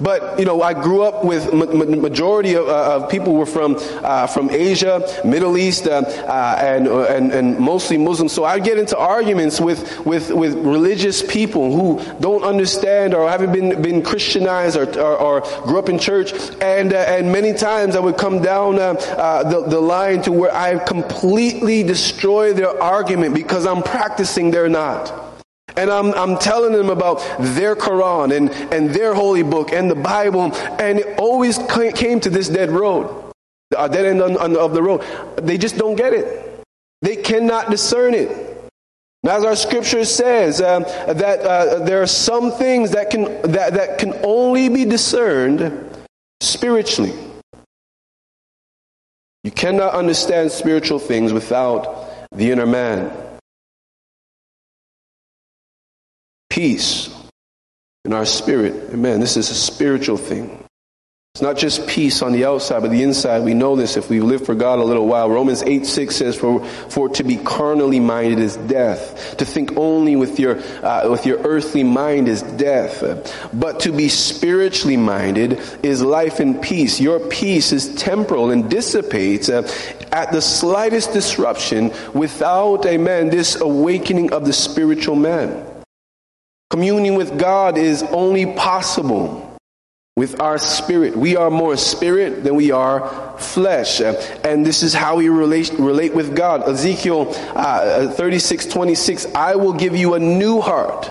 But 0.00 0.38
you 0.38 0.44
know, 0.44 0.62
I 0.62 0.72
grew 0.72 1.02
up 1.02 1.24
with 1.24 1.52
ma- 1.52 1.66
majority 1.66 2.54
of, 2.54 2.68
uh, 2.68 2.96
of, 2.96 3.10
people 3.10 3.34
were 3.34 3.46
from 3.46 3.76
uh, 4.02 4.26
from 4.26 4.50
Asia, 4.50 5.02
Middle 5.24 5.58
East, 5.58 5.86
uh, 5.86 6.02
uh 6.26 6.56
and, 6.58 6.88
uh, 6.88 7.04
and 7.04 7.32
and 7.32 7.58
mostly 7.58 7.98
Muslims. 7.98 8.32
So 8.32 8.44
I 8.44 8.58
get 8.58 8.78
into 8.78 8.96
arguments 8.96 9.60
with 9.60 10.04
with 10.06 10.30
with 10.30 10.54
religious 10.54 11.22
people 11.22 11.72
who 11.72 12.02
don't 12.20 12.44
understand 12.44 13.14
or 13.14 13.28
haven't 13.28 13.52
been 13.52 13.82
been 13.82 14.02
Christianized 14.02 14.76
or 14.76 14.88
or, 14.98 15.16
or 15.16 15.40
grew 15.62 15.78
up 15.78 15.88
in 15.88 15.98
church. 15.98 16.32
And 16.62 16.92
uh, 16.92 16.96
and 16.96 17.30
many 17.30 17.52
times 17.52 17.94
I 17.94 18.00
would 18.00 18.16
come 18.16 18.40
down 18.40 18.76
the 18.76 19.64
the 19.68 19.80
line 19.80 20.22
to 20.22 20.32
where 20.32 20.54
I 20.54 20.78
completely 20.78 21.82
destroy 21.82 22.54
their 22.54 22.82
argument 22.82 23.34
because 23.34 23.66
I'm 23.66 23.82
practicing 23.82 24.50
they're 24.50 24.68
not. 24.68 25.29
And 25.76 25.90
I'm, 25.90 26.12
I'm 26.14 26.38
telling 26.38 26.72
them 26.72 26.90
about 26.90 27.18
their 27.38 27.76
Quran 27.76 28.36
and, 28.36 28.50
and 28.72 28.90
their 28.90 29.14
holy 29.14 29.42
book 29.42 29.72
and 29.72 29.90
the 29.90 29.94
Bible, 29.94 30.54
and 30.54 30.98
it 30.98 31.18
always 31.18 31.58
came 31.94 32.20
to 32.20 32.30
this 32.30 32.48
dead 32.48 32.70
road, 32.70 33.32
a 33.76 33.88
dead 33.88 34.06
end 34.06 34.22
on, 34.22 34.36
on, 34.36 34.56
of 34.56 34.72
the 34.72 34.82
road. 34.82 35.04
They 35.36 35.58
just 35.58 35.76
don't 35.76 35.96
get 35.96 36.12
it. 36.12 36.64
They 37.02 37.16
cannot 37.16 37.70
discern 37.70 38.14
it. 38.14 38.50
As 39.26 39.44
our 39.44 39.56
scripture 39.56 40.04
says, 40.04 40.62
um, 40.62 40.82
that 40.82 41.40
uh, 41.40 41.84
there 41.84 42.00
are 42.00 42.06
some 42.06 42.50
things 42.50 42.92
that 42.92 43.10
can, 43.10 43.24
that, 43.52 43.74
that 43.74 43.98
can 43.98 44.14
only 44.24 44.68
be 44.70 44.86
discerned 44.86 45.86
spiritually. 46.40 47.12
You 49.44 49.50
cannot 49.50 49.94
understand 49.94 50.52
spiritual 50.52 50.98
things 50.98 51.32
without 51.32 52.28
the 52.32 52.50
inner 52.50 52.66
man. 52.66 53.29
Peace 56.50 57.08
in 58.04 58.12
our 58.12 58.26
spirit. 58.26 58.92
Amen. 58.92 59.20
This 59.20 59.36
is 59.36 59.50
a 59.50 59.54
spiritual 59.54 60.16
thing. 60.16 60.60
It's 61.34 61.42
not 61.42 61.56
just 61.56 61.86
peace 61.86 62.22
on 62.22 62.32
the 62.32 62.44
outside, 62.44 62.80
but 62.80 62.90
the 62.90 63.04
inside. 63.04 63.44
We 63.44 63.54
know 63.54 63.76
this 63.76 63.96
if 63.96 64.10
we 64.10 64.20
live 64.20 64.44
for 64.44 64.56
God 64.56 64.80
a 64.80 64.84
little 64.84 65.06
while. 65.06 65.30
Romans 65.30 65.62
8 65.62 65.86
6 65.86 66.16
says, 66.16 66.36
For, 66.36 66.64
for 66.64 67.08
to 67.10 67.22
be 67.22 67.36
carnally 67.36 68.00
minded 68.00 68.40
is 68.40 68.56
death. 68.56 69.36
To 69.36 69.44
think 69.44 69.76
only 69.76 70.16
with 70.16 70.40
your, 70.40 70.58
uh, 70.84 71.08
with 71.08 71.26
your 71.26 71.38
earthly 71.46 71.84
mind 71.84 72.26
is 72.26 72.42
death. 72.42 73.48
But 73.52 73.78
to 73.80 73.92
be 73.92 74.08
spiritually 74.08 74.96
minded 74.96 75.60
is 75.84 76.02
life 76.02 76.40
and 76.40 76.60
peace. 76.60 77.00
Your 77.00 77.20
peace 77.20 77.70
is 77.70 77.94
temporal 77.94 78.50
and 78.50 78.68
dissipates 78.68 79.48
uh, 79.48 79.62
at 80.10 80.32
the 80.32 80.42
slightest 80.42 81.12
disruption 81.12 81.92
without, 82.12 82.84
amen, 82.86 83.30
this 83.30 83.54
awakening 83.60 84.32
of 84.32 84.46
the 84.46 84.52
spiritual 84.52 85.14
man. 85.14 85.69
Communing 86.70 87.16
with 87.16 87.36
God 87.36 87.76
is 87.76 88.04
only 88.04 88.46
possible 88.54 89.58
with 90.16 90.40
our 90.40 90.56
spirit. 90.56 91.16
We 91.16 91.36
are 91.36 91.50
more 91.50 91.76
spirit 91.76 92.44
than 92.44 92.54
we 92.54 92.70
are 92.70 93.36
flesh. 93.38 94.00
And 94.00 94.64
this 94.64 94.84
is 94.84 94.94
how 94.94 95.16
we 95.16 95.28
relate, 95.28 95.72
relate 95.72 96.14
with 96.14 96.36
God. 96.36 96.68
Ezekiel 96.68 97.34
uh, 97.56 98.12
36, 98.12 98.66
26, 98.66 99.26
I 99.34 99.56
will 99.56 99.72
give 99.72 99.96
you 99.96 100.14
a 100.14 100.20
new 100.20 100.60
heart 100.60 101.10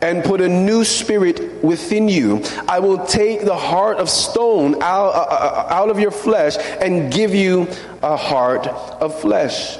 and 0.00 0.22
put 0.22 0.40
a 0.40 0.48
new 0.48 0.84
spirit 0.84 1.64
within 1.64 2.08
you. 2.08 2.44
I 2.68 2.78
will 2.78 3.04
take 3.04 3.44
the 3.44 3.56
heart 3.56 3.98
of 3.98 4.08
stone 4.08 4.82
out, 4.82 5.14
uh, 5.14 5.26
uh, 5.30 5.66
out 5.70 5.90
of 5.90 5.98
your 5.98 6.12
flesh 6.12 6.56
and 6.80 7.12
give 7.12 7.34
you 7.34 7.68
a 8.04 8.16
heart 8.16 8.68
of 8.68 9.20
flesh. 9.20 9.78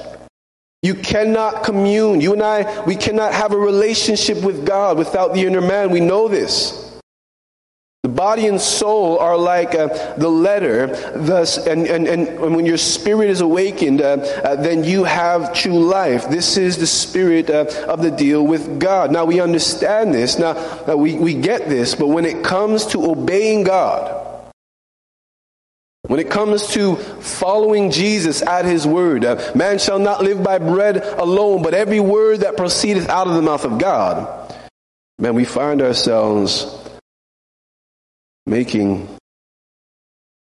You 0.82 0.96
cannot 0.96 1.62
commune. 1.62 2.20
You 2.20 2.32
and 2.32 2.42
I, 2.42 2.84
we 2.84 2.96
cannot 2.96 3.32
have 3.32 3.52
a 3.52 3.56
relationship 3.56 4.42
with 4.42 4.66
God 4.66 4.98
without 4.98 5.32
the 5.32 5.42
inner 5.42 5.60
man. 5.60 5.90
We 5.90 6.00
know 6.00 6.26
this. 6.26 6.82
The 8.02 8.08
body 8.08 8.48
and 8.48 8.60
soul 8.60 9.20
are 9.20 9.36
like 9.36 9.76
uh, 9.76 10.16
the 10.16 10.28
letter, 10.28 10.88
thus, 11.14 11.64
and, 11.68 11.86
and, 11.86 12.08
and 12.08 12.56
when 12.56 12.66
your 12.66 12.76
spirit 12.76 13.30
is 13.30 13.42
awakened, 13.42 14.00
uh, 14.00 14.16
uh, 14.42 14.56
then 14.56 14.82
you 14.82 15.04
have 15.04 15.54
true 15.54 15.84
life. 15.84 16.28
This 16.28 16.56
is 16.56 16.78
the 16.78 16.86
spirit 16.88 17.48
uh, 17.48 17.66
of 17.86 18.02
the 18.02 18.10
deal 18.10 18.44
with 18.44 18.80
God. 18.80 19.12
Now 19.12 19.24
we 19.24 19.38
understand 19.38 20.12
this, 20.12 20.36
now 20.36 20.56
uh, 20.88 20.96
we, 20.96 21.14
we 21.14 21.32
get 21.32 21.68
this, 21.68 21.94
but 21.94 22.08
when 22.08 22.24
it 22.24 22.42
comes 22.42 22.86
to 22.86 23.08
obeying 23.08 23.62
God, 23.62 24.31
when 26.02 26.18
it 26.18 26.30
comes 26.30 26.66
to 26.68 26.96
following 26.96 27.90
Jesus 27.90 28.42
at 28.42 28.64
his 28.64 28.86
word, 28.86 29.24
uh, 29.24 29.52
man 29.54 29.78
shall 29.78 29.98
not 29.98 30.22
live 30.22 30.42
by 30.42 30.58
bread 30.58 30.96
alone, 30.96 31.62
but 31.62 31.74
every 31.74 32.00
word 32.00 32.40
that 32.40 32.56
proceedeth 32.56 33.08
out 33.08 33.28
of 33.28 33.34
the 33.34 33.42
mouth 33.42 33.64
of 33.64 33.78
God, 33.78 34.52
man, 35.18 35.34
we 35.34 35.44
find 35.44 35.80
ourselves 35.80 36.78
making 38.46 39.08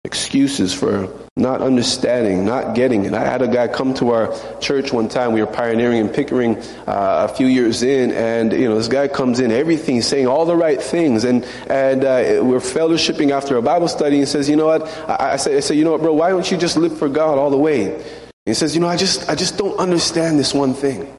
excuses 0.04 0.74
for 0.74 1.08
not 1.36 1.62
understanding, 1.62 2.44
not 2.44 2.74
getting 2.74 3.04
it. 3.04 3.14
I 3.14 3.24
had 3.24 3.42
a 3.42 3.48
guy 3.48 3.68
come 3.68 3.94
to 3.94 4.10
our 4.10 4.58
church 4.60 4.92
one 4.92 5.08
time. 5.08 5.32
We 5.32 5.40
were 5.40 5.50
pioneering 5.50 5.98
in 5.98 6.08
Pickering 6.08 6.58
uh, 6.86 7.28
a 7.30 7.34
few 7.34 7.46
years 7.46 7.82
in, 7.82 8.12
and 8.12 8.52
you 8.52 8.68
know 8.68 8.76
this 8.76 8.88
guy 8.88 9.08
comes 9.08 9.40
in, 9.40 9.50
everything, 9.50 10.02
saying 10.02 10.26
all 10.26 10.44
the 10.44 10.56
right 10.56 10.80
things, 10.80 11.24
and 11.24 11.44
and 11.68 12.04
uh, 12.04 12.40
we're 12.44 12.60
fellowshipping 12.60 13.30
after 13.30 13.56
a 13.56 13.62
Bible 13.62 13.88
study, 13.88 14.18
and 14.18 14.28
says, 14.28 14.48
you 14.48 14.56
know 14.56 14.66
what? 14.66 14.86
I, 15.08 15.32
I 15.32 15.36
say, 15.36 15.56
I 15.56 15.60
say, 15.60 15.74
you 15.74 15.84
know 15.84 15.92
what, 15.92 16.02
bro? 16.02 16.12
Why 16.12 16.30
don't 16.30 16.48
you 16.50 16.56
just 16.58 16.76
live 16.76 16.96
for 16.98 17.08
God 17.08 17.38
all 17.38 17.50
the 17.50 17.58
way? 17.58 17.94
And 17.94 18.04
he 18.44 18.54
says, 18.54 18.74
you 18.74 18.80
know, 18.80 18.88
I 18.88 18.96
just 18.96 19.28
I 19.28 19.34
just 19.34 19.56
don't 19.56 19.78
understand 19.78 20.38
this 20.38 20.52
one 20.52 20.74
thing. 20.74 21.16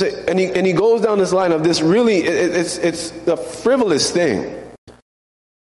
And 0.00 0.38
he, 0.38 0.46
and 0.46 0.66
he 0.66 0.74
goes 0.74 1.00
down 1.00 1.18
this 1.18 1.32
line 1.32 1.52
of 1.52 1.64
this 1.64 1.80
really, 1.80 2.18
it, 2.18 2.54
it's, 2.54 2.76
it's 2.78 3.10
a 3.26 3.38
frivolous 3.38 4.10
thing. 4.10 4.54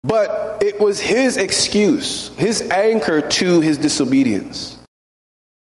But 0.08 0.64
it 0.64 0.80
was 0.80 1.02
his 1.02 1.36
excuse, 1.36 2.30
his 2.38 2.62
anchor 2.72 3.22
to 3.22 3.60
his 3.60 3.78
disobedience. 3.78 4.78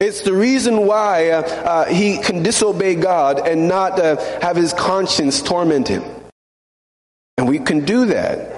It's 0.00 0.22
the 0.22 0.32
reason 0.32 0.86
why 0.86 1.30
uh, 1.30 1.42
uh, 1.42 1.84
he 1.84 2.18
can 2.18 2.42
disobey 2.42 2.94
God 2.94 3.46
and 3.46 3.68
not 3.68 4.00
uh, 4.00 4.16
have 4.40 4.56
his 4.56 4.72
conscience 4.72 5.42
torment 5.42 5.86
him. 5.86 6.02
And 7.36 7.46
we 7.46 7.58
can 7.58 7.84
do 7.84 8.06
that. 8.06 8.56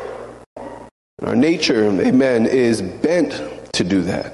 Our 1.22 1.37
nature, 1.37 1.87
amen, 1.87 2.46
is 2.46 2.80
bent 2.80 3.32
to 3.72 3.84
do 3.84 4.02
that. 4.02 4.32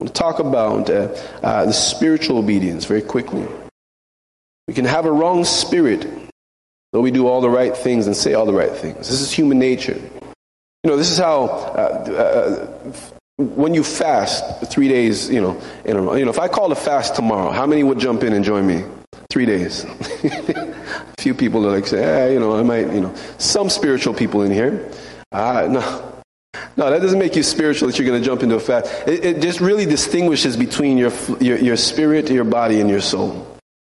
We'll 0.00 0.08
talk 0.08 0.38
about 0.38 0.88
uh, 0.88 1.14
uh, 1.42 1.66
the 1.66 1.72
spiritual 1.72 2.38
obedience 2.38 2.84
very 2.86 3.02
quickly. 3.02 3.46
We 4.66 4.74
can 4.74 4.86
have 4.86 5.04
a 5.04 5.12
wrong 5.12 5.44
spirit, 5.44 6.06
though 6.92 7.02
we 7.02 7.10
do 7.10 7.26
all 7.26 7.42
the 7.42 7.50
right 7.50 7.76
things 7.76 8.06
and 8.06 8.16
say 8.16 8.32
all 8.32 8.46
the 8.46 8.54
right 8.54 8.72
things. 8.72 9.08
This 9.10 9.20
is 9.20 9.30
human 9.30 9.58
nature. 9.58 10.00
You 10.84 10.90
know, 10.90 10.96
this 10.98 11.10
is 11.10 11.16
how 11.16 11.44
uh, 11.44 12.04
uh, 12.12 12.92
when 13.38 13.72
you 13.72 13.82
fast 13.82 14.70
three 14.70 14.86
days, 14.86 15.30
you 15.30 15.40
know, 15.40 15.58
in 15.86 15.96
a. 15.96 16.18
You 16.18 16.26
know, 16.26 16.30
if 16.30 16.38
I 16.38 16.46
call 16.46 16.70
a 16.72 16.76
fast 16.76 17.16
tomorrow, 17.16 17.52
how 17.52 17.64
many 17.64 17.82
would 17.82 17.98
jump 17.98 18.22
in 18.22 18.34
and 18.34 18.44
join 18.44 18.66
me? 18.66 18.84
Three 19.30 19.46
days. 19.46 19.84
a 19.84 20.74
few 21.18 21.32
people 21.32 21.66
are 21.66 21.70
like 21.70 21.86
say, 21.86 22.04
eh, 22.04 22.32
you 22.34 22.38
know, 22.38 22.54
I 22.54 22.62
might, 22.62 22.92
you 22.92 23.00
know, 23.00 23.14
some 23.38 23.70
spiritual 23.70 24.12
people 24.12 24.42
in 24.42 24.52
here. 24.52 24.92
Uh, 25.32 25.68
no. 25.70 26.10
No, 26.76 26.90
that 26.90 27.00
doesn't 27.00 27.18
make 27.18 27.34
you 27.34 27.42
spiritual 27.42 27.88
that 27.88 27.98
you're 27.98 28.06
going 28.06 28.20
to 28.20 28.24
jump 28.24 28.42
into 28.42 28.56
a 28.56 28.60
fast. 28.60 28.92
It, 29.08 29.24
it 29.24 29.40
just 29.40 29.60
really 29.60 29.86
distinguishes 29.86 30.56
between 30.56 30.98
your, 30.98 31.12
your, 31.40 31.58
your 31.58 31.76
spirit, 31.76 32.30
your 32.30 32.44
body, 32.44 32.80
and 32.80 32.90
your 32.90 33.00
soul. 33.00 33.53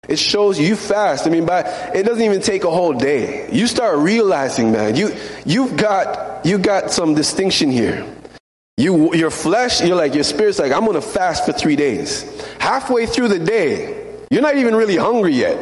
It 0.07 0.17
shows 0.19 0.59
you 0.59 0.75
fast. 0.75 1.27
I 1.27 1.29
mean, 1.29 1.45
by 1.45 1.61
it 1.93 2.03
doesn't 2.03 2.23
even 2.23 2.41
take 2.41 2.63
a 2.63 2.71
whole 2.71 2.93
day. 2.93 3.49
You 3.51 3.67
start 3.67 3.99
realizing, 3.99 4.71
man, 4.71 4.95
you 4.95 5.15
you've 5.45 5.75
got 5.75 6.45
you 6.45 6.57
got 6.57 6.91
some 6.91 7.13
distinction 7.13 7.69
here. 7.69 8.05
You 8.77 9.13
your 9.13 9.31
flesh, 9.31 9.81
you're 9.81 9.97
like 9.97 10.13
your 10.13 10.23
spirit's 10.23 10.59
like, 10.59 10.71
I'm 10.71 10.85
gonna 10.85 11.01
fast 11.01 11.45
for 11.45 11.51
three 11.51 11.75
days. 11.75 12.23
Halfway 12.59 13.05
through 13.05 13.29
the 13.29 13.39
day, 13.39 14.15
you're 14.31 14.41
not 14.41 14.55
even 14.55 14.75
really 14.75 14.95
hungry 14.95 15.33
yet. 15.33 15.57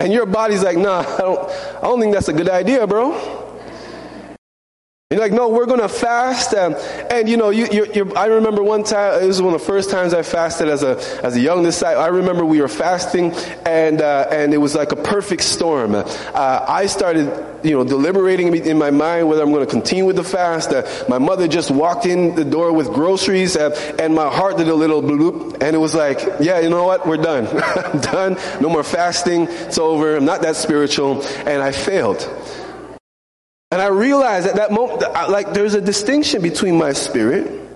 And 0.00 0.12
your 0.12 0.26
body's 0.26 0.62
like, 0.62 0.78
nah, 0.78 1.00
I 1.18 1.18
don't 1.18 1.50
I 1.50 1.80
don't 1.82 2.00
think 2.00 2.14
that's 2.14 2.28
a 2.28 2.32
good 2.32 2.48
idea, 2.48 2.86
bro. 2.86 3.37
You're 5.10 5.22
like, 5.22 5.32
no, 5.32 5.48
we're 5.48 5.64
going 5.64 5.80
to 5.80 5.88
fast. 5.88 6.52
And, 6.52 7.30
you 7.30 7.38
know, 7.38 7.48
you, 7.48 7.66
you're, 7.72 7.86
you're, 7.86 8.18
I 8.18 8.26
remember 8.26 8.62
one 8.62 8.84
time, 8.84 9.22
it 9.22 9.26
was 9.26 9.40
one 9.40 9.54
of 9.54 9.60
the 9.60 9.66
first 9.66 9.88
times 9.88 10.12
I 10.12 10.20
fasted 10.20 10.68
as 10.68 10.82
a, 10.82 10.98
as 11.24 11.34
a 11.34 11.40
young 11.40 11.62
disciple. 11.62 12.02
I 12.02 12.08
remember 12.08 12.44
we 12.44 12.60
were 12.60 12.68
fasting 12.68 13.32
and, 13.64 14.02
uh, 14.02 14.28
and 14.30 14.52
it 14.52 14.58
was 14.58 14.74
like 14.74 14.92
a 14.92 14.96
perfect 14.96 15.44
storm. 15.44 15.94
Uh, 15.94 16.04
I 16.68 16.84
started, 16.84 17.24
you 17.64 17.70
know, 17.70 17.84
deliberating 17.84 18.54
in 18.54 18.76
my 18.76 18.90
mind 18.90 19.30
whether 19.30 19.42
I'm 19.42 19.50
going 19.50 19.64
to 19.64 19.72
continue 19.72 20.04
with 20.04 20.16
the 20.16 20.24
fast. 20.24 20.72
Uh, 20.72 20.86
my 21.08 21.16
mother 21.16 21.48
just 21.48 21.70
walked 21.70 22.04
in 22.04 22.34
the 22.34 22.44
door 22.44 22.74
with 22.74 22.88
groceries 22.88 23.56
uh, 23.56 23.70
and 23.98 24.14
my 24.14 24.28
heart 24.28 24.58
did 24.58 24.68
a 24.68 24.74
little 24.74 25.00
bloop. 25.00 25.62
And 25.62 25.74
it 25.74 25.78
was 25.78 25.94
like, 25.94 26.18
yeah, 26.38 26.60
you 26.60 26.68
know 26.68 26.84
what? 26.84 27.06
We're 27.06 27.16
done. 27.16 27.46
I'm 27.62 28.00
done. 28.00 28.36
No 28.60 28.68
more 28.68 28.84
fasting. 28.84 29.46
It's 29.48 29.78
over. 29.78 30.18
I'm 30.18 30.26
not 30.26 30.42
that 30.42 30.56
spiritual. 30.56 31.22
And 31.22 31.62
I 31.62 31.72
failed. 31.72 32.28
And 33.70 33.82
I 33.82 33.88
realized 33.88 34.46
at 34.46 34.56
that 34.56 34.72
moment, 34.72 35.00
like 35.30 35.52
there's 35.52 35.74
a 35.74 35.80
distinction 35.80 36.40
between 36.40 36.78
my 36.78 36.92
spirit. 36.92 37.68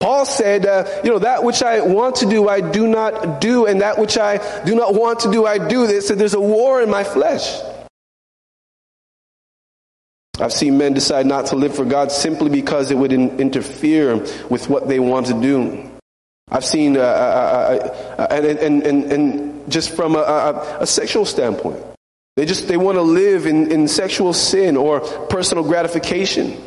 Paul 0.00 0.26
said, 0.26 0.66
uh, 0.66 0.86
you 1.04 1.10
know, 1.10 1.18
that 1.20 1.42
which 1.42 1.62
I 1.62 1.80
want 1.80 2.16
to 2.16 2.26
do, 2.26 2.48
I 2.48 2.60
do 2.60 2.86
not 2.86 3.40
do, 3.40 3.66
and 3.66 3.80
that 3.80 3.98
which 3.98 4.18
I 4.18 4.64
do 4.64 4.74
not 4.74 4.94
want 4.94 5.20
to 5.20 5.32
do, 5.32 5.46
I 5.46 5.58
do. 5.58 5.86
They 5.86 6.00
said 6.00 6.18
there's 6.18 6.34
a 6.34 6.40
war 6.40 6.82
in 6.82 6.90
my 6.90 7.02
flesh. 7.02 7.60
I've 10.38 10.52
seen 10.52 10.76
men 10.76 10.92
decide 10.92 11.24
not 11.24 11.46
to 11.46 11.56
live 11.56 11.74
for 11.74 11.86
God 11.86 12.12
simply 12.12 12.50
because 12.50 12.90
it 12.90 12.98
would 12.98 13.12
in- 13.12 13.40
interfere 13.40 14.16
with 14.50 14.68
what 14.68 14.86
they 14.86 15.00
want 15.00 15.26
to 15.26 15.40
do. 15.40 15.90
I've 16.50 16.64
seen, 16.64 16.96
uh, 16.96 17.00
uh, 17.00 17.02
uh, 18.18 18.22
uh 18.22 18.26
and, 18.30 18.58
and, 18.58 18.82
and, 18.82 19.12
and 19.12 19.70
just 19.72 19.96
from 19.96 20.14
a, 20.14 20.20
a, 20.20 20.78
a 20.80 20.86
sexual 20.86 21.24
standpoint, 21.24 21.82
they 22.36 22.44
just 22.44 22.68
they 22.68 22.76
want 22.76 22.96
to 22.96 23.02
live 23.02 23.46
in, 23.46 23.72
in 23.72 23.88
sexual 23.88 24.32
sin 24.32 24.76
or 24.76 25.00
personal 25.00 25.64
gratification. 25.64 26.62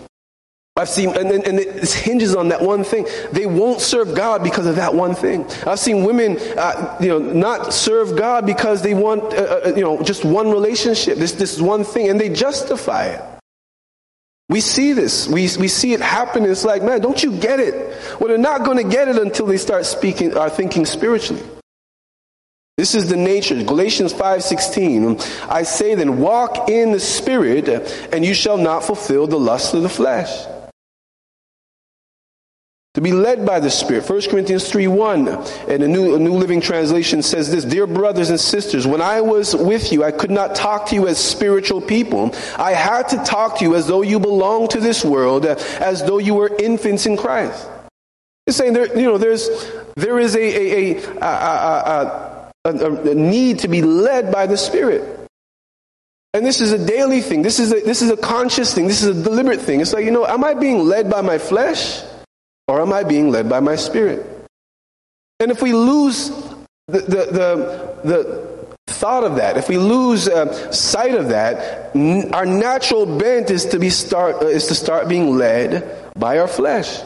I've 0.75 0.89
seen, 0.89 1.09
and, 1.09 1.29
and 1.29 1.59
it 1.59 1.91
hinges 1.91 2.35
on 2.35 2.49
that 2.49 2.61
one 2.61 2.85
thing. 2.85 3.05
They 3.33 3.45
won't 3.45 3.81
serve 3.81 4.15
God 4.15 4.43
because 4.43 4.65
of 4.65 4.77
that 4.77 4.95
one 4.95 5.13
thing. 5.13 5.45
I've 5.67 5.79
seen 5.79 6.05
women, 6.05 6.37
uh, 6.57 6.97
you 7.01 7.09
know, 7.09 7.19
not 7.19 7.73
serve 7.73 8.15
God 8.15 8.45
because 8.45 8.81
they 8.81 8.93
want, 8.93 9.33
uh, 9.33 9.61
uh, 9.65 9.73
you 9.75 9.81
know, 9.81 10.01
just 10.01 10.23
one 10.23 10.49
relationship, 10.49 11.17
this 11.17 11.33
this 11.33 11.59
one 11.59 11.83
thing, 11.83 12.09
and 12.09 12.19
they 12.19 12.29
justify 12.29 13.07
it. 13.07 13.21
We 14.47 14.61
see 14.61 14.93
this. 14.93 15.27
We, 15.27 15.41
we 15.59 15.67
see 15.67 15.93
it 15.93 16.01
happen. 16.01 16.43
It's 16.45 16.65
like, 16.65 16.81
man, 16.81 17.01
don't 17.01 17.21
you 17.21 17.37
get 17.37 17.59
it? 17.59 17.75
Well, 18.19 18.29
they're 18.29 18.37
not 18.39 18.63
going 18.63 18.77
to 18.77 18.83
get 18.83 19.07
it 19.07 19.17
until 19.17 19.45
they 19.45 19.57
start 19.57 19.85
speaking, 19.85 20.35
are 20.35 20.47
uh, 20.47 20.49
thinking 20.49 20.85
spiritually. 20.85 21.43
This 22.79 22.95
is 22.95 23.09
the 23.09 23.17
nature. 23.17 23.61
Galatians 23.61 24.13
5:16. 24.13 25.19
I 25.49 25.63
say 25.63 25.95
then, 25.95 26.17
walk 26.17 26.69
in 26.69 26.93
the 26.93 26.99
spirit, 27.01 27.67
and 28.13 28.23
you 28.23 28.33
shall 28.33 28.57
not 28.57 28.85
fulfill 28.85 29.27
the 29.27 29.37
lust 29.37 29.73
of 29.73 29.81
the 29.81 29.89
flesh. 29.89 30.31
To 32.93 33.01
be 33.01 33.11
led 33.11 33.45
by 33.45 33.59
the 33.59 33.69
Spirit. 33.69 34.05
1 34.05 34.29
Corinthians 34.29 34.71
3:1 34.71 35.27
and 35.67 35.83
a 35.83 35.89
new, 35.89 36.15
a 36.15 36.19
new 36.19 36.31
Living 36.31 36.61
Translation 36.61 37.21
says 37.21 37.51
this, 37.51 37.65
Dear 37.65 37.85
brothers 37.85 38.29
and 38.29 38.39
sisters, 38.39 38.87
when 38.87 39.01
I 39.01 39.19
was 39.19 39.53
with 39.53 39.91
you, 39.91 40.05
I 40.05 40.11
could 40.11 40.31
not 40.31 40.55
talk 40.55 40.85
to 40.87 40.95
you 40.95 41.05
as 41.05 41.17
spiritual 41.17 41.81
people. 41.81 42.33
I 42.57 42.71
had 42.71 43.09
to 43.09 43.17
talk 43.17 43.57
to 43.57 43.65
you 43.65 43.75
as 43.75 43.87
though 43.87 44.03
you 44.03 44.21
belonged 44.21 44.69
to 44.69 44.79
this 44.79 45.03
world, 45.03 45.45
as 45.45 46.01
though 46.05 46.17
you 46.17 46.33
were 46.33 46.49
infants 46.57 47.05
in 47.05 47.17
Christ. 47.17 47.67
It's 48.47 48.55
saying 48.55 48.71
there, 48.71 48.97
you 48.97 49.05
know, 49.05 49.17
there's 49.17 49.49
there 49.95 50.17
is 50.17 50.35
a, 50.35 50.39
a, 50.39 51.03
a, 51.21 51.25
a 51.25 52.28
a, 52.69 53.11
a 53.11 53.15
need 53.15 53.59
to 53.59 53.67
be 53.67 53.81
led 53.81 54.31
by 54.31 54.47
the 54.47 54.57
Spirit. 54.57 55.19
And 56.33 56.45
this 56.45 56.61
is 56.61 56.71
a 56.71 56.85
daily 56.85 57.21
thing. 57.21 57.41
This 57.41 57.59
is 57.59 57.71
a, 57.71 57.79
this 57.81 58.01
is 58.01 58.11
a 58.11 58.17
conscious 58.17 58.73
thing. 58.73 58.87
This 58.87 59.01
is 59.01 59.17
a 59.19 59.23
deliberate 59.23 59.61
thing. 59.61 59.81
It's 59.81 59.93
like, 59.93 60.05
you 60.05 60.11
know, 60.11 60.25
am 60.25 60.43
I 60.43 60.53
being 60.53 60.79
led 60.79 61.09
by 61.09 61.21
my 61.21 61.39
flesh 61.39 62.03
or 62.67 62.81
am 62.81 62.93
I 62.93 63.03
being 63.03 63.31
led 63.31 63.49
by 63.49 63.59
my 63.59 63.75
spirit? 63.75 64.25
And 65.39 65.51
if 65.51 65.61
we 65.61 65.73
lose 65.73 66.29
the, 66.87 66.99
the, 66.99 67.25
the, 67.31 67.99
the 68.03 68.49
thought 68.87 69.23
of 69.23 69.37
that, 69.37 69.57
if 69.57 69.69
we 69.69 69.77
lose 69.77 70.27
uh, 70.27 70.71
sight 70.71 71.15
of 71.15 71.29
that, 71.29 71.95
n- 71.95 72.31
our 72.33 72.45
natural 72.45 73.05
bent 73.05 73.49
is 73.49 73.65
to 73.67 73.79
be 73.79 73.89
start 73.89 74.43
uh, 74.43 74.47
is 74.47 74.67
to 74.67 74.75
start 74.75 75.07
being 75.07 75.35
led 75.35 76.11
by 76.15 76.37
our 76.39 76.47
flesh. 76.47 77.01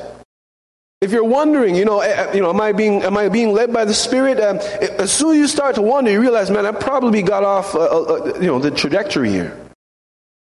If 1.03 1.11
you're 1.11 1.23
wondering, 1.23 1.75
you 1.75 1.85
know, 1.85 2.01
uh, 2.01 2.31
you 2.33 2.41
know, 2.41 2.49
am 2.49 2.61
I 2.61 2.71
being 2.71 3.03
am 3.03 3.17
I 3.17 3.29
being 3.29 3.51
led 3.51 3.73
by 3.73 3.85
the 3.85 3.93
Spirit? 3.93 4.39
Um, 4.39 4.57
as 4.57 5.11
soon 5.11 5.31
as 5.31 5.37
you 5.37 5.47
start 5.47 5.75
to 5.75 5.81
wonder, 5.81 6.09
you 6.09 6.21
realize, 6.21 6.49
man, 6.49 6.65
I 6.65 6.71
probably 6.71 7.21
got 7.21 7.43
off, 7.43 7.75
uh, 7.75 7.79
uh, 7.79 8.39
you 8.39 8.47
know, 8.47 8.59
the 8.59 8.71
trajectory 8.71 9.29
here. 9.29 9.57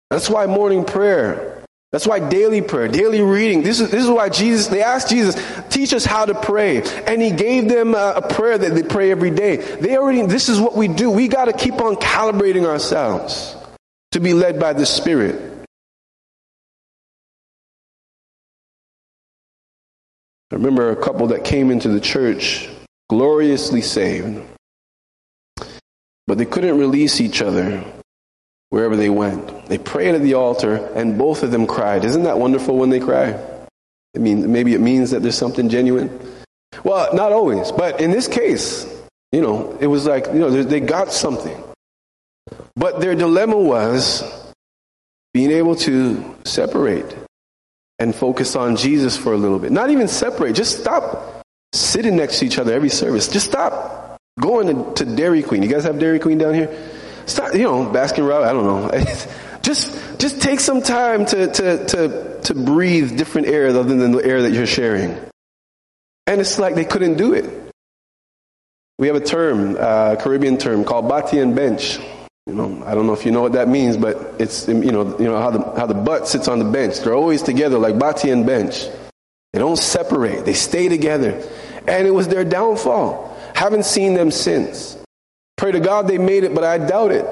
That's 0.09 0.29
why 0.29 0.45
morning 0.47 0.85
prayer 0.85 1.59
that's 1.91 2.05
why 2.05 2.19
daily 2.19 2.61
prayer, 2.61 2.87
daily 2.87 3.21
reading, 3.21 3.63
this 3.63 3.79
is, 3.79 3.89
this 3.89 4.03
is 4.03 4.09
why 4.09 4.29
Jesus, 4.29 4.67
they 4.67 4.83
asked 4.83 5.09
Jesus, 5.09 5.35
teach 5.69 5.91
us 5.91 6.05
how 6.05 6.23
to 6.23 6.35
pray. 6.35 6.83
And 6.83 7.19
he 7.19 7.31
gave 7.31 7.67
them 7.67 7.95
a, 7.95 8.13
a 8.17 8.33
prayer 8.33 8.59
that 8.59 8.75
they 8.75 8.83
pray 8.83 9.09
every 9.09 9.31
day. 9.31 9.55
They 9.55 9.97
already, 9.97 10.21
this 10.27 10.49
is 10.49 10.59
what 10.59 10.75
we 10.75 10.87
do. 10.87 11.09
We 11.09 11.27
got 11.27 11.45
to 11.45 11.53
keep 11.53 11.81
on 11.81 11.95
calibrating 11.95 12.65
ourselves 12.65 13.55
to 14.11 14.19
be 14.19 14.35
led 14.35 14.59
by 14.59 14.73
the 14.73 14.85
Spirit. 14.85 15.48
I 20.51 20.55
remember 20.55 20.89
a 20.89 20.95
couple 20.95 21.27
that 21.27 21.43
came 21.43 21.69
into 21.69 21.89
the 21.89 21.99
church 21.99 22.69
gloriously 23.07 23.81
saved, 23.81 24.41
but 26.25 26.37
they 26.39 26.45
couldn't 26.45 26.77
release 26.77 27.21
each 27.21 27.41
other 27.41 27.83
wherever 28.69 28.95
they 28.95 29.09
went. 29.09 29.67
They 29.67 29.77
prayed 29.77 30.15
at 30.15 30.21
the 30.21 30.33
altar, 30.33 30.77
and 30.95 31.17
both 31.19 31.43
of 31.43 31.51
them 31.51 31.67
cried. 31.67 32.03
Isn't 32.03 32.23
that 32.23 32.39
wonderful 32.39 32.77
when 32.77 32.89
they 32.89 32.99
cry? 32.99 33.39
I 34.15 34.19
mean, 34.19 34.51
maybe 34.51 34.73
it 34.73 34.81
means 34.81 35.11
that 35.11 35.21
there's 35.21 35.37
something 35.37 35.69
genuine. 35.69 36.19
Well, 36.83 37.13
not 37.13 37.31
always, 37.31 37.71
but 37.71 38.01
in 38.01 38.09
this 38.09 38.27
case, 38.27 38.87
you 39.31 39.41
know, 39.41 39.77
it 39.79 39.87
was 39.87 40.07
like, 40.07 40.25
you 40.27 40.39
know, 40.39 40.49
they 40.49 40.79
got 40.79 41.11
something. 41.11 41.63
But 42.75 43.01
their 43.01 43.13
dilemma 43.13 43.57
was 43.57 44.23
being 45.31 45.51
able 45.51 45.75
to 45.75 46.35
separate 46.43 47.05
and 47.99 48.15
focus 48.15 48.55
on 48.55 48.75
Jesus 48.75 49.17
for 49.17 49.33
a 49.33 49.37
little 49.37 49.59
bit. 49.59 49.71
Not 49.71 49.89
even 49.89 50.07
separate, 50.07 50.53
just 50.53 50.79
stop 50.79 51.43
sitting 51.73 52.15
next 52.15 52.39
to 52.39 52.45
each 52.45 52.57
other 52.57 52.73
every 52.73 52.89
service. 52.89 53.27
Just 53.27 53.47
stop 53.47 54.17
going 54.39 54.67
to, 54.67 54.93
to 55.03 55.15
Dairy 55.15 55.43
Queen. 55.43 55.61
You 55.61 55.69
guys 55.69 55.83
have 55.83 55.99
Dairy 55.99 56.19
Queen 56.19 56.37
down 56.37 56.53
here? 56.53 56.75
Stop, 57.25 57.53
you 57.53 57.63
know, 57.63 57.85
Baskin 57.85 58.27
Robbins, 58.27 58.49
I 58.49 58.53
don't 58.53 58.65
know. 58.65 59.59
just, 59.61 60.19
just 60.19 60.41
take 60.41 60.59
some 60.59 60.81
time 60.81 61.25
to, 61.27 61.47
to, 61.47 61.85
to, 61.85 62.41
to 62.41 62.53
breathe 62.55 63.17
different 63.17 63.47
air 63.47 63.67
other 63.67 63.83
than 63.83 64.11
the 64.11 64.25
air 64.25 64.41
that 64.43 64.51
you're 64.51 64.65
sharing. 64.65 65.11
And 66.25 66.41
it's 66.41 66.57
like 66.57 66.75
they 66.75 66.85
couldn't 66.85 67.17
do 67.17 67.33
it. 67.33 67.49
We 68.97 69.07
have 69.07 69.15
a 69.15 69.21
term, 69.21 69.77
uh, 69.79 70.15
Caribbean 70.17 70.57
term 70.57 70.83
called 70.83 71.07
bati 71.07 71.39
and 71.39 71.55
bench. 71.55 71.99
You 72.49 72.55
know, 72.55 72.83
I 72.83 72.95
don't 72.95 73.05
know 73.05 73.13
if 73.13 73.27
you 73.27 73.31
know 73.31 73.43
what 73.43 73.51
that 73.51 73.67
means, 73.67 73.95
but 73.95 74.17
it's, 74.39 74.67
you 74.67 74.91
know, 74.91 75.15
you 75.19 75.25
know 75.25 75.39
how 75.39 75.51
the, 75.51 75.79
how 75.79 75.85
the 75.85 75.93
butt 75.93 76.27
sits 76.27 76.47
on 76.47 76.57
the 76.57 76.65
bench. 76.65 76.99
They're 76.99 77.13
always 77.13 77.43
together 77.43 77.77
like 77.77 77.99
bati 77.99 78.31
and 78.31 78.43
bench. 78.43 78.87
They 79.53 79.59
don't 79.59 79.77
separate. 79.77 80.45
They 80.45 80.53
stay 80.53 80.89
together. 80.89 81.47
And 81.87 82.07
it 82.07 82.11
was 82.11 82.27
their 82.27 82.43
downfall. 82.43 83.37
Haven't 83.53 83.85
seen 83.85 84.15
them 84.15 84.31
since. 84.31 84.97
Pray 85.57 85.73
to 85.73 85.79
God 85.79 86.07
they 86.07 86.17
made 86.17 86.43
it, 86.43 86.55
but 86.55 86.63
I 86.63 86.79
doubt 86.79 87.11
it 87.11 87.27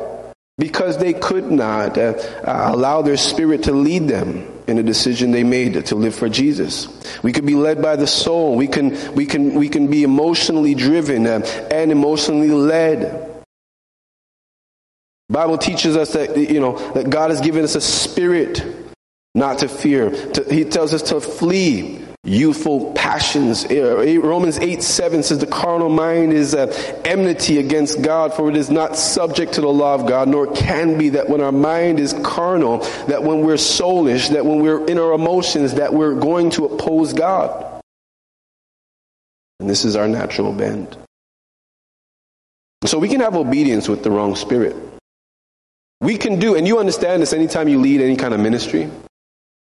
because 0.60 1.00
they 1.00 1.14
could 1.14 1.50
not 1.50 1.98
uh, 1.98 2.14
uh, 2.44 2.70
allow 2.74 3.02
their 3.02 3.18
spirit 3.18 3.64
to 3.64 3.72
lead 3.72 4.08
them 4.08 4.48
in 4.68 4.78
a 4.78 4.84
decision 4.84 5.32
they 5.32 5.44
made 5.44 5.84
to 5.88 5.96
live 5.96 6.14
for 6.14 6.30
Jesus. 6.30 6.88
We 7.24 7.32
could 7.34 7.46
be 7.48 7.56
led 7.56 7.82
by 7.82 7.96
the 7.96 8.06
soul. 8.06 8.56
We 8.56 8.68
can, 8.68 9.16
we 9.16 9.26
can, 9.26 9.56
we 9.56 9.68
can 9.68 9.88
be 9.88 10.04
emotionally 10.04 10.76
driven 10.76 11.26
uh, 11.26 11.40
and 11.72 11.92
emotionally 11.92 12.52
led. 12.52 13.27
Bible 15.30 15.58
teaches 15.58 15.98
us 15.98 16.14
that, 16.14 16.38
you 16.38 16.60
know, 16.60 16.78
that 16.94 17.10
God 17.10 17.32
has 17.32 17.42
given 17.42 17.64
us 17.64 17.76
a 17.76 17.82
spirit 17.82 18.64
not 19.36 19.60
to 19.60 19.68
fear. 19.68 20.10
To, 20.10 20.44
he 20.54 20.64
tells 20.64 20.94
us 20.94 21.04
to 21.10 21.20
flee 21.20 22.02
youthful 22.24 22.94
passions. 22.94 23.66
Uh, 23.66 24.20
Romans 24.22 24.58
8 24.58 24.82
7 24.82 25.24
says, 25.24 25.40
The 25.40 25.48
carnal 25.48 25.90
mind 25.90 26.34
is 26.34 26.56
uh, 26.56 26.68
enmity 27.04 27.60
against 27.60 28.02
God, 28.02 28.34
for 28.34 28.50
it 28.50 28.56
is 28.56 28.70
not 28.70 28.96
subject 28.96 29.54
to 29.54 29.62
the 29.62 29.68
law 29.68 29.96
of 29.96 30.08
God, 30.08 30.28
nor 30.28 30.52
can 30.54 30.98
be 30.98 31.10
that 31.10 31.30
when 31.30 31.42
our 31.42 31.52
mind 31.52 32.00
is 32.00 32.14
carnal, 32.24 32.80
that 33.08 33.24
when 33.24 33.42
we're 33.42 33.56
soulish, 33.56 34.30
that 34.32 34.46
when 34.46 34.62
we're 34.62 34.86
in 34.88 34.98
our 34.98 35.14
emotions, 35.14 35.76
that 35.76 35.94
we're 35.94 36.16
going 36.16 36.50
to 36.52 36.66
oppose 36.66 37.14
God. 37.14 37.82
And 39.60 39.70
this 39.70 39.86
is 39.86 39.96
our 39.96 40.08
natural 40.08 40.54
bend. 40.54 40.96
So 42.86 43.00
we 43.00 43.10
can 43.10 43.22
have 43.22 43.36
obedience 43.36 43.90
with 43.90 44.04
the 44.04 44.12
wrong 44.12 44.36
spirit. 44.36 44.76
We 46.02 46.18
can 46.18 46.40
do, 46.40 46.56
and 46.56 46.68
you 46.68 46.78
understand 46.80 47.22
this 47.22 47.34
anytime 47.34 47.68
you 47.68 47.80
lead 47.80 48.02
any 48.02 48.16
kind 48.16 48.34
of 48.34 48.40
ministry. 48.40 48.90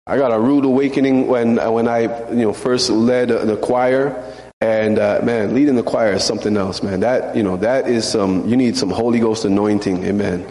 I 0.05 0.17
got 0.17 0.31
a 0.31 0.39
rude 0.39 0.65
awakening 0.65 1.27
when 1.27 1.59
uh, 1.59 1.71
when 1.71 1.87
I 1.87 2.01
you 2.29 2.43
know 2.43 2.53
first 2.53 2.89
led 2.89 3.29
the 3.29 3.57
choir, 3.57 4.15
and 4.61 4.99
uh, 4.99 5.21
man, 5.23 5.55
leading 5.55 5.75
the 5.75 5.83
choir 5.83 6.13
is 6.13 6.23
something 6.23 6.55
else, 6.57 6.83
man. 6.83 6.99
That 6.99 7.35
you 7.35 7.43
know 7.43 7.57
that 7.57 7.87
is 7.87 8.07
some 8.07 8.47
you 8.47 8.57
need 8.57 8.77
some 8.77 8.89
Holy 8.89 9.19
Ghost 9.19 9.45
anointing, 9.45 10.03
amen. 10.03 10.47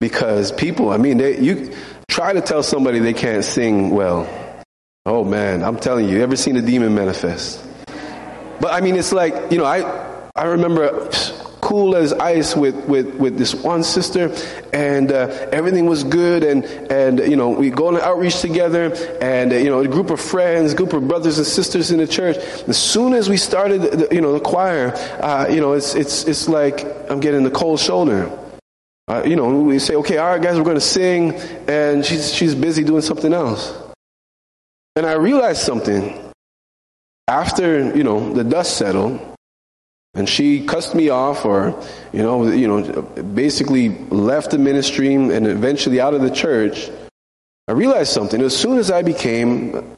Because 0.00 0.50
people, 0.50 0.90
I 0.90 0.96
mean, 0.96 1.18
they 1.18 1.40
you 1.40 1.72
try 2.08 2.32
to 2.32 2.40
tell 2.40 2.62
somebody 2.62 2.98
they 2.98 3.14
can't 3.14 3.44
sing 3.44 3.90
well. 3.90 4.28
Oh 5.06 5.24
man, 5.24 5.62
I'm 5.62 5.78
telling 5.78 6.08
you, 6.08 6.16
you 6.16 6.22
ever 6.22 6.36
seen 6.36 6.56
a 6.56 6.62
demon 6.62 6.94
manifest? 6.94 7.64
But 8.60 8.72
I 8.72 8.80
mean, 8.80 8.96
it's 8.96 9.12
like 9.12 9.52
you 9.52 9.58
know, 9.58 9.64
I 9.64 9.80
I 10.34 10.44
remember 10.44 11.08
cool 11.72 11.96
as 11.96 12.12
ice 12.12 12.54
with, 12.54 12.76
with, 12.84 13.14
with 13.14 13.38
this 13.38 13.54
one 13.54 13.82
sister, 13.82 14.30
and 14.74 15.10
uh, 15.10 15.48
everything 15.52 15.86
was 15.86 16.04
good. 16.04 16.44
And, 16.44 16.64
and, 16.92 17.18
you 17.20 17.34
know, 17.34 17.48
we 17.48 17.70
go 17.70 17.88
on 17.88 17.94
an 17.96 18.02
outreach 18.02 18.42
together, 18.42 18.92
and, 19.22 19.50
uh, 19.50 19.56
you 19.56 19.70
know, 19.70 19.80
a 19.80 19.88
group 19.88 20.10
of 20.10 20.20
friends, 20.20 20.74
group 20.74 20.92
of 20.92 21.08
brothers 21.08 21.38
and 21.38 21.46
sisters 21.46 21.90
in 21.90 21.96
the 21.96 22.06
church. 22.06 22.36
As 22.68 22.76
soon 22.76 23.14
as 23.14 23.30
we 23.30 23.38
started, 23.38 23.80
the, 23.80 24.08
you 24.12 24.20
know, 24.20 24.34
the 24.34 24.40
choir, 24.40 24.92
uh, 25.22 25.46
you 25.48 25.62
know, 25.62 25.72
it's, 25.72 25.94
it's, 25.94 26.24
it's 26.24 26.46
like 26.46 26.84
I'm 27.10 27.20
getting 27.20 27.42
the 27.42 27.50
cold 27.50 27.80
shoulder. 27.80 28.30
Uh, 29.08 29.22
you 29.24 29.34
know, 29.34 29.48
we 29.60 29.78
say, 29.78 29.94
okay, 29.94 30.18
all 30.18 30.28
right, 30.28 30.42
guys, 30.42 30.58
we're 30.58 30.64
going 30.64 30.76
to 30.76 30.80
sing, 30.80 31.32
and 31.68 32.04
she's, 32.04 32.34
she's 32.34 32.54
busy 32.54 32.84
doing 32.84 33.00
something 33.00 33.32
else. 33.32 33.72
And 34.94 35.06
I 35.06 35.14
realized 35.14 35.62
something. 35.62 36.18
After, 37.28 37.96
you 37.96 38.04
know, 38.04 38.34
the 38.34 38.44
dust 38.44 38.76
settled, 38.76 39.31
and 40.14 40.28
she 40.28 40.66
cussed 40.66 40.94
me 40.94 41.08
off 41.08 41.44
or, 41.44 41.80
you 42.12 42.22
know, 42.22 42.50
you 42.50 42.68
know, 42.68 43.02
basically 43.02 43.90
left 44.08 44.50
the 44.50 44.58
ministry 44.58 45.14
and 45.14 45.46
eventually 45.46 46.00
out 46.00 46.12
of 46.12 46.20
the 46.20 46.30
church. 46.30 46.90
I 47.66 47.72
realized 47.72 48.12
something. 48.12 48.40
As 48.42 48.56
soon 48.56 48.78
as 48.78 48.90
I 48.90 49.02
became 49.02 49.96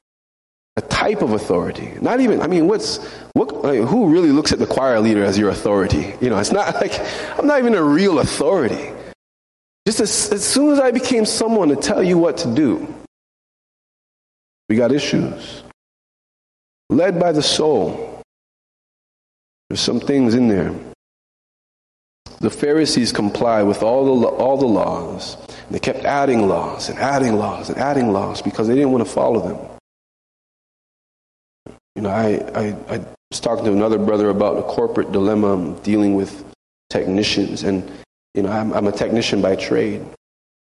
a 0.76 0.80
type 0.82 1.22
of 1.22 1.32
authority, 1.32 1.92
not 2.00 2.20
even, 2.20 2.40
I 2.40 2.46
mean, 2.46 2.68
what's, 2.68 3.04
what, 3.32 3.50
who 3.50 4.08
really 4.08 4.30
looks 4.30 4.52
at 4.52 4.60
the 4.60 4.66
choir 4.66 5.00
leader 5.00 5.24
as 5.24 5.36
your 5.36 5.50
authority? 5.50 6.14
You 6.20 6.30
know, 6.30 6.38
it's 6.38 6.52
not 6.52 6.74
like, 6.80 6.92
I'm 7.36 7.46
not 7.46 7.58
even 7.58 7.74
a 7.74 7.82
real 7.82 8.20
authority. 8.20 8.92
Just 9.86 10.00
as, 10.00 10.32
as 10.32 10.44
soon 10.44 10.72
as 10.72 10.78
I 10.78 10.92
became 10.92 11.26
someone 11.26 11.68
to 11.68 11.76
tell 11.76 12.02
you 12.02 12.18
what 12.18 12.38
to 12.38 12.54
do, 12.54 12.94
we 14.68 14.76
got 14.76 14.92
issues. 14.92 15.62
Led 16.88 17.18
by 17.18 17.32
the 17.32 17.42
soul. 17.42 18.13
There's 19.74 19.80
some 19.80 19.98
things 19.98 20.34
in 20.34 20.46
there. 20.46 20.72
The 22.38 22.48
Pharisees 22.48 23.10
complied 23.10 23.64
with 23.64 23.82
all 23.82 24.20
the, 24.20 24.28
all 24.28 24.56
the 24.56 24.68
laws. 24.68 25.36
They 25.68 25.80
kept 25.80 26.04
adding 26.04 26.46
laws 26.46 26.88
and 26.88 26.96
adding 27.00 27.34
laws 27.34 27.70
and 27.70 27.78
adding 27.78 28.12
laws 28.12 28.40
because 28.40 28.68
they 28.68 28.76
didn't 28.76 28.92
want 28.92 29.04
to 29.04 29.10
follow 29.12 29.40
them. 29.40 29.58
You 31.96 32.02
know, 32.02 32.10
I, 32.10 32.34
I, 32.54 32.76
I 32.88 33.04
was 33.32 33.40
talking 33.40 33.64
to 33.64 33.72
another 33.72 33.98
brother 33.98 34.28
about 34.28 34.58
a 34.58 34.62
corporate 34.62 35.10
dilemma 35.10 35.76
dealing 35.82 36.14
with 36.14 36.44
technicians. 36.88 37.64
And, 37.64 37.90
you 38.34 38.44
know, 38.44 38.52
I'm, 38.52 38.72
I'm 38.74 38.86
a 38.86 38.92
technician 38.92 39.42
by 39.42 39.56
trade. 39.56 40.06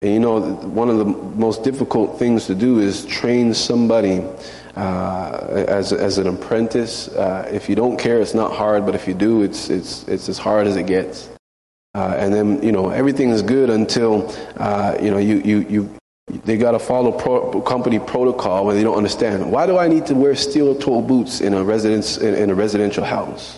And, 0.04 0.14
you 0.14 0.22
know, 0.22 0.40
one 0.40 0.90
of 0.90 1.00
the 1.00 1.06
most 1.06 1.66
difficult 1.66 2.18
things 2.18 2.46
to 2.46 2.56
do 2.56 2.80
is 2.80 3.06
train 3.08 3.54
somebody 3.54 4.24
as, 4.76 5.94
as 5.94 6.18
an 6.18 6.28
apprentice. 6.28 7.08
Uh, 7.10 7.50
if 7.52 7.70
you 7.70 7.76
don't 7.76 7.98
care, 7.98 8.22
it's 8.22 8.34
not 8.34 8.54
hard, 8.54 8.86
but 8.86 8.96
if 8.96 9.08
you 9.08 9.14
do, 9.14 9.44
it's, 9.44 9.70
it's, 9.70 10.08
it's 10.08 10.30
as 10.30 10.38
hard 10.38 10.68
as 10.68 10.76
it 10.76 10.88
gets. 10.88 11.30
Uh, 11.94 12.14
and 12.18 12.34
then, 12.34 12.62
you 12.62 12.74
know, 12.74 12.90
everything 12.90 13.30
is 13.30 13.42
good 13.42 13.70
until, 13.70 14.30
uh, 14.58 14.98
you 15.02 15.10
know, 15.10 15.18
you, 15.18 15.38
you, 15.38 15.60
you, 15.70 15.96
they 16.44 16.58
got 16.58 16.72
to 16.72 16.80
follow 16.80 17.12
pro- 17.12 17.62
company 17.62 18.00
protocol 18.00 18.66
when 18.66 18.76
they 18.76 18.84
don't 18.84 18.98
understand. 18.98 19.50
Why 19.50 19.66
do 19.66 19.78
I 19.78 19.88
need 19.88 20.06
to 20.08 20.16
wear 20.16 20.36
steel 20.36 20.76
toe 20.76 21.02
boots 21.02 21.40
in 21.40 21.54
a 21.54 21.64
residence 21.64 22.18
in, 22.18 22.36
in 22.36 22.50
a 22.50 22.56
residential 22.56 23.06
house? 23.06 23.58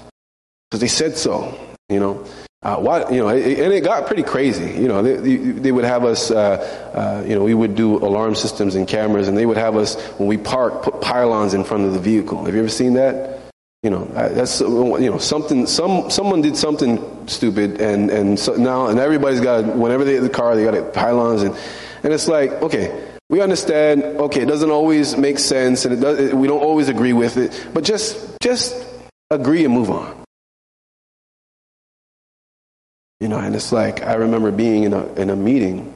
Because 0.69 0.81
they 0.81 0.87
said 0.87 1.17
so. 1.17 1.57
You 1.89 1.99
know, 1.99 2.25
uh, 2.67 2.75
why, 2.75 3.09
you 3.09 3.19
know, 3.21 3.29
it, 3.29 3.59
and 3.59 3.71
it 3.71 3.81
got 3.81 4.07
pretty 4.07 4.23
crazy. 4.23 4.73
You 4.73 4.89
know, 4.89 5.01
they, 5.01 5.37
they 5.37 5.71
would 5.71 5.85
have 5.85 6.03
us, 6.03 6.29
uh, 6.29 6.57
uh, 6.93 7.23
you 7.25 7.33
know, 7.33 7.45
we 7.45 7.53
would 7.53 7.75
do 7.75 7.95
alarm 7.95 8.35
systems 8.35 8.75
and 8.75 8.85
cameras, 8.85 9.29
and 9.29 9.37
they 9.37 9.45
would 9.45 9.55
have 9.55 9.77
us, 9.77 9.95
when 10.19 10.27
we 10.27 10.35
park, 10.35 10.83
put 10.83 10.99
pylons 10.99 11.53
in 11.53 11.63
front 11.63 11.85
of 11.85 11.93
the 11.93 11.99
vehicle. 11.99 12.43
Have 12.43 12.53
you 12.53 12.59
ever 12.59 12.67
seen 12.67 12.95
that? 12.95 13.39
You 13.83 13.89
know, 13.89 14.03
that's, 14.03 14.59
you 14.59 15.09
know, 15.09 15.17
something, 15.17 15.65
some, 15.65 16.09
someone 16.09 16.41
did 16.41 16.57
something 16.57 17.27
stupid. 17.29 17.79
And, 17.79 18.09
and 18.09 18.37
so 18.37 18.55
now, 18.55 18.87
and 18.87 18.99
everybody's 18.99 19.39
got, 19.39 19.63
whenever 19.73 20.03
they 20.03 20.15
hit 20.15 20.21
the 20.21 20.29
car, 20.29 20.57
they 20.57 20.65
got 20.65 20.93
pylons. 20.93 21.43
And, 21.43 21.55
and 22.03 22.11
it's 22.11 22.27
like, 22.27 22.51
okay, 22.51 23.07
we 23.29 23.39
understand, 23.39 24.03
okay, 24.03 24.41
it 24.41 24.47
doesn't 24.47 24.71
always 24.71 25.15
make 25.15 25.39
sense 25.39 25.85
and 25.85 25.93
it 25.93 26.01
does, 26.01 26.33
we 26.33 26.49
don't 26.49 26.61
always 26.61 26.89
agree 26.89 27.13
with 27.13 27.37
it, 27.37 27.67
but 27.73 27.85
just, 27.85 28.41
just 28.41 28.75
agree 29.31 29.63
and 29.63 29.73
move 29.73 29.89
on. 29.89 30.26
You 33.19 33.27
know, 33.27 33.39
and 33.39 33.55
it's 33.55 33.71
like, 33.71 34.03
I 34.03 34.13
remember 34.13 34.51
being 34.51 34.83
in 34.83 34.93
a, 34.93 35.05
in 35.13 35.29
a 35.29 35.35
meeting. 35.35 35.93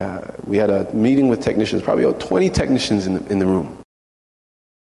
Uh, 0.00 0.22
we 0.44 0.56
had 0.56 0.70
a 0.70 0.92
meeting 0.92 1.28
with 1.28 1.40
technicians, 1.40 1.82
probably 1.82 2.04
about 2.04 2.20
20 2.20 2.50
technicians 2.50 3.06
in 3.06 3.14
the, 3.14 3.32
in 3.32 3.38
the 3.38 3.46
room. 3.46 3.78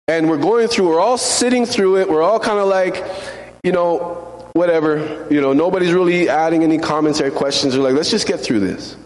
And 0.09 0.29
we're 0.29 0.39
going 0.39 0.69
through, 0.69 0.89
we're 0.89 1.01
all 1.01 1.19
sitting 1.19 1.67
through 1.67 1.99
it. 1.99 2.09
We're 2.09 2.23
all 2.23 2.41
kind 2.41 2.59
of 2.59 2.69
like, 2.69 3.05
you 3.63 3.73
know, 3.73 4.49
whatever. 4.55 5.27
You 5.31 5.41
know, 5.41 5.53
nobody's 5.53 5.93
really 5.93 6.29
adding 6.29 6.63
any 6.63 6.79
commentary 6.79 7.31
questions. 7.31 7.77
We're 7.77 7.85
like, 7.85 7.95
let's 7.95 8.11
just 8.11 8.27
get 8.27 8.41
through 8.41 8.61
this. 8.61 8.97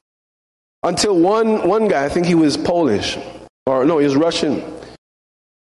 Until 0.83 1.19
one, 1.19 1.67
one 1.67 1.89
guy, 1.89 2.05
I 2.05 2.09
think 2.09 2.27
he 2.27 2.37
was 2.37 2.57
Polish, 2.57 3.19
or 3.67 3.85
no, 3.85 3.99
he 3.99 4.05
was 4.05 4.15
Russian. 4.15 4.63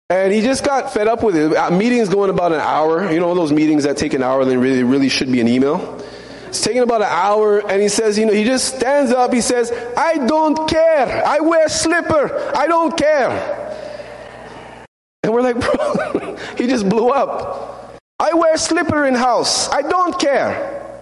And 0.09 0.33
he 0.33 0.41
just 0.41 0.65
got 0.65 0.91
fed 0.91 1.07
up 1.07 1.23
with 1.23 1.35
it. 1.35 1.53
A 1.55 1.71
meeting's 1.71 2.09
going 2.09 2.29
about 2.29 2.51
an 2.51 2.59
hour. 2.59 3.09
You 3.11 3.19
know, 3.19 3.33
those 3.33 3.53
meetings 3.53 3.83
that 3.83 3.97
take 3.97 4.13
an 4.13 4.23
hour, 4.23 4.43
then 4.43 4.59
really, 4.59 4.83
really 4.83 5.07
should 5.07 5.31
be 5.31 5.39
an 5.39 5.47
email. 5.47 6.03
It's 6.51 6.59
taking 6.59 6.81
about 6.81 7.01
an 7.01 7.07
hour, 7.09 7.59
and 7.59 7.81
he 7.81 7.87
says, 7.87 8.17
you 8.17 8.25
know, 8.25 8.33
he 8.33 8.43
just 8.43 8.75
stands 8.75 9.09
up. 9.13 9.31
He 9.31 9.39
says, 9.39 9.71
I 9.95 10.17
don't 10.17 10.69
care. 10.69 11.25
I 11.25 11.39
wear 11.39 11.69
slipper. 11.69 12.51
I 12.53 12.67
don't 12.67 12.97
care. 12.97 14.83
And 15.23 15.31
we're 15.31 15.43
like, 15.43 15.57
bro, 15.61 16.35
he 16.57 16.67
just 16.67 16.89
blew 16.89 17.07
up. 17.07 17.97
I 18.19 18.33
wear 18.33 18.57
slipper 18.57 19.05
in 19.05 19.15
house. 19.15 19.69
I 19.69 19.81
don't 19.81 20.19
care. 20.19 21.01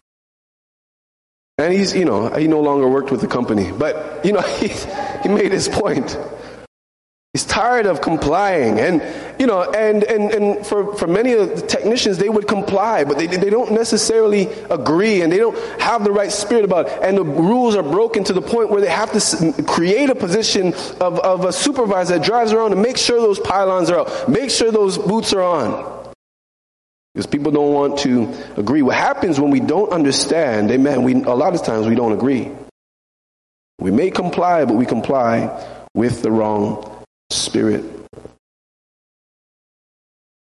And 1.58 1.74
he's, 1.74 1.96
you 1.96 2.06
know, 2.06 2.30
he 2.30 2.48
no 2.48 2.62
longer 2.62 2.88
worked 2.88 3.10
with 3.10 3.22
the 3.22 3.28
company. 3.28 3.72
But, 3.72 4.24
you 4.24 4.34
know, 4.34 4.42
he, 4.60 4.68
he 5.24 5.30
made 5.30 5.52
his 5.52 5.68
point. 5.68 6.16
He's 7.34 7.46
tired 7.46 7.86
of 7.86 8.02
complying. 8.02 8.80
And, 8.80 9.04
you 9.40 9.46
know, 9.46 9.62
and, 9.62 10.04
and, 10.04 10.32
and 10.32 10.66
for, 10.66 10.96
for 10.96 11.06
many 11.06 11.34
of 11.34 11.62
the 11.62 11.68
technicians, 11.68 12.18
they 12.18 12.28
would 12.28 12.48
comply, 12.48 13.04
but 13.04 13.20
they, 13.20 13.28
they 13.28 13.52
don't 13.52 13.72
necessarily 13.72 14.48
agree 14.72 15.22
and 15.22 15.32
they 15.32 15.38
don't 15.38 15.56
have 15.80 16.04
the 16.04 16.12
right 16.12 16.32
spirit 16.32 16.66
about 16.66 16.88
it. 16.88 17.00
And 17.04 17.18
the 17.18 17.24
rules 17.24 17.76
are 17.76 17.84
broken 17.84 18.24
to 18.24 18.34
the 18.34 18.42
point 18.42 18.72
where 18.72 18.82
they 18.82 18.90
have 18.90 19.12
to 19.12 19.64
create 19.64 20.10
a 20.10 20.16
position 20.16 20.74
of, 21.00 21.20
of 21.20 21.46
a 21.46 21.54
supervisor 21.54 22.18
that 22.18 22.26
drives 22.26 22.52
around 22.52 22.72
to 22.72 22.76
make 22.76 22.98
sure 22.98 23.22
those 23.22 23.40
pylons 23.40 23.92
are 23.92 24.00
out, 24.00 24.28
make 24.28 24.50
sure 24.50 24.72
those 24.72 24.98
boots 24.98 25.32
are 25.32 25.44
on. 25.44 26.14
Because 27.14 27.28
people 27.28 27.52
don't 27.52 27.74
want 27.74 28.00
to 28.00 28.34
agree. 28.58 28.82
What 28.82 28.96
happens 28.96 29.40
when 29.40 29.52
we 29.52 29.60
don't 29.60 29.92
understand, 29.92 30.72
amen, 30.72 31.04
we, 31.04 31.14
a 31.14 31.36
lot 31.36 31.54
of 31.54 31.64
times 31.64 31.86
we 31.86 31.96
don't 31.96 32.14
agree. 32.14 32.52
We 33.80 33.92
may 33.92 34.10
comply, 34.10 34.66
but 34.66 34.74
we 34.74 34.88
comply 34.88 35.66
with 35.94 36.24
the 36.24 36.32
wrong 36.32 36.99
spirit. 37.32 38.00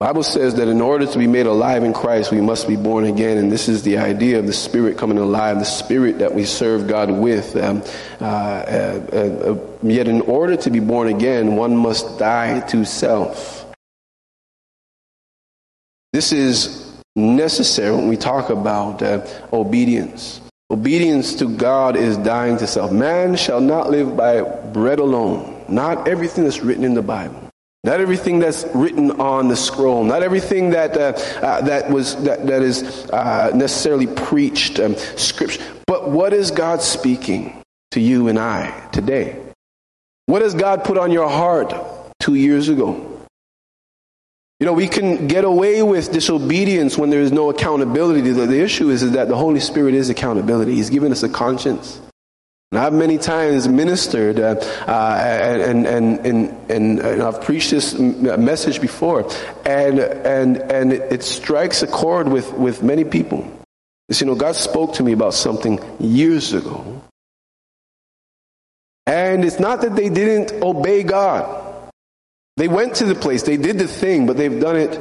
Bible 0.00 0.22
says 0.22 0.56
that 0.56 0.68
in 0.68 0.80
order 0.80 1.06
to 1.06 1.18
be 1.18 1.26
made 1.26 1.46
alive 1.46 1.84
in 1.84 1.94
Christ, 1.94 2.30
we 2.30 2.40
must 2.40 2.68
be 2.68 2.76
born 2.76 3.04
again, 3.04 3.38
and 3.38 3.50
this 3.50 3.68
is 3.68 3.84
the 3.84 3.96
idea 3.96 4.38
of 4.38 4.46
the 4.46 4.52
Spirit 4.52 4.98
coming 4.98 5.16
alive, 5.16 5.60
the 5.60 5.64
Spirit 5.64 6.18
that 6.18 6.34
we 6.34 6.44
serve 6.44 6.88
God 6.88 7.10
with. 7.10 7.56
Um, 7.56 7.82
uh, 8.20 8.24
uh, 8.24 9.06
uh, 9.12 9.16
uh 9.16 9.58
yet, 9.82 10.06
in 10.06 10.20
order 10.20 10.56
to 10.56 10.70
be 10.70 10.80
born 10.80 11.08
again, 11.08 11.56
one 11.56 11.76
must 11.76 12.18
die 12.18 12.60
to 12.68 12.84
self. 12.84 13.64
This 16.12 16.32
is 16.32 16.92
necessary 17.16 17.94
when 17.94 18.08
we 18.08 18.16
talk 18.16 18.50
about 18.50 19.00
uh, 19.00 19.24
obedience. 19.52 20.40
Obedience 20.70 21.36
to 21.36 21.48
God 21.48 21.96
is 21.96 22.16
dying 22.18 22.58
to 22.58 22.66
self. 22.66 22.92
Man 22.92 23.36
shall 23.36 23.60
not 23.60 23.90
live 23.90 24.16
by 24.16 24.42
bread 24.42 24.98
alone. 24.98 25.53
Not 25.68 26.08
everything 26.08 26.44
that's 26.44 26.60
written 26.60 26.84
in 26.84 26.94
the 26.94 27.02
Bible. 27.02 27.50
Not 27.84 28.00
everything 28.00 28.38
that's 28.38 28.64
written 28.74 29.10
on 29.12 29.48
the 29.48 29.56
scroll. 29.56 30.04
Not 30.04 30.22
everything 30.22 30.70
that 30.70 30.96
uh, 30.96 31.12
uh, 31.44 31.60
that 31.62 31.90
was 31.90 32.16
that, 32.24 32.46
that 32.46 32.62
is 32.62 32.82
uh, 33.10 33.50
necessarily 33.54 34.06
preached, 34.06 34.80
um, 34.80 34.96
scripture. 34.96 35.62
But 35.86 36.10
what 36.10 36.32
is 36.32 36.50
God 36.50 36.80
speaking 36.80 37.62
to 37.90 38.00
you 38.00 38.28
and 38.28 38.38
I 38.38 38.88
today? 38.90 39.38
What 40.26 40.40
has 40.40 40.54
God 40.54 40.84
put 40.84 40.96
on 40.96 41.12
your 41.12 41.28
heart 41.28 41.74
two 42.20 42.34
years 42.34 42.70
ago? 42.70 43.10
You 44.60 44.66
know, 44.66 44.72
we 44.72 44.88
can 44.88 45.26
get 45.26 45.44
away 45.44 45.82
with 45.82 46.10
disobedience 46.10 46.96
when 46.96 47.10
there 47.10 47.20
is 47.20 47.32
no 47.32 47.50
accountability. 47.50 48.22
The, 48.30 48.46
the 48.46 48.60
issue 48.60 48.88
is, 48.88 49.02
is 49.02 49.12
that 49.12 49.28
the 49.28 49.36
Holy 49.36 49.60
Spirit 49.60 49.94
is 49.94 50.08
accountability. 50.08 50.74
He's 50.74 50.88
given 50.88 51.12
us 51.12 51.22
a 51.22 51.28
conscience. 51.28 52.00
I've 52.78 52.92
many 52.92 53.18
times 53.18 53.68
ministered, 53.68 54.40
uh, 54.40 54.56
uh, 54.86 55.18
and, 55.20 55.86
and, 55.86 56.26
and, 56.26 56.70
and, 56.70 57.00
and, 57.00 57.22
I've 57.22 57.40
preached 57.42 57.70
this 57.70 57.94
message 57.98 58.80
before, 58.80 59.30
and, 59.64 59.98
and, 59.98 60.56
and 60.58 60.92
it 60.92 61.22
strikes 61.22 61.82
a 61.82 61.86
chord 61.86 62.28
with, 62.28 62.52
with 62.54 62.82
many 62.82 63.04
people. 63.04 63.46
It's, 64.08 64.20
you 64.20 64.26
know, 64.26 64.34
God 64.34 64.56
spoke 64.56 64.94
to 64.94 65.02
me 65.02 65.12
about 65.12 65.34
something 65.34 65.80
years 65.98 66.52
ago. 66.52 67.02
And 69.06 69.44
it's 69.44 69.60
not 69.60 69.82
that 69.82 69.96
they 69.96 70.08
didn't 70.08 70.62
obey 70.62 71.02
God. 71.02 71.90
They 72.56 72.68
went 72.68 72.96
to 72.96 73.04
the 73.04 73.14
place, 73.14 73.42
they 73.42 73.56
did 73.56 73.78
the 73.78 73.88
thing, 73.88 74.26
but 74.26 74.36
they've 74.36 74.60
done 74.60 74.76
it 74.76 75.00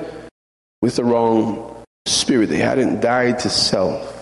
with 0.81 0.95
the 0.95 1.03
wrong 1.03 1.83
spirit. 2.05 2.49
They 2.49 2.57
hadn't 2.57 2.99
died 2.99 3.39
to 3.39 3.49
self. 3.49 4.12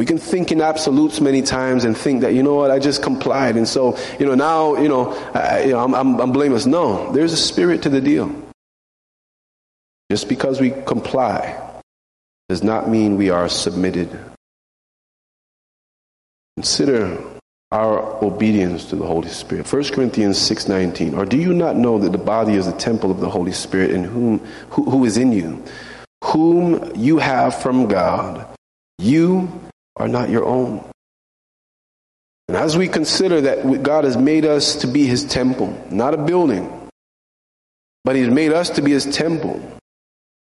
We 0.00 0.06
can 0.06 0.16
think 0.16 0.50
in 0.50 0.62
absolutes 0.62 1.20
many 1.20 1.42
times 1.42 1.84
and 1.84 1.94
think 1.94 2.22
that, 2.22 2.32
you 2.32 2.42
know 2.42 2.54
what, 2.54 2.70
I 2.70 2.78
just 2.78 3.02
complied. 3.02 3.56
And 3.56 3.68
so, 3.68 3.98
you 4.18 4.24
know, 4.24 4.34
now, 4.34 4.76
you 4.76 4.88
know, 4.88 5.12
I, 5.34 5.64
you 5.64 5.72
know 5.72 5.80
I'm, 5.80 5.94
I'm, 5.94 6.18
I'm 6.18 6.32
blameless. 6.32 6.64
No, 6.64 7.12
there's 7.12 7.34
a 7.34 7.36
spirit 7.36 7.82
to 7.82 7.90
the 7.90 8.00
deal. 8.00 8.34
Just 10.10 10.26
because 10.26 10.58
we 10.58 10.70
comply 10.70 11.82
does 12.48 12.62
not 12.62 12.88
mean 12.88 13.18
we 13.18 13.28
are 13.28 13.46
submitted. 13.50 14.08
Consider 16.56 17.22
our 17.70 18.24
obedience 18.24 18.86
to 18.86 18.96
the 18.96 19.04
Holy 19.04 19.28
Spirit. 19.28 19.70
1 19.70 19.92
Corinthians 19.92 20.38
6:19. 20.38 21.14
Or 21.14 21.26
do 21.26 21.36
you 21.36 21.52
not 21.52 21.76
know 21.76 21.98
that 21.98 22.12
the 22.12 22.16
body 22.16 22.54
is 22.54 22.64
the 22.64 22.72
temple 22.72 23.10
of 23.10 23.20
the 23.20 23.28
Holy 23.28 23.52
Spirit 23.52 23.90
in 23.90 24.04
whom 24.04 24.38
who, 24.70 24.88
who 24.88 25.04
is 25.04 25.18
in 25.18 25.30
you, 25.30 25.62
whom 26.24 26.90
you 26.96 27.18
have 27.18 27.54
from 27.54 27.86
God? 27.86 28.46
You 28.98 29.69
are 30.00 30.08
not 30.08 30.30
your 30.30 30.46
own. 30.46 30.82
And 32.48 32.56
as 32.56 32.76
we 32.76 32.88
consider 32.88 33.42
that 33.42 33.82
God 33.82 34.04
has 34.04 34.16
made 34.16 34.44
us 34.44 34.76
to 34.76 34.86
be 34.86 35.06
his 35.06 35.24
temple, 35.24 35.86
not 35.90 36.14
a 36.14 36.16
building, 36.16 36.88
but 38.02 38.16
he's 38.16 38.28
made 38.28 38.52
us 38.52 38.70
to 38.70 38.82
be 38.82 38.92
his 38.92 39.04
temple, 39.04 39.62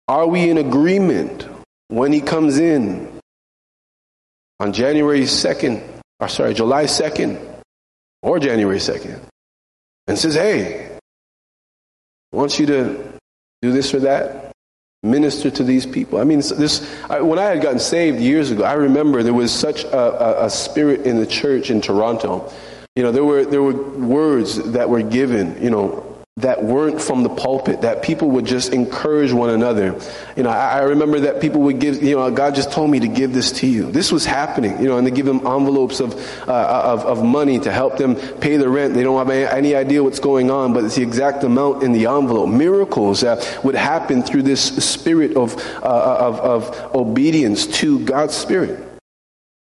are 0.07 0.27
we 0.27 0.49
in 0.49 0.57
agreement 0.57 1.47
when 1.87 2.13
he 2.13 2.21
comes 2.21 2.59
in 2.59 3.19
on 4.59 4.71
January 4.71 5.21
2nd 5.21 5.83
or 6.19 6.27
sorry, 6.27 6.53
July 6.53 6.83
2nd 6.85 7.43
or 8.21 8.39
January 8.39 8.77
2nd 8.77 9.19
and 10.07 10.17
says, 10.17 10.35
hey, 10.35 10.95
I 12.31 12.35
want 12.35 12.59
you 12.59 12.67
to 12.67 13.13
do 13.61 13.71
this 13.71 13.93
or 13.93 14.01
that, 14.01 14.48
minister 15.03 15.49
to 15.49 15.63
these 15.63 15.85
people. 15.85 16.19
I 16.19 16.23
mean, 16.25 16.39
this, 16.39 16.93
I, 17.09 17.21
when 17.21 17.39
I 17.39 17.43
had 17.43 17.61
gotten 17.61 17.79
saved 17.79 18.19
years 18.19 18.51
ago, 18.51 18.63
I 18.63 18.73
remember 18.73 19.23
there 19.23 19.33
was 19.33 19.51
such 19.51 19.83
a, 19.85 19.97
a, 20.41 20.45
a 20.45 20.49
spirit 20.49 21.05
in 21.05 21.17
the 21.17 21.25
church 21.25 21.69
in 21.69 21.79
Toronto. 21.79 22.51
You 22.95 23.03
know, 23.03 23.11
there 23.11 23.23
were, 23.23 23.45
there 23.45 23.63
were 23.63 23.73
words 23.73 24.57
that 24.71 24.89
were 24.89 25.01
given, 25.01 25.61
you 25.63 25.69
know, 25.69 26.08
that 26.39 26.63
weren't 26.63 27.01
from 27.01 27.23
the 27.23 27.29
pulpit, 27.29 27.81
that 27.81 28.01
people 28.01 28.31
would 28.31 28.45
just 28.45 28.73
encourage 28.73 29.31
one 29.31 29.49
another. 29.49 29.99
You 30.35 30.43
know, 30.43 30.49
I, 30.49 30.79
I, 30.79 30.81
remember 30.83 31.19
that 31.21 31.41
people 31.41 31.61
would 31.61 31.79
give, 31.79 32.01
you 32.01 32.15
know, 32.15 32.31
God 32.31 32.55
just 32.55 32.71
told 32.71 32.89
me 32.89 32.99
to 33.01 33.07
give 33.07 33.33
this 33.33 33.51
to 33.59 33.67
you. 33.67 33.91
This 33.91 34.11
was 34.11 34.25
happening, 34.25 34.79
you 34.81 34.87
know, 34.87 34.97
and 34.97 35.05
they 35.05 35.11
give 35.11 35.25
them 35.25 35.45
envelopes 35.45 35.99
of, 35.99 36.13
uh, 36.47 36.53
of, 36.53 37.05
of 37.05 37.23
money 37.23 37.59
to 37.59 37.71
help 37.71 37.97
them 37.97 38.15
pay 38.15 38.57
the 38.57 38.69
rent. 38.69 38.93
They 38.93 39.03
don't 39.03 39.17
have 39.17 39.29
any, 39.29 39.45
any, 39.45 39.75
idea 39.75 40.03
what's 40.03 40.19
going 40.19 40.49
on, 40.49 40.73
but 40.73 40.83
it's 40.83 40.95
the 40.95 41.03
exact 41.03 41.43
amount 41.43 41.83
in 41.83 41.91
the 41.91 42.05
envelope. 42.07 42.49
Miracles 42.49 43.21
that 43.21 43.59
would 43.63 43.75
happen 43.75 44.23
through 44.23 44.43
this 44.43 44.61
spirit 44.83 45.35
of, 45.35 45.55
uh, 45.83 46.17
of, 46.19 46.39
of 46.39 46.95
obedience 46.95 47.67
to 47.79 47.99
God's 47.99 48.35
spirit. 48.35 48.88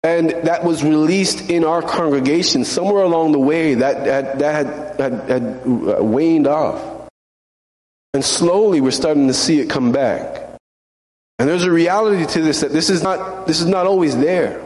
And 0.07 0.30
that 0.46 0.62
was 0.62 0.84
released 0.84 1.50
in 1.50 1.64
our 1.64 1.82
congregation 1.82 2.64
somewhere 2.64 3.02
along 3.02 3.32
the 3.32 3.40
way 3.40 3.74
that, 3.74 4.04
that, 4.04 4.38
that 4.38 4.54
had, 4.54 5.00
had, 5.00 5.28
had 5.28 5.42
uh, 5.42 5.98
waned 6.00 6.46
off. 6.46 7.11
And 8.14 8.24
slowly 8.24 8.80
we're 8.80 8.92
starting 8.92 9.26
to 9.26 9.34
see 9.34 9.59
it 9.59 9.68
come 9.68 9.90
back. 9.90 10.44
And 11.40 11.48
there's 11.48 11.64
a 11.64 11.72
reality 11.72 12.24
to 12.24 12.40
this 12.40 12.61
that 12.61 12.70
this 12.70 12.88
is 12.88 13.02
not, 13.02 13.48
this 13.48 13.61
is 13.61 13.66
not 13.66 13.88
always 13.88 14.16
there. 14.16 14.64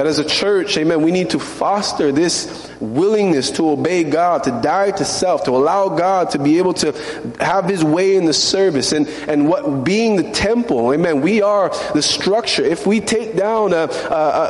That 0.00 0.06
as 0.06 0.18
a 0.18 0.24
church, 0.24 0.78
amen, 0.78 1.02
we 1.02 1.12
need 1.12 1.28
to 1.28 1.38
foster 1.38 2.10
this 2.10 2.70
willingness 2.80 3.50
to 3.50 3.68
obey 3.68 4.02
God, 4.02 4.44
to 4.44 4.50
die 4.62 4.92
to 4.92 5.04
self, 5.04 5.44
to 5.44 5.50
allow 5.50 5.90
God 5.90 6.30
to 6.30 6.38
be 6.38 6.56
able 6.56 6.72
to 6.72 6.92
have 7.38 7.66
his 7.66 7.84
way 7.84 8.16
in 8.16 8.24
the 8.24 8.32
service 8.32 8.92
and, 8.92 9.06
and 9.28 9.46
what 9.46 9.84
being 9.84 10.16
the 10.16 10.30
temple, 10.30 10.94
amen, 10.94 11.20
we 11.20 11.42
are 11.42 11.68
the 11.92 12.00
structure. 12.00 12.62
If 12.62 12.86
we 12.86 13.00
take 13.00 13.36
down 13.36 13.74
a, 13.74 13.90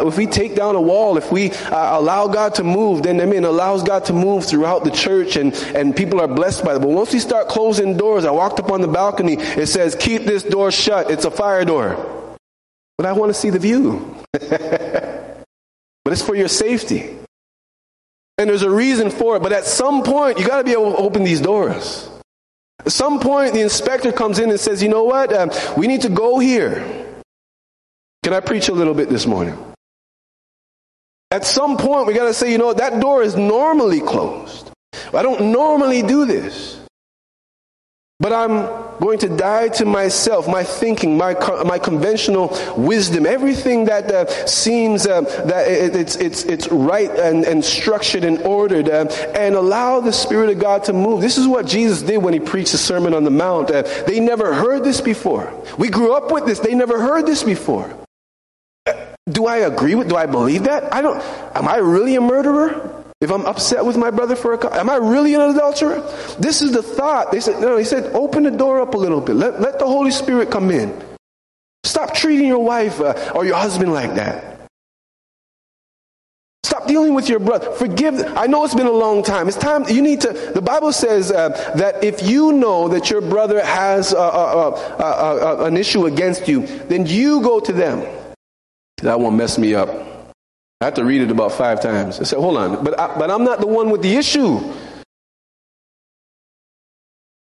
if 0.06 0.16
we 0.16 0.28
take 0.28 0.54
down 0.54 0.76
a 0.76 0.80
wall, 0.80 1.16
if 1.16 1.32
we 1.32 1.50
uh, 1.50 1.98
allow 1.98 2.28
God 2.28 2.54
to 2.54 2.62
move, 2.62 3.02
then 3.02 3.20
amen, 3.20 3.42
allows 3.42 3.82
God 3.82 4.04
to 4.04 4.12
move 4.12 4.44
throughout 4.44 4.84
the 4.84 4.92
church 4.92 5.34
and, 5.34 5.52
and 5.74 5.96
people 5.96 6.20
are 6.20 6.28
blessed 6.28 6.64
by 6.64 6.76
it. 6.76 6.78
But 6.78 6.90
once 6.90 7.12
we 7.12 7.18
start 7.18 7.48
closing 7.48 7.96
doors, 7.96 8.24
I 8.24 8.30
walked 8.30 8.60
up 8.60 8.70
on 8.70 8.82
the 8.82 8.86
balcony, 8.86 9.34
it 9.34 9.66
says, 9.66 9.96
keep 9.96 10.26
this 10.26 10.44
door 10.44 10.70
shut. 10.70 11.10
It's 11.10 11.24
a 11.24 11.30
fire 11.32 11.64
door. 11.64 12.38
But 12.96 13.06
I 13.06 13.14
want 13.14 13.30
to 13.30 13.34
see 13.34 13.50
the 13.50 13.58
view. 13.58 14.14
but 16.10 16.18
it's 16.18 16.26
for 16.26 16.34
your 16.34 16.48
safety. 16.48 17.16
And 18.36 18.50
there's 18.50 18.64
a 18.64 18.70
reason 18.70 19.12
for 19.12 19.36
it. 19.36 19.44
But 19.44 19.52
at 19.52 19.64
some 19.64 20.02
point, 20.02 20.40
you 20.40 20.44
got 20.44 20.58
to 20.58 20.64
be 20.64 20.72
able 20.72 20.90
to 20.90 20.96
open 20.96 21.22
these 21.22 21.40
doors. 21.40 22.10
At 22.80 22.90
some 22.90 23.20
point, 23.20 23.52
the 23.52 23.60
inspector 23.60 24.10
comes 24.10 24.40
in 24.40 24.50
and 24.50 24.58
says, 24.58 24.82
you 24.82 24.88
know 24.88 25.04
what? 25.04 25.32
Um, 25.32 25.52
we 25.76 25.86
need 25.86 26.00
to 26.00 26.08
go 26.08 26.40
here. 26.40 27.06
Can 28.24 28.34
I 28.34 28.40
preach 28.40 28.68
a 28.68 28.72
little 28.72 28.92
bit 28.92 29.08
this 29.08 29.24
morning? 29.24 29.56
At 31.30 31.44
some 31.44 31.76
point, 31.76 32.08
we 32.08 32.12
got 32.12 32.24
to 32.24 32.34
say, 32.34 32.50
you 32.50 32.58
know, 32.58 32.74
that 32.74 33.00
door 33.00 33.22
is 33.22 33.36
normally 33.36 34.00
closed. 34.00 34.68
I 35.14 35.22
don't 35.22 35.52
normally 35.52 36.02
do 36.02 36.24
this. 36.24 36.80
But 38.18 38.32
I'm 38.32 38.89
going 39.00 39.18
to 39.18 39.28
die 39.28 39.68
to 39.68 39.84
myself, 39.84 40.46
my 40.46 40.62
thinking, 40.62 41.16
my, 41.16 41.34
my 41.64 41.78
conventional 41.78 42.56
wisdom, 42.76 43.26
everything 43.26 43.86
that 43.86 44.10
uh, 44.10 44.46
seems 44.46 45.06
uh, 45.06 45.22
that 45.22 45.66
it, 45.68 45.96
it's, 45.96 46.16
it's, 46.16 46.44
it's 46.44 46.68
right 46.68 47.10
and, 47.10 47.44
and 47.44 47.64
structured 47.64 48.24
and 48.24 48.38
ordered, 48.42 48.88
uh, 48.88 49.06
and 49.34 49.54
allow 49.54 50.00
the 50.00 50.12
Spirit 50.12 50.50
of 50.50 50.58
God 50.58 50.84
to 50.84 50.92
move. 50.92 51.20
This 51.20 51.38
is 51.38 51.48
what 51.48 51.66
Jesus 51.66 52.02
did 52.02 52.18
when 52.18 52.34
he 52.34 52.40
preached 52.40 52.72
the 52.72 52.78
Sermon 52.78 53.14
on 53.14 53.24
the 53.24 53.30
Mount. 53.30 53.70
Uh, 53.70 53.82
they 54.06 54.20
never 54.20 54.54
heard 54.54 54.84
this 54.84 55.00
before. 55.00 55.52
We 55.78 55.88
grew 55.88 56.14
up 56.14 56.30
with 56.30 56.44
this. 56.44 56.60
They 56.60 56.74
never 56.74 57.00
heard 57.00 57.26
this 57.26 57.42
before. 57.42 57.92
Uh, 58.86 58.92
do 59.28 59.46
I 59.46 59.58
agree 59.58 59.94
with, 59.94 60.08
do 60.08 60.16
I 60.16 60.26
believe 60.26 60.64
that? 60.64 60.92
I 60.92 61.00
don't, 61.00 61.18
am 61.56 61.68
I 61.68 61.76
really 61.76 62.16
a 62.16 62.20
murderer? 62.20 62.99
If 63.20 63.30
I'm 63.30 63.44
upset 63.44 63.84
with 63.84 63.98
my 63.98 64.10
brother 64.10 64.34
for 64.34 64.54
a, 64.54 64.78
am 64.78 64.88
I 64.88 64.96
really 64.96 65.34
an 65.34 65.42
adulterer? 65.42 66.00
This 66.38 66.62
is 66.62 66.72
the 66.72 66.82
thought. 66.82 67.30
They 67.30 67.40
said, 67.40 67.60
no, 67.60 67.76
he 67.76 67.84
said, 67.84 68.14
open 68.14 68.44
the 68.44 68.50
door 68.50 68.80
up 68.80 68.94
a 68.94 68.96
little 68.96 69.20
bit. 69.20 69.36
Let, 69.36 69.60
let 69.60 69.78
the 69.78 69.86
Holy 69.86 70.10
Spirit 70.10 70.50
come 70.50 70.70
in. 70.70 70.98
Stop 71.84 72.14
treating 72.14 72.46
your 72.46 72.64
wife 72.64 72.98
uh, 73.00 73.32
or 73.34 73.44
your 73.44 73.56
husband 73.56 73.92
like 73.92 74.14
that. 74.14 74.50
Stop 76.64 76.86
dealing 76.86 77.14
with 77.14 77.28
your 77.28 77.40
brother. 77.40 77.70
Forgive. 77.72 78.14
I 78.36 78.46
know 78.46 78.64
it's 78.64 78.74
been 78.74 78.86
a 78.86 78.92
long 78.92 79.22
time. 79.22 79.48
It's 79.48 79.56
time. 79.56 79.84
You 79.88 80.00
need 80.00 80.20
to. 80.22 80.32
The 80.32 80.62
Bible 80.62 80.92
says 80.92 81.32
uh, 81.32 81.48
that 81.76 82.04
if 82.04 82.22
you 82.22 82.52
know 82.52 82.88
that 82.88 83.10
your 83.10 83.20
brother 83.20 83.64
has 83.64 84.14
uh, 84.14 84.18
uh, 84.18 84.70
uh, 84.98 85.64
an 85.64 85.76
issue 85.76 86.06
against 86.06 86.48
you, 86.48 86.66
then 86.86 87.06
you 87.06 87.42
go 87.42 87.60
to 87.60 87.72
them. 87.72 88.06
That 88.98 89.18
won't 89.18 89.36
mess 89.36 89.58
me 89.58 89.74
up. 89.74 90.09
I 90.80 90.86
had 90.86 90.96
to 90.96 91.04
read 91.04 91.20
it 91.20 91.30
about 91.30 91.52
five 91.52 91.82
times. 91.82 92.20
I 92.20 92.22
said, 92.24 92.38
hold 92.38 92.56
on, 92.56 92.82
but, 92.82 92.98
I, 92.98 93.18
but 93.18 93.30
I'm 93.30 93.44
not 93.44 93.60
the 93.60 93.66
one 93.66 93.90
with 93.90 94.00
the 94.00 94.16
issue. 94.16 94.60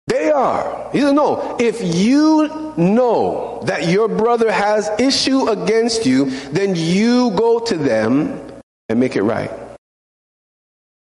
They 0.08 0.32
are. 0.32 0.90
He 0.92 1.02
said, 1.02 1.14
no, 1.14 1.58
if 1.60 1.82
you 1.84 2.74
know 2.78 3.62
that 3.66 3.90
your 3.90 4.08
brother 4.08 4.52
has 4.52 4.90
issue 5.00 5.50
against 5.50 6.06
you, 6.06 6.32
then 6.50 6.76
you 6.76 7.32
go 7.32 7.60
to 7.60 7.78
them 7.78 8.42
and 8.90 9.00
make 9.00 9.16
it 9.16 9.24
right. 9.24 9.52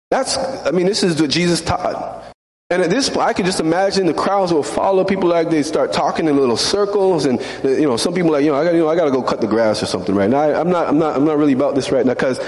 That's, 0.10 0.38
I 0.38 0.72
mean, 0.72 0.86
this 0.86 1.04
is 1.04 1.22
what 1.22 1.30
Jesus 1.30 1.62
taught. 1.62 2.33
And 2.70 2.82
at 2.82 2.90
this 2.90 3.08
point, 3.10 3.28
I 3.28 3.34
could 3.34 3.46
just 3.46 3.60
imagine 3.60 4.08
the 4.08 4.16
crowds 4.16 4.52
will 4.52 4.64
follow 4.64 5.04
people 5.04 5.30
like 5.30 5.52
they 5.52 5.62
start 5.62 5.94
talking 5.94 6.28
in 6.28 6.38
little 6.38 6.58
circles, 6.58 7.26
and 7.26 7.40
you 7.64 7.86
know, 7.88 7.98
some 7.98 8.16
people 8.16 8.32
like, 8.32 8.44
you 8.44 8.52
know, 8.52 8.58
I 8.58 8.64
got, 8.64 8.74
you 8.74 8.80
know, 8.80 8.96
to 8.96 9.12
go 9.12 9.22
cut 9.22 9.42
the 9.42 9.48
grass 9.48 9.84
or 9.84 9.86
something 9.86 10.16
right 10.16 10.30
now. 10.30 10.40
I, 10.40 10.60
am 10.60 10.72
not, 10.72 10.88
I'm 10.88 10.98
not, 10.98 11.16
I'm 11.16 11.24
not 11.26 11.38
really 11.38 11.54
about 11.54 11.76
this 11.76 11.92
right 11.92 12.04
now 12.04 12.14
because, 12.14 12.40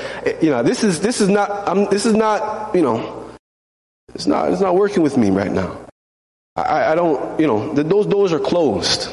you 0.42 0.50
know, 0.50 0.64
this 0.64 0.84
is, 0.84 1.02
this 1.02 1.22
is 1.22 1.30
not, 1.30 1.52
I'm, 1.70 1.90
this 1.92 2.08
is 2.08 2.14
not, 2.14 2.74
you 2.74 2.82
know, 2.82 3.30
it's 4.16 4.26
not, 4.26 4.52
it's 4.52 4.62
not 4.62 4.76
working 4.76 5.04
with 5.04 5.16
me 5.16 5.30
right 5.30 5.52
now. 5.52 5.78
I, 6.56 6.94
I 6.94 6.96
don't, 6.96 7.40
you 7.40 7.46
know, 7.46 7.74
the, 7.74 7.84
those 7.84 8.08
doors 8.08 8.32
are 8.34 8.40
closed. 8.40 9.10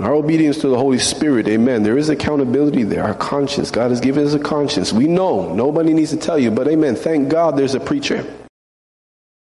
Our 0.00 0.14
obedience 0.14 0.56
to 0.58 0.68
the 0.68 0.78
Holy 0.78 0.98
Spirit, 0.98 1.46
amen. 1.46 1.82
There 1.82 1.98
is 1.98 2.08
accountability 2.08 2.84
there. 2.84 3.04
Our 3.04 3.14
conscience, 3.14 3.70
God 3.70 3.90
has 3.90 4.00
given 4.00 4.26
us 4.26 4.32
a 4.32 4.38
conscience. 4.38 4.94
We 4.94 5.06
know. 5.06 5.52
Nobody 5.52 5.92
needs 5.92 6.10
to 6.10 6.16
tell 6.16 6.38
you, 6.38 6.50
but 6.50 6.68
amen. 6.68 6.96
Thank 6.96 7.28
God 7.28 7.58
there's 7.58 7.74
a 7.74 7.80
preacher. 7.80 8.24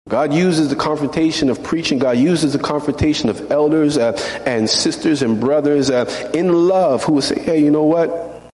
God 0.07 0.31
uses 0.31 0.69
the 0.69 0.75
confrontation 0.75 1.49
of 1.49 1.63
preaching. 1.63 1.97
God 1.97 2.17
uses 2.17 2.53
the 2.53 2.59
confrontation 2.59 3.29
of 3.29 3.51
elders 3.51 3.97
uh, 3.97 4.11
and 4.45 4.69
sisters 4.69 5.23
and 5.23 5.39
brothers 5.39 5.89
uh, 5.89 6.31
in 6.35 6.67
love 6.67 7.03
who 7.03 7.13
will 7.13 7.21
say, 7.23 7.41
hey, 7.41 7.59
you 7.59 7.71
know 7.71 7.85
what? 7.85 8.51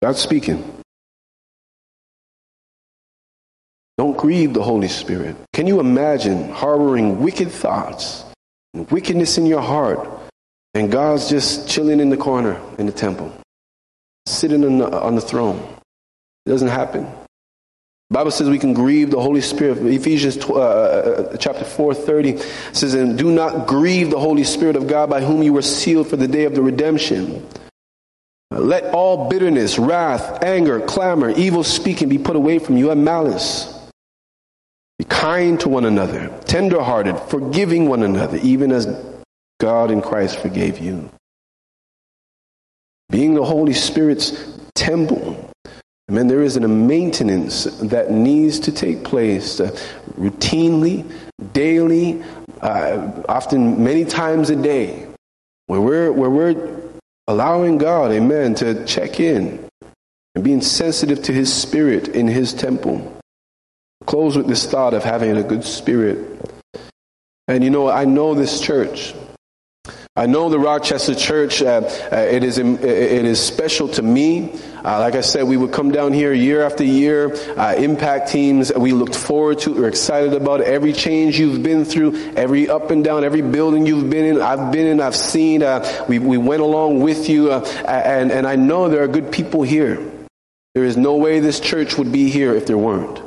God's 0.00 0.20
speaking. 0.20 0.62
Don't 3.98 4.16
grieve 4.16 4.54
the 4.54 4.62
Holy 4.62 4.88
Spirit. 4.88 5.34
Can 5.52 5.66
you 5.66 5.80
imagine 5.80 6.50
harboring 6.50 7.20
wicked 7.20 7.50
thoughts? 7.50 8.24
Wickedness 8.74 9.38
in 9.38 9.46
your 9.46 9.62
heart, 9.62 10.08
and 10.74 10.90
God's 10.90 11.30
just 11.30 11.68
chilling 11.68 12.00
in 12.00 12.10
the 12.10 12.16
corner 12.16 12.60
in 12.78 12.86
the 12.86 12.92
temple, 12.92 13.32
sitting 14.26 14.64
on 14.64 14.78
the, 14.78 15.00
on 15.00 15.14
the 15.14 15.20
throne. 15.20 15.58
It 16.46 16.50
doesn't 16.50 16.68
happen. 16.68 17.06
The 18.10 18.14
Bible 18.14 18.30
says 18.32 18.50
we 18.50 18.58
can 18.58 18.74
grieve 18.74 19.10
the 19.10 19.20
Holy 19.20 19.40
Spirit. 19.40 19.78
Ephesians 19.78 20.36
uh, 20.44 20.54
uh, 21.32 21.36
chapter 21.38 21.64
4, 21.64 21.94
30 21.94 22.38
says, 22.72 22.94
And 22.94 23.16
do 23.16 23.32
not 23.32 23.66
grieve 23.66 24.10
the 24.10 24.20
Holy 24.20 24.44
Spirit 24.44 24.76
of 24.76 24.86
God 24.86 25.08
by 25.08 25.22
whom 25.22 25.42
you 25.42 25.52
were 25.52 25.62
sealed 25.62 26.08
for 26.08 26.16
the 26.16 26.28
day 26.28 26.44
of 26.44 26.54
the 26.54 26.62
redemption. 26.62 27.48
Let 28.50 28.94
all 28.94 29.28
bitterness, 29.28 29.78
wrath, 29.78 30.44
anger, 30.44 30.80
clamor, 30.80 31.30
evil 31.30 31.64
speaking 31.64 32.08
be 32.08 32.18
put 32.18 32.36
away 32.36 32.58
from 32.58 32.76
you 32.76 32.90
and 32.90 33.04
malice. 33.04 33.73
Kind 35.08 35.60
to 35.60 35.68
one 35.68 35.84
another, 35.84 36.28
tenderhearted, 36.46 37.18
forgiving 37.28 37.88
one 37.88 38.02
another, 38.02 38.38
even 38.38 38.72
as 38.72 38.86
God 39.60 39.90
in 39.90 40.02
Christ 40.02 40.38
forgave 40.38 40.78
you. 40.78 41.10
Being 43.10 43.34
the 43.34 43.44
Holy 43.44 43.74
Spirit's 43.74 44.58
temple, 44.74 45.50
I 46.08 46.12
mean, 46.12 46.26
there 46.26 46.42
is 46.42 46.56
a 46.56 46.68
maintenance 46.68 47.64
that 47.64 48.10
needs 48.10 48.60
to 48.60 48.72
take 48.72 49.04
place 49.04 49.60
uh, 49.60 49.70
routinely, 50.18 51.10
daily, 51.52 52.22
uh, 52.60 53.22
often 53.28 53.82
many 53.82 54.04
times 54.04 54.50
a 54.50 54.56
day, 54.56 55.06
where 55.66 55.80
we're, 55.80 56.12
where 56.12 56.30
we're 56.30 56.82
allowing 57.26 57.78
God, 57.78 58.10
amen, 58.12 58.54
to 58.56 58.84
check 58.84 59.18
in 59.18 59.66
and 60.34 60.44
being 60.44 60.60
sensitive 60.60 61.22
to 61.22 61.32
His 61.32 61.52
Spirit 61.52 62.08
in 62.08 62.26
His 62.26 62.52
temple. 62.52 63.13
Close 64.06 64.36
with 64.36 64.46
this 64.46 64.66
thought 64.66 64.94
of 64.94 65.02
having 65.02 65.36
a 65.36 65.42
good 65.42 65.64
spirit. 65.64 66.40
And 67.48 67.62
you 67.62 67.70
know, 67.70 67.90
I 67.90 68.04
know 68.04 68.34
this 68.34 68.60
church. 68.60 69.14
I 70.16 70.26
know 70.26 70.48
the 70.48 70.60
Rochester 70.60 71.16
Church. 71.16 71.60
Uh, 71.60 71.82
uh, 72.12 72.16
it 72.16 72.44
is 72.44 72.56
it 72.58 72.80
is 72.84 73.40
special 73.40 73.88
to 73.88 74.02
me. 74.02 74.52
Uh, 74.84 75.00
like 75.00 75.16
I 75.16 75.22
said, 75.22 75.42
we 75.42 75.56
would 75.56 75.72
come 75.72 75.90
down 75.90 76.12
here 76.12 76.32
year 76.32 76.62
after 76.64 76.84
year. 76.84 77.34
Uh, 77.58 77.74
impact 77.76 78.30
teams. 78.30 78.72
We 78.72 78.92
looked 78.92 79.16
forward 79.16 79.58
to. 79.60 79.74
We're 79.74 79.88
excited 79.88 80.32
about 80.34 80.60
it. 80.60 80.68
every 80.68 80.92
change 80.92 81.40
you've 81.40 81.64
been 81.64 81.84
through, 81.84 82.14
every 82.36 82.68
up 82.68 82.92
and 82.92 83.02
down, 83.02 83.24
every 83.24 83.42
building 83.42 83.86
you've 83.86 84.08
been 84.08 84.36
in. 84.36 84.40
I've 84.40 84.70
been 84.70 84.86
in. 84.86 85.00
I've 85.00 85.16
seen. 85.16 85.64
Uh, 85.64 85.84
we 86.08 86.20
we 86.20 86.38
went 86.38 86.62
along 86.62 87.00
with 87.00 87.28
you, 87.28 87.50
uh, 87.50 87.64
and 87.84 88.30
and 88.30 88.46
I 88.46 88.54
know 88.54 88.88
there 88.88 89.02
are 89.02 89.08
good 89.08 89.32
people 89.32 89.64
here. 89.64 89.98
There 90.76 90.84
is 90.84 90.96
no 90.96 91.16
way 91.16 91.40
this 91.40 91.58
church 91.58 91.98
would 91.98 92.12
be 92.12 92.30
here 92.30 92.54
if 92.54 92.66
there 92.66 92.78
weren't. 92.78 93.23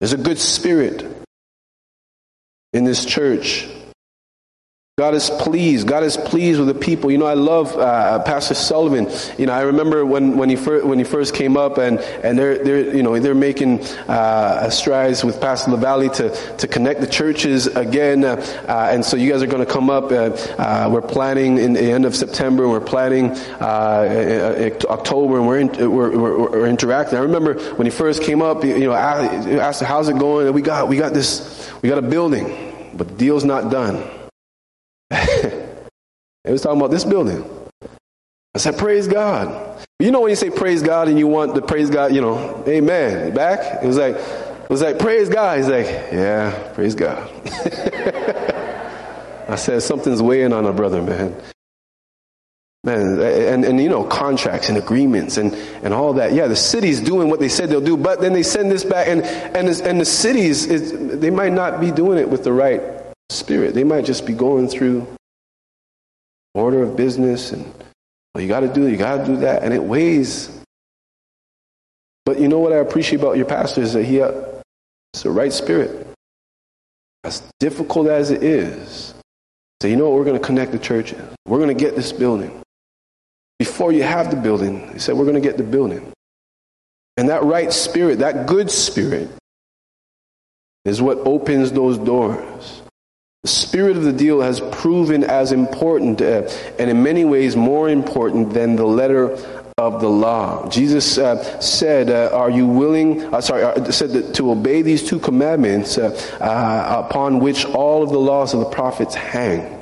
There's 0.00 0.14
a 0.14 0.18
good 0.18 0.38
spirit 0.38 1.04
in 2.72 2.84
this 2.84 3.04
church. 3.04 3.68
God 5.00 5.14
is 5.14 5.30
pleased. 5.30 5.86
God 5.86 6.04
is 6.04 6.18
pleased 6.18 6.58
with 6.58 6.68
the 6.68 6.74
people. 6.74 7.10
You 7.10 7.16
know, 7.16 7.24
I 7.24 7.32
love 7.32 7.74
uh, 7.74 8.22
Pastor 8.22 8.52
Sullivan. 8.52 9.08
You 9.38 9.46
know, 9.46 9.54
I 9.54 9.62
remember 9.62 10.04
when, 10.04 10.36
when 10.36 10.50
he 10.50 10.56
first 10.56 10.84
when 10.84 10.98
he 10.98 11.04
first 11.06 11.34
came 11.34 11.56
up, 11.56 11.78
and 11.78 11.98
and 12.22 12.38
they're 12.38 12.62
they're 12.62 12.94
you 12.94 13.02
know 13.02 13.18
they're 13.18 13.34
making 13.34 13.80
uh, 14.08 14.68
strides 14.68 15.24
with 15.24 15.40
Pastor 15.40 15.70
Lavalley 15.70 16.12
to 16.16 16.56
to 16.58 16.68
connect 16.68 17.00
the 17.00 17.06
churches 17.06 17.66
again. 17.66 18.24
Uh, 18.24 18.90
and 18.92 19.02
so 19.02 19.16
you 19.16 19.32
guys 19.32 19.40
are 19.42 19.46
going 19.46 19.64
to 19.64 19.72
come 19.72 19.88
up. 19.88 20.12
Uh, 20.12 20.36
uh, 20.58 20.90
we're 20.92 21.00
planning 21.00 21.56
in 21.56 21.72
the 21.72 21.80
end 21.80 22.04
of 22.04 22.14
September. 22.14 22.68
We're 22.68 22.80
planning 22.80 23.30
uh, 23.58 24.70
October, 24.90 25.38
and 25.38 25.46
we're, 25.46 25.60
in, 25.60 25.68
we're, 25.90 26.10
we're, 26.10 26.38
we're 26.50 26.66
interacting. 26.66 27.16
I 27.16 27.22
remember 27.22 27.58
when 27.76 27.86
he 27.86 27.90
first 27.90 28.22
came 28.22 28.42
up. 28.42 28.64
You 28.64 28.80
know, 28.80 28.92
I 28.92 29.24
asked, 29.60 29.80
"How's 29.80 30.10
it 30.10 30.18
going?" 30.18 30.52
We 30.52 30.60
got 30.60 30.88
we 30.88 30.98
got 30.98 31.14
this 31.14 31.72
we 31.80 31.88
got 31.88 31.96
a 31.96 32.02
building, 32.06 32.90
but 32.92 33.08
the 33.08 33.14
deal's 33.14 33.46
not 33.46 33.70
done. 33.70 34.19
It 36.42 36.52
was 36.52 36.62
talking 36.62 36.80
about 36.80 36.90
this 36.90 37.04
building. 37.04 37.44
I 38.54 38.58
said, 38.58 38.78
Praise 38.78 39.06
God. 39.06 39.70
You 40.00 40.10
know 40.10 40.22
when 40.22 40.30
you 40.30 40.36
say 40.36 40.48
praise 40.48 40.82
God 40.82 41.08
and 41.08 41.18
you 41.18 41.26
want 41.26 41.54
to 41.54 41.60
praise 41.60 41.90
God, 41.90 42.14
you 42.14 42.22
know, 42.22 42.64
amen. 42.66 43.34
Back? 43.34 43.84
It 43.84 43.86
was 43.86 43.98
like, 43.98 44.16
it 44.16 44.70
was 44.70 44.80
like, 44.80 44.98
praise 44.98 45.28
God. 45.28 45.58
He's 45.58 45.68
like, 45.68 45.84
yeah, 45.84 46.72
praise 46.72 46.94
God. 46.94 47.30
I 49.46 49.56
said, 49.56 49.82
something's 49.82 50.22
weighing 50.22 50.54
on 50.54 50.64
a 50.64 50.72
brother, 50.72 51.02
man. 51.02 51.36
Man, 52.82 53.20
and, 53.20 53.66
and 53.66 53.78
you 53.78 53.90
know, 53.90 54.04
contracts 54.04 54.70
and 54.70 54.78
agreements 54.78 55.36
and, 55.36 55.52
and 55.82 55.92
all 55.92 56.14
that. 56.14 56.32
Yeah, 56.32 56.46
the 56.46 56.56
city's 56.56 56.98
doing 56.98 57.28
what 57.28 57.38
they 57.38 57.50
said 57.50 57.68
they'll 57.68 57.82
do, 57.82 57.98
but 57.98 58.22
then 58.22 58.32
they 58.32 58.42
send 58.42 58.70
this 58.70 58.84
back, 58.84 59.06
and, 59.06 59.22
and, 59.22 59.68
and 59.68 60.00
the 60.00 60.06
cities, 60.06 60.64
is, 60.64 61.20
they 61.20 61.28
might 61.28 61.52
not 61.52 61.78
be 61.78 61.90
doing 61.90 62.18
it 62.18 62.30
with 62.30 62.42
the 62.42 62.54
right 62.54 62.80
spirit. 63.30 63.74
They 63.74 63.84
might 63.84 64.04
just 64.04 64.26
be 64.26 64.32
going 64.32 64.68
through 64.68 65.06
order 66.54 66.82
of 66.82 66.96
business 66.96 67.52
and 67.52 67.72
well, 68.34 68.42
you 68.42 68.48
got 68.48 68.60
to 68.60 68.72
do 68.72 68.86
you 68.88 68.96
got 68.96 69.18
to 69.18 69.24
do 69.24 69.36
that, 69.38 69.62
and 69.62 69.74
it 69.74 69.82
weighs. 69.82 70.60
But 72.24 72.38
you 72.38 72.48
know 72.48 72.60
what 72.60 72.72
I 72.72 72.76
appreciate 72.76 73.20
about 73.20 73.36
your 73.36 73.46
pastor 73.46 73.82
is 73.82 73.92
that 73.94 74.04
he 74.04 74.20
uh, 74.20 74.30
has 75.14 75.22
the 75.22 75.30
right 75.30 75.52
spirit. 75.52 76.06
As 77.24 77.42
difficult 77.58 78.06
as 78.06 78.30
it 78.30 78.42
is, 78.42 79.14
say, 79.82 79.90
you 79.90 79.96
know 79.96 80.08
what, 80.08 80.18
we're 80.18 80.24
going 80.24 80.40
to 80.40 80.46
connect 80.46 80.72
the 80.72 80.78
churches. 80.78 81.20
We're 81.44 81.58
going 81.58 81.76
to 81.76 81.84
get 81.84 81.96
this 81.96 82.12
building. 82.12 82.62
Before 83.58 83.92
you 83.92 84.04
have 84.04 84.30
the 84.30 84.36
building, 84.36 84.90
he 84.92 84.98
said, 84.98 85.16
we're 85.16 85.24
going 85.24 85.34
to 85.34 85.46
get 85.46 85.58
the 85.58 85.64
building. 85.64 86.12
And 87.16 87.28
that 87.28 87.42
right 87.42 87.70
spirit, 87.72 88.20
that 88.20 88.46
good 88.46 88.70
spirit, 88.70 89.28
is 90.84 91.02
what 91.02 91.18
opens 91.18 91.72
those 91.72 91.98
doors. 91.98 92.79
The 93.42 93.48
spirit 93.48 93.96
of 93.96 94.02
the 94.02 94.12
deal 94.12 94.42
has 94.42 94.60
proven 94.60 95.24
as 95.24 95.50
important 95.52 96.20
uh, 96.20 96.48
and 96.78 96.90
in 96.90 97.02
many 97.02 97.24
ways 97.24 97.56
more 97.56 97.88
important 97.88 98.52
than 98.52 98.76
the 98.76 98.84
letter 98.84 99.30
of 99.78 100.02
the 100.02 100.10
law. 100.10 100.68
Jesus 100.68 101.16
uh, 101.16 101.58
said, 101.58 102.10
uh, 102.10 102.36
"Are 102.36 102.50
you 102.50 102.66
willing?" 102.66 103.22
Uh, 103.32 103.40
sorry, 103.40 103.62
uh, 103.62 103.90
said 103.90 104.34
to 104.34 104.50
obey 104.50 104.82
these 104.82 105.08
two 105.08 105.18
commandments 105.18 105.96
uh, 105.96 107.06
upon 107.06 107.40
which 107.40 107.64
all 107.64 108.02
of 108.02 108.10
the 108.10 108.20
laws 108.20 108.52
of 108.52 108.60
the 108.60 108.66
prophets 108.66 109.14
hang. 109.14 109.78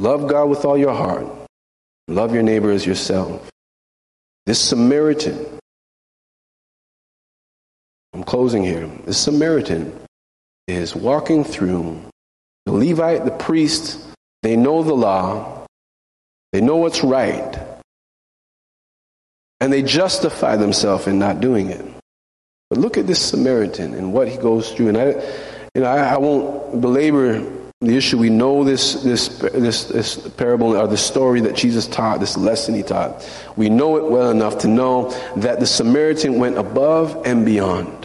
Love 0.00 0.26
God 0.26 0.46
with 0.46 0.64
all 0.64 0.76
your 0.76 0.94
heart. 0.94 1.28
Love 2.08 2.34
your 2.34 2.42
neighbor 2.42 2.72
as 2.72 2.84
yourself. 2.84 3.48
This 4.46 4.58
Samaritan. 4.58 5.46
I'm 8.12 8.24
closing 8.24 8.64
here. 8.64 8.90
This 9.06 9.18
Samaritan 9.18 10.01
is 10.66 10.94
walking 10.94 11.44
through 11.44 12.00
the 12.66 12.72
Levite, 12.72 13.24
the 13.24 13.30
priest, 13.30 13.98
they 14.42 14.56
know 14.56 14.82
the 14.82 14.94
law, 14.94 15.66
they 16.52 16.60
know 16.60 16.76
what's 16.76 17.02
right, 17.02 17.58
and 19.60 19.72
they 19.72 19.82
justify 19.82 20.56
themselves 20.56 21.06
in 21.06 21.18
not 21.18 21.40
doing 21.40 21.70
it. 21.70 21.84
But 22.68 22.78
look 22.78 22.96
at 22.96 23.06
this 23.06 23.20
Samaritan 23.20 23.94
and 23.94 24.12
what 24.12 24.28
he 24.28 24.36
goes 24.38 24.72
through. 24.72 24.88
And 24.88 24.96
I, 24.96 25.06
you 25.74 25.82
know, 25.82 25.84
I, 25.84 26.14
I 26.14 26.16
won't 26.18 26.80
belabor 26.80 27.46
the 27.80 27.96
issue. 27.96 28.16
We 28.16 28.30
know 28.30 28.64
this, 28.64 29.02
this, 29.02 29.28
this, 29.38 29.84
this 29.84 30.16
parable 30.30 30.76
or 30.76 30.86
the 30.86 30.96
story 30.96 31.40
that 31.42 31.54
Jesus 31.54 31.86
taught, 31.86 32.20
this 32.20 32.36
lesson 32.36 32.74
he 32.74 32.82
taught. 32.82 33.28
We 33.56 33.68
know 33.68 33.98
it 33.98 34.10
well 34.10 34.30
enough 34.30 34.58
to 34.58 34.68
know 34.68 35.10
that 35.36 35.60
the 35.60 35.66
Samaritan 35.66 36.38
went 36.38 36.56
above 36.56 37.26
and 37.26 37.44
beyond. 37.44 38.01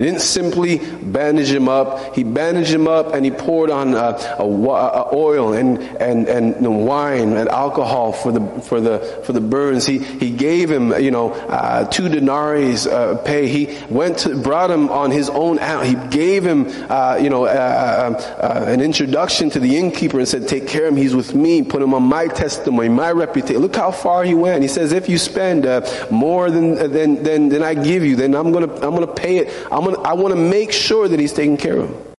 He 0.00 0.06
didn't 0.06 0.22
simply 0.22 0.78
bandage 0.78 1.52
him 1.52 1.68
up. 1.68 2.16
He 2.16 2.24
bandaged 2.24 2.72
him 2.72 2.88
up 2.88 3.14
and 3.14 3.24
he 3.24 3.30
poured 3.30 3.70
on 3.70 3.94
uh, 3.94 4.18
a, 4.40 4.42
a 4.42 5.14
oil 5.14 5.52
and, 5.52 5.78
and, 5.78 6.26
and 6.26 6.84
wine 6.84 7.34
and 7.34 7.48
alcohol 7.48 8.10
for 8.10 8.32
the, 8.32 8.60
for 8.62 8.80
the, 8.80 8.98
for 9.24 9.32
the 9.32 9.40
burns. 9.40 9.86
He, 9.86 9.98
he 9.98 10.32
gave 10.32 10.68
him, 10.68 10.92
you 11.00 11.12
know, 11.12 11.30
uh, 11.30 11.84
two 11.84 12.08
denarii 12.08 12.74
uh, 12.90 13.18
pay. 13.18 13.46
He 13.46 13.78
went 13.88 14.18
to, 14.18 14.36
brought 14.36 14.68
him 14.68 14.88
on 14.88 15.12
his 15.12 15.30
own 15.30 15.60
out. 15.60 15.86
He 15.86 15.94
gave 15.94 16.44
him, 16.44 16.66
uh, 16.90 17.20
you 17.22 17.30
know, 17.30 17.44
uh, 17.44 18.20
uh, 18.40 18.64
an 18.66 18.80
introduction 18.80 19.48
to 19.50 19.60
the 19.60 19.76
innkeeper 19.76 20.18
and 20.18 20.26
said, 20.26 20.48
take 20.48 20.66
care 20.66 20.86
of 20.88 20.94
him. 20.94 20.96
He's 20.96 21.14
with 21.14 21.36
me. 21.36 21.62
Put 21.62 21.80
him 21.80 21.94
on 21.94 22.02
my 22.02 22.26
testimony, 22.26 22.88
my 22.88 23.12
reputation. 23.12 23.62
Look 23.62 23.76
how 23.76 23.92
far 23.92 24.24
he 24.24 24.34
went. 24.34 24.62
He 24.62 24.68
says, 24.68 24.90
if 24.90 25.08
you 25.08 25.18
spend 25.18 25.66
more 26.10 26.50
than, 26.50 26.74
than, 26.90 27.22
than, 27.22 27.48
than 27.48 27.62
I 27.62 27.74
give 27.74 28.04
you, 28.04 28.16
then 28.16 28.34
I'm 28.34 28.50
going 28.50 28.68
to, 28.68 28.74
I'm 28.74 28.96
going 28.96 29.06
to 29.06 29.14
pay 29.14 29.36
it. 29.36 29.54
I'm 29.70 29.83
gonna, 29.84 30.00
I 30.00 30.14
want 30.14 30.34
to 30.34 30.40
make 30.40 30.72
sure 30.72 31.08
that 31.08 31.18
he's 31.18 31.32
taken 31.32 31.56
care 31.56 31.78
of. 31.78 32.14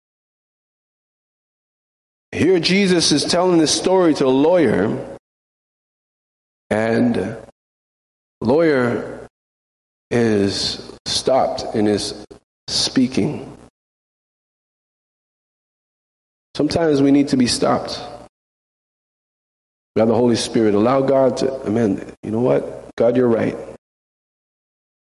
Here, 2.32 2.58
Jesus 2.58 3.12
is 3.12 3.24
telling 3.24 3.58
this 3.58 3.72
story 3.72 4.14
to 4.14 4.26
a 4.26 4.28
lawyer, 4.28 5.18
and 6.68 7.14
the 7.14 7.44
lawyer 8.40 9.28
is 10.10 10.92
stopped 11.06 11.76
in 11.76 11.86
his 11.86 12.24
speaking. 12.68 13.56
Sometimes 16.56 17.02
we 17.02 17.10
need 17.10 17.28
to 17.28 17.36
be 17.36 17.46
stopped. 17.46 18.00
God, 19.96 20.06
the 20.06 20.14
Holy 20.14 20.36
Spirit, 20.36 20.74
allow 20.74 21.02
God 21.02 21.36
to, 21.38 21.52
amen. 21.66 22.04
You 22.24 22.32
know 22.32 22.40
what? 22.40 22.90
God, 22.96 23.16
you're 23.16 23.28
right. 23.28 23.56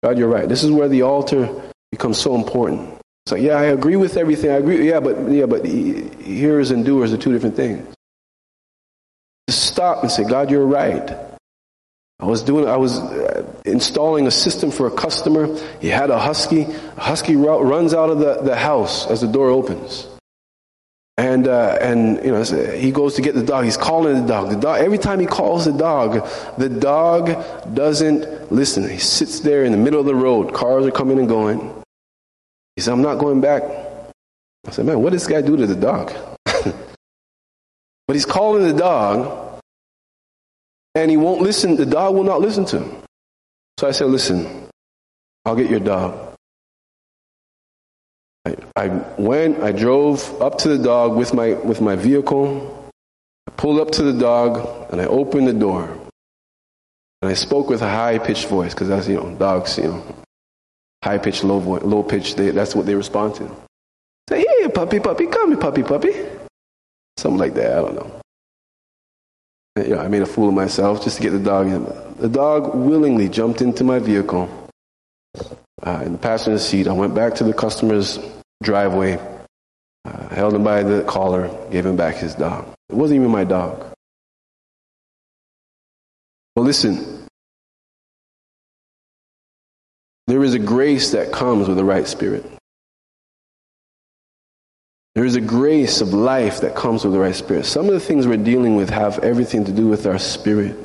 God, 0.01 0.18
you're 0.18 0.30
right. 0.30 0.47
This 0.47 0.64
is 0.64 0.72
where 0.72 0.88
the 0.88 1.01
altar 1.01 1.49
becomes 1.92 2.18
so 2.18 2.36
important. 2.36 2.98
It's 3.26 3.32
like, 3.34 3.42
yeah, 3.42 3.56
I 3.56 3.66
agree 3.66 3.98
with 3.98 4.18
everything. 4.18 4.52
I 4.52 4.56
agree. 4.56 4.88
Yeah, 4.88 5.00
but 5.00 5.30
yeah, 5.30 5.46
but 5.46 5.66
hearers 5.66 6.72
and 6.72 6.86
doers 6.86 7.12
are 7.12 7.18
two 7.18 7.34
different 7.34 7.56
things. 7.56 7.86
Stop 9.50 10.04
and 10.04 10.12
say, 10.12 10.24
God, 10.24 10.50
you're 10.50 10.66
right. 10.66 11.12
I 12.20 12.26
was 12.26 12.42
doing, 12.42 12.68
I 12.68 12.78
was 12.78 12.98
uh, 13.00 13.46
installing 13.66 14.26
a 14.28 14.32
system 14.32 14.72
for 14.72 14.88
a 14.88 14.92
customer. 14.92 15.56
He 15.80 15.88
had 15.88 16.10
a 16.10 16.18
husky. 16.18 16.64
A 16.64 17.02
husky 17.02 17.36
runs 17.36 17.94
out 17.94 18.10
of 18.10 18.20
the, 18.20 18.42
the 18.42 18.56
house 18.56 19.06
as 19.08 19.22
the 19.22 19.28
door 19.28 19.50
opens. 19.50 20.08
And, 21.20 21.48
uh, 21.48 21.78
and, 21.82 22.24
you 22.24 22.32
know, 22.32 22.44
he 22.44 22.92
goes 22.92 23.16
to 23.16 23.22
get 23.22 23.36
the 23.36 23.44
dog. 23.44 23.66
He's 23.66 23.78
calling 23.78 24.22
the 24.22 24.28
dog. 24.28 24.50
The 24.50 24.56
dog, 24.56 24.80
every 24.80 24.98
time 25.00 25.20
he 25.20 25.26
calls 25.26 25.66
the 25.66 25.72
dog, 25.72 26.28
the 26.58 26.70
dog 26.70 27.44
doesn't 27.74 28.52
listen. 28.52 28.88
He 28.88 29.00
sits 29.00 29.40
there 29.42 29.64
in 29.64 29.72
the 29.72 29.78
middle 29.78 30.00
of 30.00 30.06
the 30.06 30.16
road. 30.16 30.54
Cars 30.54 30.86
are 30.86 30.92
coming 30.92 31.20
and 31.20 31.28
going. 31.28 31.76
He 32.78 32.82
said, 32.82 32.93
I'm 32.93 33.01
not 33.01 33.17
going 33.17 33.41
back. 33.41 33.63
I 33.63 34.71
said, 34.71 34.86
man, 34.86 35.01
what 35.01 35.11
does 35.11 35.25
this 35.25 35.34
guy 35.34 35.41
do 35.41 35.57
to 35.57 35.65
the 35.65 35.75
dog? 35.75 36.13
but 36.45 38.13
he's 38.13 38.23
calling 38.25 38.63
the 38.67 38.73
dog 38.73 39.59
and 40.93 41.09
he 41.09 41.17
won't 41.17 41.41
listen. 41.41 41.75
The 41.75 41.88
dog 41.88 42.13
will 42.13 42.23
not 42.23 42.39
listen 42.39 42.65
to 42.65 42.82
him. 42.82 43.03
So 43.80 43.88
I 43.88 43.91
said, 43.91 44.07
listen, 44.07 44.69
I'll 45.43 45.55
get 45.55 45.71
your 45.71 45.80
dog. 45.80 46.36
I, 48.45 48.55
I 48.75 48.88
went, 49.17 49.63
I 49.63 49.71
drove 49.71 50.39
up 50.39 50.59
to 50.59 50.69
the 50.69 50.78
dog 50.78 51.17
with 51.17 51.34
my, 51.34 51.53
with 51.53 51.82
my 51.82 51.95
vehicle. 51.95 52.91
I 53.47 53.51
pulled 53.57 53.80
up 53.80 53.89
to 53.93 54.03
the 54.03 54.13
dog 54.13 54.91
and 54.91 55.01
I 55.01 55.05
opened 55.05 55.47
the 55.47 55.53
door. 55.53 55.89
And 57.23 57.32
I 57.32 57.34
spoke 57.34 57.69
with 57.69 57.82
a 57.82 57.89
high 57.89 58.19
pitched 58.19 58.47
voice 58.49 58.75
because 58.75 58.89
that's, 58.89 59.07
you 59.07 59.15
know, 59.15 59.34
dogs, 59.36 59.80
you 59.80 59.86
know, 59.86 60.03
high 61.04 61.18
pitched, 61.18 61.43
low 61.43 61.60
voice, 61.60 61.84
low 61.84 62.04
pitched. 62.04 62.38
That's 62.38 62.76
what 62.76 62.86
they 62.86 62.95
respond 62.95 63.36
to. 63.36 63.50
Say, 64.30 64.45
hey, 64.48 64.68
puppy, 64.70 65.00
puppy, 65.00 65.28
come 65.28 65.50
here, 65.50 65.58
puppy, 65.58 65.84
puppy. 65.84 66.14
Something 67.18 67.39
like 67.39 67.54
that. 67.56 67.72
I 67.72 67.82
don't 67.82 67.95
know. 67.95 68.22
You 69.78 69.95
know, 69.95 70.02
I 70.02 70.08
made 70.08 70.22
a 70.22 70.26
fool 70.26 70.50
of 70.50 70.56
myself 70.56 71.04
just 71.04 71.18
to 71.18 71.24
get 71.24 71.32
the 71.32 71.39
dog 71.39 71.68
in. 71.68 71.86
The 72.20 72.30
dog 72.30 72.76
willingly 72.76 73.30
jumped 73.30 73.62
into 73.62 73.84
my 73.84 74.00
vehicle 74.00 74.50
uh, 75.84 76.02
in 76.04 76.14
the 76.14 76.18
passenger 76.18 76.58
seat. 76.58 76.88
I 76.88 76.93
went 76.93 77.14
back 77.14 77.36
to 77.36 77.43
the 77.43 77.54
customer's 77.54 78.20
driveway, 78.64 79.20
uh, 80.06 80.28
held 80.30 80.56
him 80.56 80.64
by 80.64 80.82
the 80.84 81.04
collar, 81.04 81.50
gave 81.72 81.86
him 81.86 81.95
back 81.95 82.16
his 82.16 82.34
dog. 82.34 82.68
It 82.89 82.95
wasn't 82.95 83.20
even 83.20 83.32
my 83.32 83.43
dog. 83.43 83.86
Well, 86.56 86.66
listen, 86.66 87.16
there 90.28 90.43
is 90.43 90.53
a 90.53 90.59
grace 90.59 91.11
that 91.11 91.32
comes 91.32 91.67
with 91.67 91.78
the 91.78 91.86
right 91.86 92.07
spirit. 92.07 92.45
There 95.15 95.25
is 95.25 95.36
a 95.36 95.41
grace 95.41 96.01
of 96.01 96.13
life 96.13 96.61
that 96.61 96.75
comes 96.75 97.03
with 97.03 97.13
the 97.13 97.19
right 97.19 97.34
spirit. 97.34 97.65
Some 97.65 97.88
of 97.88 97.93
the 97.93 97.99
things 97.99 98.28
we're 98.28 98.38
dealing 98.38 98.75
with 98.75 98.91
have 98.91 99.17
everything 99.19 99.65
to 99.65 99.71
do 99.71 99.88
with 99.88 100.05
our 100.05 100.19
spirit. 100.19 100.78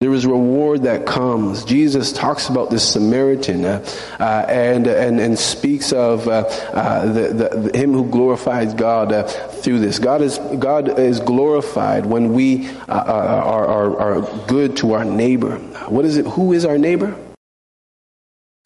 There 0.00 0.12
is 0.12 0.26
reward 0.26 0.82
that 0.82 1.06
comes. 1.06 1.64
Jesus 1.64 2.12
talks 2.12 2.48
about 2.48 2.70
this 2.70 2.92
Samaritan 2.92 3.64
uh, 3.64 3.84
uh, 4.20 4.46
and, 4.48 4.86
and, 4.86 5.20
and 5.20 5.38
speaks 5.38 5.92
of 5.92 6.28
uh, 6.28 6.42
uh 6.72 7.06
the, 7.12 7.48
the, 7.48 7.78
him 7.78 7.92
who 7.92 8.08
glorifies 8.10 8.74
God 8.74 9.12
uh, 9.12 9.22
through 9.22 9.78
this. 9.78 9.98
God 9.98 10.22
is, 10.22 10.38
God 10.58 10.98
is 10.98 11.20
glorified 11.20 12.04
when 12.04 12.32
we 12.32 12.68
uh, 12.88 13.02
are, 13.04 13.66
are, 13.66 14.00
are 14.00 14.46
good 14.46 14.76
to 14.78 14.92
our 14.92 15.04
neighbor. 15.04 15.56
What 15.88 16.04
is 16.04 16.16
it? 16.16 16.26
Who 16.26 16.52
is 16.52 16.64
our 16.64 16.78
neighbor? 16.78 17.16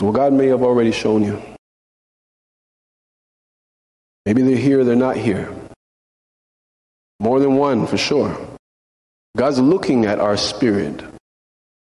Well, 0.00 0.12
God 0.12 0.32
may 0.32 0.48
have 0.48 0.62
already 0.62 0.92
shown 0.92 1.24
you. 1.24 1.42
Maybe 4.26 4.42
they're 4.42 4.56
here, 4.56 4.84
they're 4.84 4.96
not 4.96 5.16
here. 5.16 5.54
More 7.20 7.40
than 7.40 7.56
one, 7.56 7.86
for 7.86 7.96
sure. 7.96 8.36
God's 9.36 9.58
looking 9.58 10.04
at 10.04 10.18
our 10.18 10.36
spirit 10.36 11.02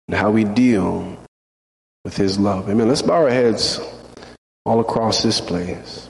and 0.09 0.17
how 0.17 0.31
we 0.31 0.45
deal 0.45 1.17
with 2.05 2.17
His 2.17 2.39
love. 2.39 2.69
Amen. 2.69 2.89
Let's 2.89 3.03
bow 3.03 3.15
our 3.15 3.31
heads 3.31 3.81
all 4.65 4.81
across 4.81 5.23
this 5.23 5.41
place. 5.41 6.09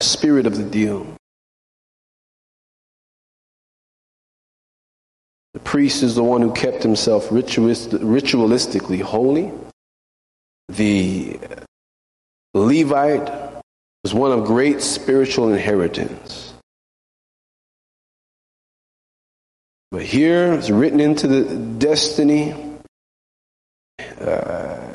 Spirit 0.00 0.46
of 0.46 0.56
the 0.56 0.64
deal. 0.64 1.06
The 5.54 5.60
priest 5.60 6.02
is 6.02 6.14
the 6.14 6.22
one 6.22 6.40
who 6.40 6.52
kept 6.52 6.82
himself 6.82 7.28
ritualistically 7.28 9.02
holy. 9.02 9.52
The 10.76 11.38
Levite 12.54 13.62
was 14.02 14.14
one 14.14 14.32
of 14.32 14.44
great 14.44 14.80
spiritual 14.80 15.52
inheritance. 15.52 16.54
But 19.90 20.02
here 20.02 20.54
it's 20.54 20.70
written 20.70 21.00
into 21.00 21.26
the 21.26 21.56
destiny 21.78 22.54
uh, 24.18 24.92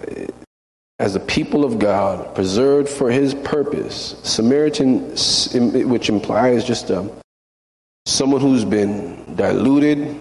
as 0.99 1.15
a 1.15 1.19
people 1.19 1.63
of 1.63 1.78
God, 1.78 2.34
preserved 2.34 2.89
for 2.89 3.11
his 3.11 3.36
purpose. 3.36 4.15
Samaritan, 4.23 5.11
which 5.89 6.09
implies 6.09 6.63
just 6.63 6.89
a, 6.89 7.01
um, 7.01 7.11
someone 8.07 8.41
who's 8.41 8.65
been 8.65 9.36
diluted, 9.36 10.19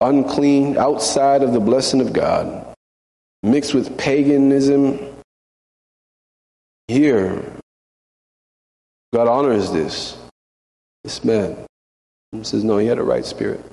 unclean, 0.00 0.76
outside 0.78 1.42
of 1.42 1.52
the 1.52 1.58
blessing 1.58 2.00
of 2.00 2.12
God, 2.12 2.75
mixed 3.46 3.74
with 3.74 3.96
paganism. 3.96 4.98
Here, 6.88 7.42
God 9.12 9.28
honors 9.28 9.72
this. 9.72 10.16
This 11.04 11.24
man. 11.24 11.56
He 12.32 12.44
says, 12.44 12.64
No, 12.64 12.78
he 12.78 12.86
had 12.86 12.98
a 12.98 13.02
right 13.02 13.24
spirit. 13.24 13.64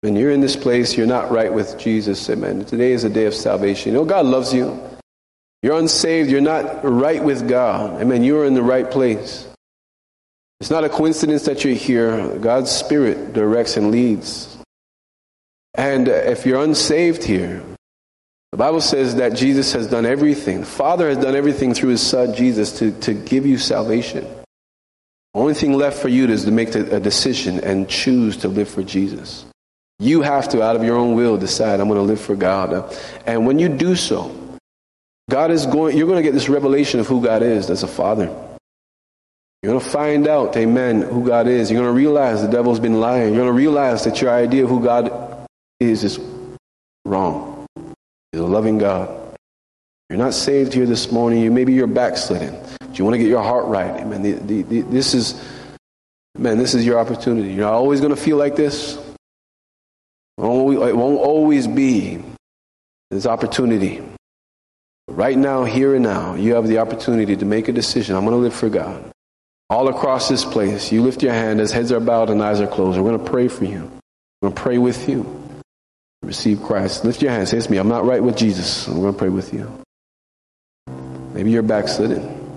When 0.00 0.14
you're 0.14 0.30
in 0.30 0.40
this 0.40 0.54
place, 0.54 0.96
you're 0.96 1.06
not 1.06 1.30
right 1.30 1.52
with 1.52 1.76
Jesus. 1.78 2.30
Amen. 2.30 2.64
Today 2.64 2.92
is 2.92 3.02
a 3.02 3.10
day 3.10 3.26
of 3.26 3.34
salvation. 3.34 3.92
You 3.92 3.98
know, 3.98 4.04
God 4.04 4.26
loves 4.26 4.54
you. 4.54 4.80
You're 5.62 5.78
unsaved. 5.78 6.30
You're 6.30 6.40
not 6.40 6.84
right 6.84 7.22
with 7.22 7.48
God. 7.48 8.00
Amen. 8.00 8.22
You're 8.22 8.44
in 8.44 8.54
the 8.54 8.62
right 8.62 8.88
place. 8.88 9.48
It's 10.60 10.70
not 10.70 10.84
a 10.84 10.88
coincidence 10.88 11.44
that 11.46 11.64
you're 11.64 11.74
here. 11.74 12.38
God's 12.38 12.70
Spirit 12.70 13.32
directs 13.32 13.76
and 13.76 13.90
leads. 13.90 14.56
And 15.74 16.08
if 16.08 16.46
you're 16.46 16.62
unsaved 16.62 17.24
here, 17.24 17.62
the 18.52 18.58
Bible 18.58 18.80
says 18.80 19.16
that 19.16 19.34
Jesus 19.34 19.72
has 19.72 19.86
done 19.86 20.06
everything. 20.06 20.60
The 20.60 20.66
Father 20.66 21.08
has 21.08 21.18
done 21.18 21.36
everything 21.36 21.74
through 21.74 21.90
His 21.90 22.00
Son, 22.00 22.34
Jesus, 22.34 22.78
to, 22.78 22.92
to 23.00 23.14
give 23.14 23.46
you 23.46 23.58
salvation. 23.58 24.24
The 25.34 25.40
only 25.40 25.54
thing 25.54 25.74
left 25.74 26.00
for 26.00 26.08
you 26.08 26.26
is 26.28 26.44
to 26.46 26.50
make 26.50 26.74
a 26.74 26.98
decision 26.98 27.60
and 27.60 27.88
choose 27.88 28.38
to 28.38 28.48
live 28.48 28.68
for 28.68 28.82
Jesus. 28.82 29.44
You 29.98 30.22
have 30.22 30.48
to, 30.50 30.62
out 30.62 30.76
of 30.76 30.84
your 30.84 30.96
own 30.96 31.14
will, 31.14 31.36
decide, 31.36 31.80
I'm 31.80 31.88
going 31.88 31.98
to 31.98 32.02
live 32.02 32.20
for 32.20 32.36
God. 32.36 32.94
And 33.26 33.46
when 33.46 33.58
you 33.58 33.68
do 33.68 33.94
so, 33.96 34.34
God 35.28 35.50
is 35.50 35.66
going, 35.66 35.96
you're 35.96 36.06
going 36.06 36.18
to 36.18 36.22
get 36.22 36.32
this 36.32 36.48
revelation 36.48 37.00
of 37.00 37.06
who 37.06 37.22
God 37.22 37.42
is 37.42 37.68
as 37.68 37.82
a 37.82 37.88
father. 37.88 38.26
You're 39.62 39.72
going 39.72 39.84
to 39.84 39.90
find 39.90 40.26
out, 40.26 40.56
amen, 40.56 41.02
who 41.02 41.26
God 41.26 41.48
is. 41.48 41.70
You're 41.70 41.82
going 41.82 41.92
to 41.92 41.96
realize 41.96 42.42
the 42.42 42.48
devil's 42.48 42.80
been 42.80 43.00
lying. 43.00 43.34
You're 43.34 43.44
going 43.44 43.54
to 43.54 43.58
realize 43.58 44.04
that 44.04 44.22
your 44.22 44.30
idea 44.30 44.64
of 44.64 44.70
who 44.70 44.82
God 44.82 45.46
is 45.80 46.04
is 46.04 46.18
wrong. 47.04 47.47
He's 48.32 48.40
a 48.40 48.46
loving 48.46 48.78
God. 48.78 49.36
You're 50.08 50.18
not 50.18 50.34
saved 50.34 50.72
here 50.72 50.86
this 50.86 51.12
morning. 51.12 51.40
You 51.40 51.50
maybe 51.50 51.72
you're 51.72 51.86
backslidden. 51.86 52.58
But 52.80 52.98
you 52.98 53.04
want 53.04 53.14
to 53.14 53.18
get 53.18 53.28
your 53.28 53.42
heart 53.42 53.66
right. 53.66 54.00
Amen. 54.00 54.22
The, 54.22 54.32
the, 54.32 54.62
the, 54.62 54.80
this 54.82 55.14
is, 55.14 55.42
man, 56.36 56.56
this 56.58 56.74
is 56.74 56.86
your 56.86 56.98
opportunity. 56.98 57.52
You're 57.52 57.66
not 57.66 57.74
always 57.74 58.00
going 58.00 58.14
to 58.14 58.20
feel 58.20 58.36
like 58.36 58.56
this. 58.56 58.96
It 60.38 60.42
won't 60.42 61.18
always 61.20 61.66
be 61.66 62.22
this 63.10 63.26
opportunity. 63.26 64.02
Right 65.08 65.36
now, 65.36 65.64
here 65.64 65.94
and 65.94 66.04
now, 66.04 66.34
you 66.34 66.54
have 66.54 66.68
the 66.68 66.78
opportunity 66.78 67.36
to 67.36 67.44
make 67.44 67.68
a 67.68 67.72
decision. 67.72 68.14
I'm 68.14 68.24
going 68.24 68.36
to 68.36 68.42
live 68.42 68.54
for 68.54 68.68
God. 68.68 69.10
All 69.70 69.88
across 69.88 70.28
this 70.28 70.44
place, 70.44 70.92
you 70.92 71.02
lift 71.02 71.22
your 71.22 71.32
hand 71.32 71.60
as 71.60 71.72
heads 71.72 71.92
are 71.92 72.00
bowed 72.00 72.30
and 72.30 72.42
eyes 72.42 72.60
are 72.60 72.66
closed. 72.66 72.98
We're 72.98 73.10
going 73.10 73.24
to 73.24 73.30
pray 73.30 73.48
for 73.48 73.64
you. 73.64 73.90
We're 74.40 74.48
going 74.48 74.54
to 74.54 74.62
pray 74.62 74.78
with 74.78 75.08
you. 75.08 75.37
Receive 76.22 76.62
Christ. 76.62 77.04
Lift 77.04 77.22
your 77.22 77.30
hands. 77.30 77.50
Say 77.50 77.60
to 77.60 77.70
me, 77.70 77.78
I'm 77.78 77.88
not 77.88 78.04
right 78.04 78.22
with 78.22 78.36
Jesus. 78.36 78.86
I'm 78.86 79.00
going 79.00 79.12
to 79.12 79.18
pray 79.18 79.28
with 79.28 79.54
you. 79.54 79.70
Maybe 81.32 81.50
you're 81.50 81.62
backslidden. 81.62 82.56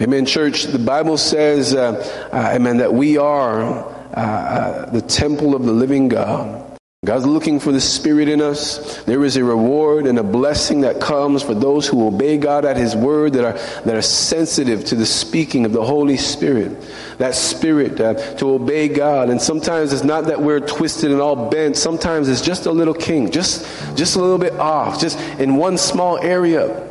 Amen, 0.00 0.26
church. 0.26 0.64
The 0.64 0.78
Bible 0.78 1.16
says, 1.16 1.74
uh, 1.74 2.28
uh, 2.32 2.52
amen, 2.54 2.78
that 2.78 2.92
we 2.92 3.16
are 3.16 3.62
uh, 3.62 4.20
uh, 4.20 4.90
the 4.90 5.00
temple 5.00 5.54
of 5.54 5.64
the 5.64 5.72
living 5.72 6.08
God. 6.08 6.63
God's 7.04 7.26
looking 7.26 7.60
for 7.60 7.70
the 7.70 7.80
Spirit 7.80 8.28
in 8.28 8.40
us. 8.40 9.02
There 9.04 9.24
is 9.24 9.36
a 9.36 9.44
reward 9.44 10.06
and 10.06 10.18
a 10.18 10.22
blessing 10.22 10.82
that 10.82 11.00
comes 11.00 11.42
for 11.42 11.54
those 11.54 11.86
who 11.86 12.06
obey 12.06 12.38
God 12.38 12.64
at 12.64 12.76
His 12.76 12.96
word, 12.96 13.34
that 13.34 13.44
are, 13.44 13.82
that 13.82 13.94
are 13.94 14.02
sensitive 14.02 14.84
to 14.86 14.94
the 14.94 15.04
speaking 15.04 15.66
of 15.66 15.72
the 15.72 15.84
Holy 15.84 16.16
Spirit. 16.16 16.76
That 17.18 17.34
Spirit 17.34 18.00
uh, 18.00 18.14
to 18.36 18.50
obey 18.50 18.88
God. 18.88 19.28
And 19.28 19.40
sometimes 19.40 19.92
it's 19.92 20.04
not 20.04 20.26
that 20.26 20.40
we're 20.40 20.60
twisted 20.60 21.10
and 21.10 21.20
all 21.20 21.50
bent. 21.50 21.76
Sometimes 21.76 22.28
it's 22.28 22.42
just 22.42 22.66
a 22.66 22.72
little 22.72 22.94
king, 22.94 23.30
just, 23.30 23.66
just 23.96 24.16
a 24.16 24.20
little 24.20 24.38
bit 24.38 24.54
off, 24.54 25.00
just 25.00 25.18
in 25.38 25.56
one 25.56 25.76
small 25.78 26.18
area. 26.18 26.90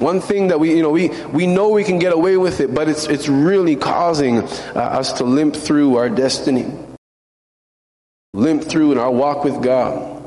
One 0.00 0.20
thing 0.20 0.48
that 0.48 0.58
we, 0.58 0.74
you 0.74 0.82
know, 0.82 0.90
we, 0.90 1.10
we 1.26 1.46
know 1.46 1.68
we 1.68 1.84
can 1.84 1.98
get 1.98 2.14
away 2.14 2.38
with 2.38 2.60
it, 2.60 2.74
but 2.74 2.88
it's, 2.88 3.06
it's 3.06 3.28
really 3.28 3.76
causing 3.76 4.38
uh, 4.38 4.72
us 4.74 5.12
to 5.14 5.24
limp 5.24 5.54
through 5.54 5.96
our 5.96 6.08
destiny, 6.08 6.72
limp 8.34 8.64
through 8.64 8.92
in 8.92 8.98
our 8.98 9.10
walk 9.10 9.44
with 9.44 9.62
God. 9.62 10.18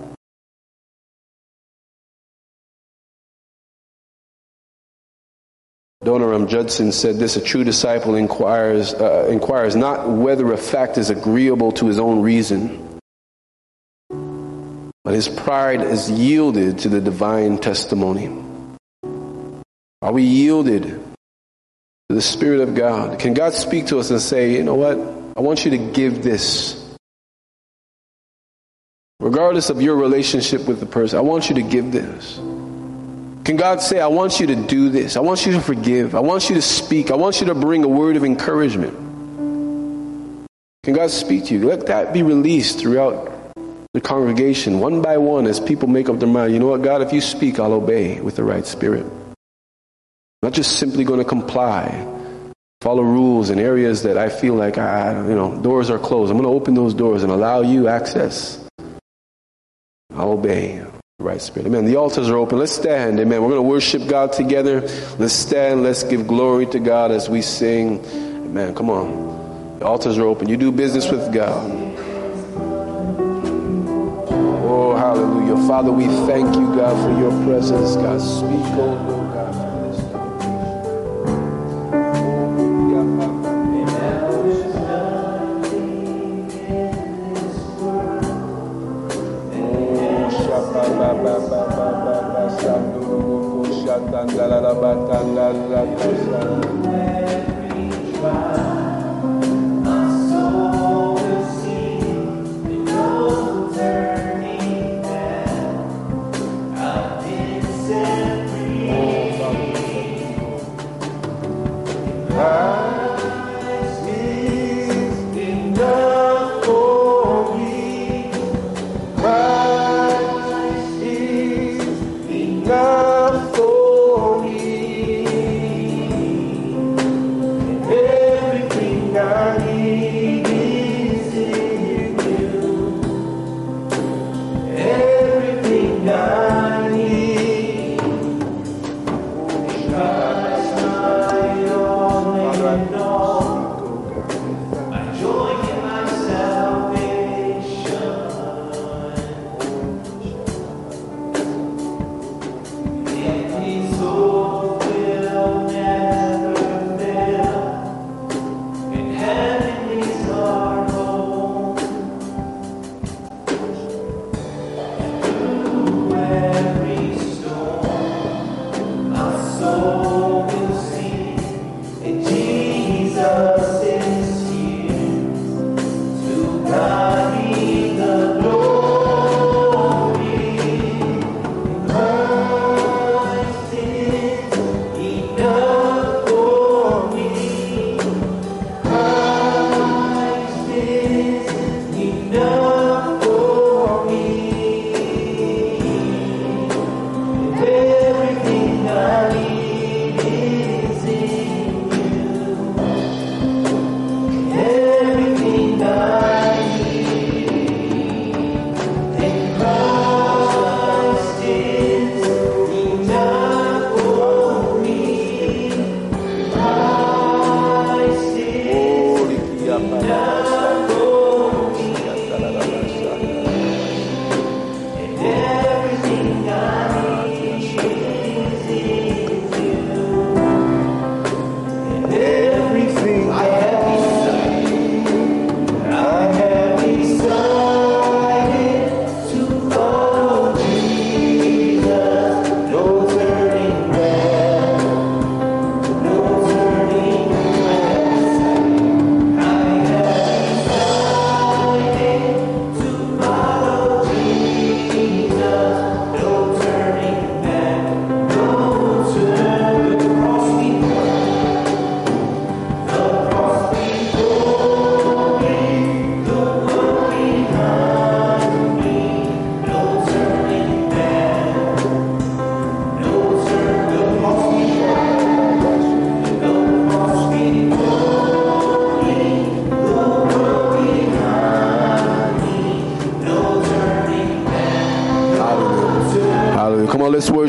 Adoniram 6.04 6.50
Judson 6.50 6.92
said 6.92 7.16
this, 7.16 7.38
a 7.38 7.42
true 7.42 7.64
disciple 7.64 8.16
inquires, 8.16 8.94
uh, 8.94 9.28
inquires 9.30 9.74
not 9.74 10.10
whether 10.10 10.52
a 10.52 10.58
fact 10.58 10.98
is 10.98 11.10
agreeable 11.10 11.72
to 11.72 11.86
his 11.88 11.98
own 11.98 12.22
reason, 12.22 13.00
but 14.10 15.14
his 15.14 15.30
pride 15.30 15.82
is 15.82 16.12
yielded 16.12 16.80
to 16.80 16.90
the 16.90 17.00
divine 17.00 17.58
testimony. 17.58 18.28
Are 20.02 20.12
we 20.12 20.24
yielded 20.24 20.84
to 20.84 21.00
the 22.10 22.22
Spirit 22.22 22.60
of 22.60 22.76
God? 22.76 23.20
Can 23.20 23.34
God 23.34 23.54
speak 23.54 23.88
to 23.88 24.00
us 24.00 24.12
and 24.12 24.20
say, 24.20 24.52
you 24.52 24.64
know 24.64 24.76
what? 24.76 24.98
I 25.38 25.40
want 25.40 25.64
you 25.64 25.72
to 25.72 25.78
give 25.78 26.22
this. 26.22 26.83
Regardless 29.24 29.70
of 29.70 29.82
your 29.82 29.96
relationship 29.96 30.68
with 30.68 30.82
the 30.82 30.86
person, 30.86 31.18
I 31.18 31.22
want 31.22 31.48
you 31.48 31.56
to 31.56 31.62
give 31.62 31.94
this. 31.94 32.36
Can 33.46 33.56
God 33.56 33.80
say, 33.80 34.02
I 34.02 34.08
want 34.08 34.42
you 34.42 34.48
to 34.48 34.56
do 34.56 34.90
this? 34.90 35.16
I 35.16 35.22
want 35.22 35.46
you 35.46 35.54
to 35.54 35.62
forgive. 35.62 36.14
I 36.14 36.20
want 36.20 36.50
you 36.50 36.56
to 36.56 36.62
speak. 36.62 37.10
I 37.10 37.16
want 37.16 37.40
you 37.40 37.48
to 37.48 37.56
bring 37.56 37.86
a 37.86 37.88
word 37.88 38.18
of 38.18 38.26
encouragement. 38.26 38.94
Can 40.84 40.94
God 40.94 41.10
speak 41.10 41.46
to 41.46 41.54
you? 41.54 41.66
Let 41.66 41.86
that 41.86 42.12
be 42.12 42.22
released 42.22 42.80
throughout 42.80 43.32
the 43.94 44.02
congregation, 44.02 44.82
one 44.82 45.02
by 45.02 45.18
one, 45.18 45.48
as 45.48 45.58
people 45.58 45.88
make 45.88 46.10
up 46.10 46.20
their 46.20 46.28
mind. 46.28 46.52
You 46.52 46.60
know 46.60 46.68
what, 46.68 46.82
God, 46.82 47.02
if 47.02 47.14
you 47.14 47.22
speak, 47.22 47.60
I'll 47.60 47.72
obey 47.72 48.20
with 48.20 48.36
the 48.36 48.44
right 48.44 48.66
spirit. 48.66 49.06
Not 50.42 50.52
just 50.52 50.80
simply 50.80 51.06
going 51.06 51.20
to 51.20 51.26
comply, 51.26 52.06
follow 52.82 53.04
rules 53.04 53.52
in 53.52 53.58
areas 53.58 54.04
that 54.04 54.18
I 54.18 54.28
feel 54.28 54.56
like, 54.56 54.78
I, 54.78 55.14
you 55.30 55.36
know, 55.36 55.62
doors 55.62 55.90
are 55.90 55.98
closed. 55.98 56.30
I'm 56.30 56.38
going 56.38 56.50
to 56.50 56.54
open 56.54 56.74
those 56.74 56.94
doors 56.94 57.24
and 57.24 57.32
allow 57.32 57.62
you 57.62 57.88
access. 57.88 58.63
I'll 60.16 60.32
obey 60.32 60.86
right 61.20 61.42
spirit. 61.42 61.68
Amen. 61.68 61.86
The 61.86 61.96
altars 61.96 62.30
are 62.30 62.38
open. 62.38 62.60
Let's 62.60 62.74
stand. 62.74 63.20
Amen. 63.20 63.42
We're 63.42 63.50
going 63.50 63.64
to 63.64 63.70
worship 63.70 64.08
God 64.08 64.34
together. 64.34 64.82
Let's 65.18 65.34
stand. 65.34 65.84
Let's 65.84 66.04
give 66.04 66.28
glory 66.28 66.66
to 66.68 66.80
God 66.80 67.12
as 67.12 67.30
we 67.30 67.42
sing. 67.42 68.04
Amen. 68.06 68.76
Come 68.76 68.90
on. 68.90 69.80
The 69.80 69.86
altars 69.86 70.18
are 70.18 70.26
open. 70.26 70.50
You 70.50 70.58
do 70.58 70.72
business 70.72 71.10
with 71.10 71.34
God. 71.34 71.72
Oh, 74.66 74.96
hallelujah. 74.96 75.68
Father, 75.68 75.92
we 75.92 76.06
thank 76.28 76.56
you, 76.56 76.76
God, 76.76 76.96
for 77.04 77.20
your 77.20 77.32
presence. 77.46 77.96
God, 77.96 78.20
speak, 78.20 78.80
oh. 78.80 79.23
Shandala 92.64 94.72
Batanda 94.80 95.52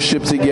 worship 0.04 0.22
together. 0.24 0.43